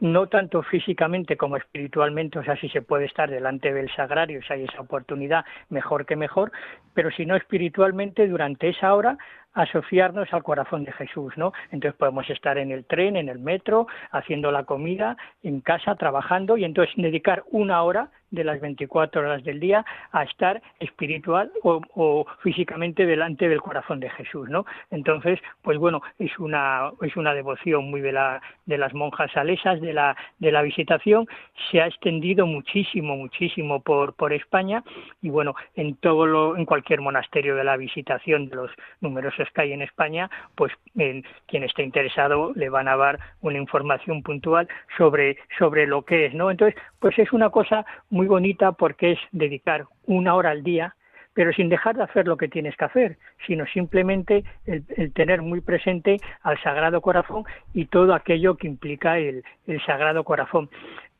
no 0.00 0.28
tanto 0.28 0.62
físicamente 0.62 1.36
como 1.36 1.56
espiritualmente, 1.56 2.38
o 2.38 2.44
sea, 2.44 2.56
si 2.56 2.68
se 2.68 2.82
puede 2.82 3.06
estar 3.06 3.30
delante 3.30 3.72
del 3.72 3.90
sagrario, 3.94 4.40
si 4.42 4.52
hay 4.52 4.64
esa 4.64 4.80
oportunidad, 4.80 5.44
mejor 5.70 6.06
que 6.06 6.14
mejor, 6.14 6.52
pero 6.94 7.10
si 7.10 7.26
no 7.26 7.36
espiritualmente, 7.36 8.28
durante 8.28 8.68
esa 8.68 8.94
hora 8.94 9.18
asociarnos 9.58 10.32
al 10.32 10.44
corazón 10.44 10.84
de 10.84 10.92
Jesús, 10.92 11.36
¿no? 11.36 11.52
Entonces 11.72 11.98
podemos 11.98 12.30
estar 12.30 12.58
en 12.58 12.70
el 12.70 12.84
tren, 12.84 13.16
en 13.16 13.28
el 13.28 13.40
metro, 13.40 13.88
haciendo 14.12 14.52
la 14.52 14.62
comida, 14.62 15.16
en 15.42 15.60
casa, 15.60 15.96
trabajando 15.96 16.56
y 16.56 16.64
entonces 16.64 16.94
dedicar 16.96 17.42
una 17.50 17.82
hora 17.82 18.10
de 18.30 18.44
las 18.44 18.60
24 18.60 19.22
horas 19.22 19.42
del 19.44 19.60
día 19.60 19.84
a 20.12 20.22
estar 20.22 20.60
espiritual 20.80 21.50
o, 21.62 22.26
físicamente 22.42 23.06
delante 23.06 23.48
del 23.48 23.60
corazón 23.60 24.00
de 24.00 24.10
Jesús, 24.10 24.48
¿no? 24.48 24.66
Entonces, 24.90 25.40
pues 25.62 25.78
bueno, 25.78 26.02
es 26.18 26.38
una 26.38 26.90
es 27.02 27.16
una 27.16 27.34
devoción 27.34 27.90
muy 27.90 28.00
de 28.00 28.12
la 28.12 28.40
de 28.66 28.78
las 28.78 28.92
monjas 28.94 29.30
salesas 29.32 29.80
de 29.80 29.92
la 29.92 30.16
de 30.38 30.52
la 30.52 30.62
visitación, 30.62 31.26
se 31.70 31.80
ha 31.80 31.86
extendido 31.86 32.46
muchísimo, 32.46 33.16
muchísimo 33.16 33.80
por 33.80 34.14
por 34.14 34.32
España 34.32 34.82
y 35.22 35.30
bueno, 35.30 35.54
en 35.74 35.96
todo 35.96 36.26
lo 36.26 36.56
en 36.56 36.66
cualquier 36.66 37.00
monasterio 37.00 37.56
de 37.56 37.64
la 37.64 37.76
visitación 37.76 38.48
de 38.48 38.56
los 38.56 38.70
numerosos 39.00 39.47
que 39.52 39.62
hay 39.62 39.72
en 39.72 39.82
España, 39.82 40.30
pues 40.54 40.72
quien 40.94 41.62
esté 41.64 41.82
interesado 41.82 42.52
le 42.54 42.68
van 42.68 42.88
a 42.88 42.96
dar 42.96 43.18
una 43.40 43.58
información 43.58 44.22
puntual 44.22 44.68
sobre 44.96 45.38
sobre 45.58 45.86
lo 45.86 46.02
que 46.02 46.26
es, 46.26 46.34
¿no? 46.34 46.50
Entonces, 46.50 46.80
pues 46.98 47.18
es 47.18 47.32
una 47.32 47.50
cosa 47.50 47.84
muy 48.10 48.26
bonita 48.26 48.72
porque 48.72 49.12
es 49.12 49.18
dedicar 49.32 49.86
una 50.06 50.34
hora 50.34 50.50
al 50.50 50.62
día, 50.62 50.94
pero 51.34 51.52
sin 51.52 51.68
dejar 51.68 51.96
de 51.96 52.02
hacer 52.02 52.26
lo 52.26 52.36
que 52.36 52.48
tienes 52.48 52.76
que 52.76 52.84
hacer, 52.84 53.18
sino 53.46 53.64
simplemente 53.66 54.44
el, 54.66 55.12
tener 55.12 55.42
muy 55.42 55.60
presente 55.60 56.18
al 56.42 56.60
Sagrado 56.62 57.00
Corazón 57.00 57.44
y 57.74 57.86
todo 57.86 58.14
aquello 58.14 58.56
que 58.56 58.66
implica 58.66 59.18
el, 59.18 59.44
el 59.66 59.80
Sagrado 59.84 60.24
Corazón. 60.24 60.68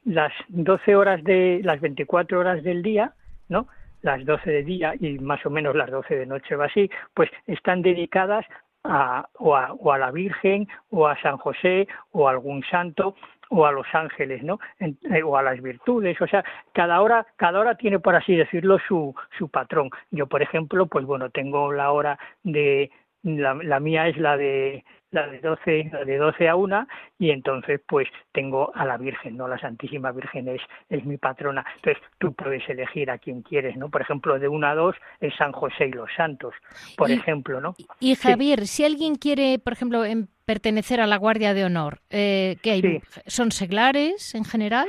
Las 0.04 0.32
12 0.48 0.96
horas 0.96 1.22
de, 1.22 1.60
las 1.62 1.80
24 1.80 2.40
horas 2.40 2.62
del 2.62 2.82
día, 2.82 3.12
¿no? 3.48 3.68
Las 4.02 4.24
12 4.24 4.50
de 4.50 4.62
día 4.62 4.94
y 4.98 5.18
más 5.18 5.44
o 5.46 5.50
menos 5.50 5.74
las 5.74 5.90
12 5.90 6.16
de 6.16 6.26
noche 6.26 6.54
o 6.54 6.62
así, 6.62 6.90
pues 7.14 7.30
están 7.46 7.82
dedicadas 7.82 8.46
a, 8.84 9.28
o, 9.34 9.56
a, 9.56 9.72
o 9.72 9.92
a 9.92 9.98
la 9.98 10.10
Virgen 10.10 10.68
o 10.90 11.06
a 11.06 11.20
San 11.20 11.36
José 11.36 11.88
o 12.12 12.28
a 12.28 12.30
algún 12.32 12.62
santo 12.70 13.14
o 13.50 13.66
a 13.66 13.72
los 13.72 13.86
ángeles, 13.92 14.42
¿no? 14.42 14.58
Eh, 14.80 15.22
o 15.22 15.36
a 15.36 15.42
las 15.42 15.60
virtudes, 15.60 16.20
o 16.20 16.26
sea, 16.26 16.44
cada 16.72 17.00
hora, 17.00 17.26
cada 17.36 17.58
hora 17.58 17.76
tiene, 17.76 17.98
por 17.98 18.14
así 18.14 18.36
decirlo, 18.36 18.78
su, 18.86 19.14
su 19.38 19.48
patrón. 19.48 19.90
Yo, 20.10 20.26
por 20.26 20.42
ejemplo, 20.42 20.86
pues 20.86 21.04
bueno, 21.06 21.30
tengo 21.30 21.72
la 21.72 21.90
hora 21.92 22.18
de, 22.42 22.90
la, 23.22 23.54
la 23.54 23.80
mía 23.80 24.08
es 24.08 24.16
la 24.18 24.36
de 24.36 24.84
la 25.10 25.26
de 25.26 25.40
12, 25.40 25.90
la 25.92 26.04
de 26.04 26.16
12 26.16 26.48
a 26.48 26.56
1 26.56 26.86
y 27.18 27.30
entonces 27.30 27.80
pues 27.86 28.08
tengo 28.32 28.72
a 28.74 28.84
la 28.84 28.96
Virgen, 28.96 29.36
¿no? 29.36 29.48
La 29.48 29.58
Santísima 29.58 30.12
Virgen 30.12 30.48
es, 30.48 30.60
es 30.88 31.04
mi 31.04 31.16
patrona. 31.16 31.64
Entonces 31.76 32.02
tú 32.18 32.32
puedes 32.34 32.68
elegir 32.68 33.10
a 33.10 33.18
quien 33.18 33.42
quieres, 33.42 33.76
¿no? 33.76 33.88
Por 33.88 34.02
ejemplo, 34.02 34.38
de 34.38 34.48
1 34.48 34.66
a 34.66 34.74
2 34.74 34.96
es 35.20 35.34
San 35.36 35.52
José 35.52 35.86
y 35.86 35.92
los 35.92 36.10
Santos, 36.16 36.54
por 36.96 37.10
ejemplo, 37.10 37.60
¿no? 37.60 37.74
Y 38.00 38.14
Javier, 38.14 38.66
si 38.66 38.84
alguien 38.84 39.16
quiere, 39.16 39.58
por 39.58 39.72
ejemplo, 39.72 40.04
en 40.04 40.28
pertenecer 40.44 41.00
a 41.00 41.06
la 41.06 41.16
Guardia 41.16 41.54
de 41.54 41.64
Honor, 41.64 42.00
eh, 42.10 42.56
¿qué 42.62 42.70
hay? 42.72 43.02
¿Son 43.26 43.52
seglares 43.52 44.34
en 44.34 44.44
general? 44.44 44.88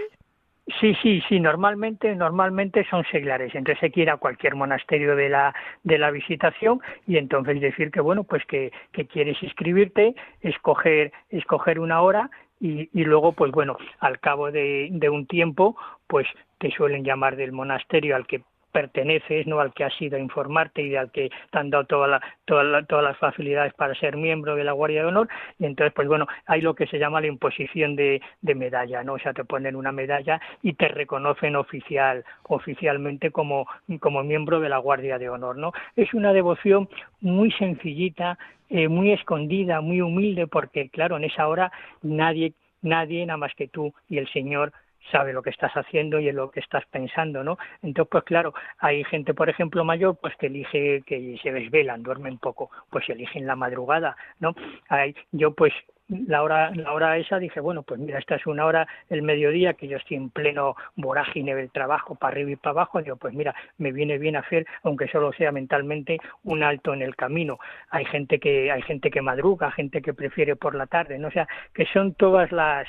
Sí, 0.79 0.93
sí, 1.01 1.21
sí, 1.27 1.39
normalmente, 1.39 2.15
normalmente 2.15 2.85
son 2.89 3.03
seglares. 3.11 3.55
Entonces 3.55 3.81
hay 3.83 3.91
que 3.91 4.01
ir 4.01 4.09
a 4.09 4.17
cualquier 4.17 4.55
monasterio 4.55 5.15
de 5.15 5.29
la, 5.29 5.53
de 5.83 5.97
la 5.97 6.11
visitación 6.11 6.79
y 7.07 7.17
entonces 7.17 7.59
decir 7.59 7.89
que, 7.91 8.01
bueno, 8.01 8.23
pues 8.23 8.45
que, 8.45 8.71
que 8.91 9.07
quieres 9.07 9.41
inscribirte, 9.41 10.15
escoger, 10.41 11.11
escoger 11.29 11.79
una 11.79 12.01
hora 12.01 12.29
y, 12.59 12.89
y 12.93 13.03
luego, 13.03 13.31
pues 13.31 13.51
bueno, 13.51 13.77
al 13.99 14.19
cabo 14.19 14.51
de, 14.51 14.89
de 14.91 15.09
un 15.09 15.25
tiempo, 15.25 15.75
pues 16.07 16.27
te 16.59 16.69
suelen 16.71 17.03
llamar 17.03 17.35
del 17.35 17.51
monasterio 17.51 18.15
al 18.15 18.27
que 18.27 18.41
perteneces, 18.71 19.47
¿no? 19.47 19.59
al 19.59 19.73
que 19.73 19.83
has 19.83 20.01
ido 20.01 20.17
a 20.17 20.19
informarte 20.19 20.81
y 20.83 20.95
al 20.95 21.11
que 21.11 21.29
te 21.51 21.57
han 21.57 21.69
dado 21.69 21.85
toda 21.85 22.21
todas 22.45 23.03
las 23.03 23.17
facilidades 23.17 23.73
para 23.73 23.95
ser 23.95 24.17
miembro 24.17 24.55
de 24.55 24.63
la 24.63 24.71
Guardia 24.71 25.01
de 25.01 25.07
Honor 25.07 25.27
y 25.57 25.65
entonces 25.65 25.93
pues 25.93 26.07
bueno, 26.07 26.27
hay 26.45 26.61
lo 26.61 26.73
que 26.73 26.87
se 26.87 26.99
llama 26.99 27.21
la 27.21 27.27
imposición 27.27 27.95
de, 27.95 28.21
de 28.41 28.55
medalla, 28.55 29.03
¿no? 29.03 29.13
O 29.13 29.19
sea, 29.19 29.33
te 29.33 29.45
ponen 29.45 29.75
una 29.75 29.91
medalla 29.91 30.39
y 30.61 30.73
te 30.73 30.87
reconocen 30.87 31.55
oficial 31.55 32.23
oficialmente 32.43 33.31
como 33.31 33.67
como 33.99 34.23
miembro 34.23 34.59
de 34.59 34.69
la 34.69 34.77
Guardia 34.77 35.17
de 35.17 35.29
Honor, 35.29 35.57
¿no? 35.57 35.71
Es 35.95 36.13
una 36.13 36.33
devoción 36.33 36.89
muy 37.21 37.51
sencillita, 37.51 38.37
eh, 38.69 38.87
muy 38.87 39.11
escondida, 39.11 39.81
muy 39.81 40.01
humilde 40.01 40.47
porque 40.47 40.89
claro, 40.89 41.17
en 41.17 41.25
esa 41.25 41.47
hora 41.47 41.71
nadie 42.01 42.53
nadie 42.81 43.25
nada 43.25 43.37
más 43.37 43.53
que 43.55 43.67
tú 43.67 43.93
y 44.07 44.17
el 44.17 44.27
Señor 44.31 44.71
sabe 45.11 45.33
lo 45.33 45.41
que 45.41 45.49
estás 45.49 45.71
haciendo 45.73 46.19
y 46.19 46.29
en 46.29 46.35
lo 46.35 46.51
que 46.51 46.59
estás 46.59 46.85
pensando, 46.87 47.43
¿no? 47.43 47.57
Entonces, 47.81 48.09
pues 48.11 48.23
claro, 48.23 48.53
hay 48.79 49.03
gente, 49.05 49.33
por 49.33 49.49
ejemplo, 49.49 49.83
mayor, 49.83 50.17
pues 50.21 50.35
que 50.37 50.47
elige 50.47 51.01
que 51.05 51.37
se 51.41 51.51
desvelan, 51.51 52.03
duermen 52.03 52.37
poco, 52.37 52.69
pues 52.89 53.09
eligen 53.09 53.47
la 53.47 53.55
madrugada, 53.55 54.15
¿no? 54.39 54.55
Hay, 54.89 55.15
yo, 55.31 55.53
pues, 55.53 55.73
la 56.09 56.41
hora, 56.41 56.71
la 56.71 56.93
hora 56.93 57.17
esa 57.17 57.37
dije, 57.37 57.59
bueno, 57.59 57.83
pues 57.83 57.99
mira, 57.99 58.17
esta 58.17 58.35
es 58.35 58.47
una 58.47 58.65
hora 58.65 58.87
el 59.09 59.21
mediodía 59.21 59.75
que 59.75 59.87
yo 59.87 59.97
estoy 59.97 60.17
en 60.17 60.31
pleno 60.31 60.75
vorágine 60.95 61.53
del 61.53 61.69
trabajo, 61.69 62.15
para 62.15 62.31
arriba 62.31 62.51
y 62.51 62.55
para 62.55 62.71
abajo, 62.71 63.01
digo, 63.01 63.15
pues 63.15 63.33
mira, 63.33 63.53
me 63.77 63.91
viene 63.91 64.17
bien 64.17 64.35
hacer, 64.35 64.65
aunque 64.83 65.07
solo 65.07 65.31
sea 65.33 65.51
mentalmente, 65.51 66.17
un 66.43 66.63
alto 66.63 66.93
en 66.93 67.03
el 67.03 67.15
camino. 67.15 67.59
Hay 67.91 68.05
gente 68.05 68.39
que, 68.39 68.71
hay 68.71 68.81
gente 68.81 69.11
que 69.11 69.21
madruga, 69.21 69.71
gente 69.71 70.01
que 70.01 70.13
prefiere 70.13 70.55
por 70.55 70.73
la 70.73 70.87
tarde, 70.87 71.19
¿no? 71.19 71.27
O 71.27 71.31
sea, 71.31 71.47
que 71.73 71.85
son 71.85 72.15
todas 72.15 72.51
las, 72.51 72.87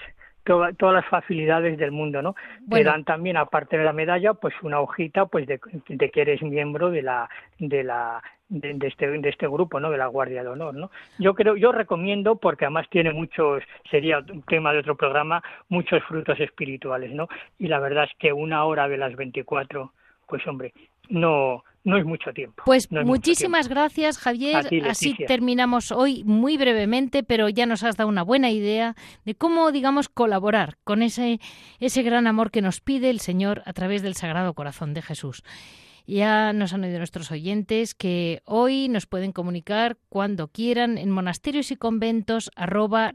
todas 0.76 0.94
las 0.94 1.07
facilidades 1.07 1.78
del 1.78 1.92
mundo, 1.92 2.22
¿no? 2.22 2.34
Te 2.68 2.84
dan 2.84 3.05
también, 3.05 3.36
aparte 3.36 3.78
de 3.78 3.84
la 3.84 3.92
medalla, 3.92 4.34
pues 4.34 4.55
una 4.62 4.80
hojita, 4.80 5.26
pues 5.26 5.46
de, 5.46 5.59
que 5.59 6.20
eres 6.20 6.42
miembro 6.42 6.90
de 6.90 7.03
la, 7.03 7.28
de 7.59 7.84
la, 7.84 8.22
de, 8.48 8.76
este, 8.86 9.09
de 9.09 9.28
este 9.28 9.46
grupo, 9.46 9.80
¿no? 9.80 9.90
De 9.90 9.98
la 9.98 10.07
Guardia 10.07 10.42
de 10.42 10.48
Honor, 10.48 10.74
¿no? 10.74 10.90
Yo 11.18 11.34
creo, 11.34 11.57
yo 11.57 11.72
recomiendo, 11.72 12.36
porque 12.36 12.64
además 12.64 12.88
tiene 12.90 13.12
muchos, 13.12 13.62
sería 13.90 14.18
un 14.18 14.42
tema 14.42 14.72
de 14.72 14.80
otro 14.80 14.96
programa, 14.96 15.42
muchos 15.68 16.03
frutos 16.05 16.38
espirituales, 16.40 17.12
¿no? 17.12 17.28
Y 17.59 17.68
la 17.68 17.78
verdad 17.78 18.05
es 18.05 18.16
que 18.18 18.32
una 18.32 18.64
hora 18.64 18.88
de 18.88 18.98
las 18.98 19.14
24, 19.16 19.92
pues 20.26 20.46
hombre, 20.46 20.72
no, 21.09 21.64
no 21.85 21.97
es 21.99 22.05
mucho 22.05 22.33
tiempo. 22.33 22.62
Pues 22.66 22.91
muchísimas 22.91 23.68
gracias, 23.68 24.18
Javier. 24.18 24.68
Así 24.87 25.16
terminamos 25.26 25.93
hoy 25.93 26.22
muy 26.24 26.57
brevemente, 26.57 27.22
pero 27.22 27.49
ya 27.49 27.66
nos 27.66 27.83
has 27.83 27.97
dado 27.97 28.09
una 28.09 28.22
buena 28.22 28.51
idea 28.51 28.97
de 29.24 29.35
cómo, 29.35 29.72
digamos, 29.72 30.09
colaborar 30.09 30.76
con 30.85 31.03
ese, 31.03 31.41
ese 31.78 32.03
gran 32.03 32.26
amor 32.26 32.51
que 32.51 32.62
nos 32.62 32.81
pide 32.81 33.11
el 33.11 33.20
Señor 33.20 33.62
a 33.64 33.72
través 33.72 34.03
del 34.03 34.14
Sagrado 34.14 34.55
Corazón 34.55 34.93
de 34.93 35.03
Jesús. 35.03 35.43
Ya 36.07 36.53
nos 36.53 36.72
han 36.72 36.84
oído 36.84 36.98
nuestros 36.98 37.30
oyentes 37.30 37.94
que 37.94 38.42
hoy 38.44 38.88
nos 38.88 39.07
pueden 39.07 39.32
comunicar 39.32 39.98
cuando 40.09 40.48
quieran 40.48 40.98
en 40.98 41.11
monasterios 41.11 41.70
y 41.70 41.76
conventos 41.76 42.51
arroba 42.57 43.12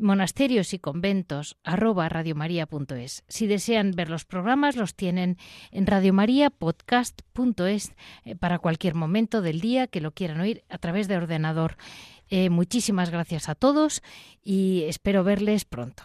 monasterios 0.00 0.74
y 0.74 0.78
conventos 0.78 1.56
arroba 1.64 2.08
radiomaria.es. 2.08 3.24
Si 3.28 3.46
desean 3.46 3.92
ver 3.92 4.10
los 4.10 4.24
programas, 4.24 4.76
los 4.76 4.94
tienen 4.94 5.38
en 5.70 5.86
radiomariapodcast.es 5.86 7.92
eh, 8.24 8.36
para 8.36 8.58
cualquier 8.58 8.94
momento 8.94 9.42
del 9.42 9.60
día 9.60 9.86
que 9.86 10.00
lo 10.00 10.12
quieran 10.12 10.40
oír 10.40 10.64
a 10.68 10.78
través 10.78 11.08
de 11.08 11.16
ordenador. 11.16 11.76
Eh, 12.28 12.50
muchísimas 12.50 13.10
gracias 13.10 13.48
a 13.48 13.54
todos 13.54 14.02
y 14.42 14.84
espero 14.86 15.24
verles 15.24 15.64
pronto. 15.64 16.04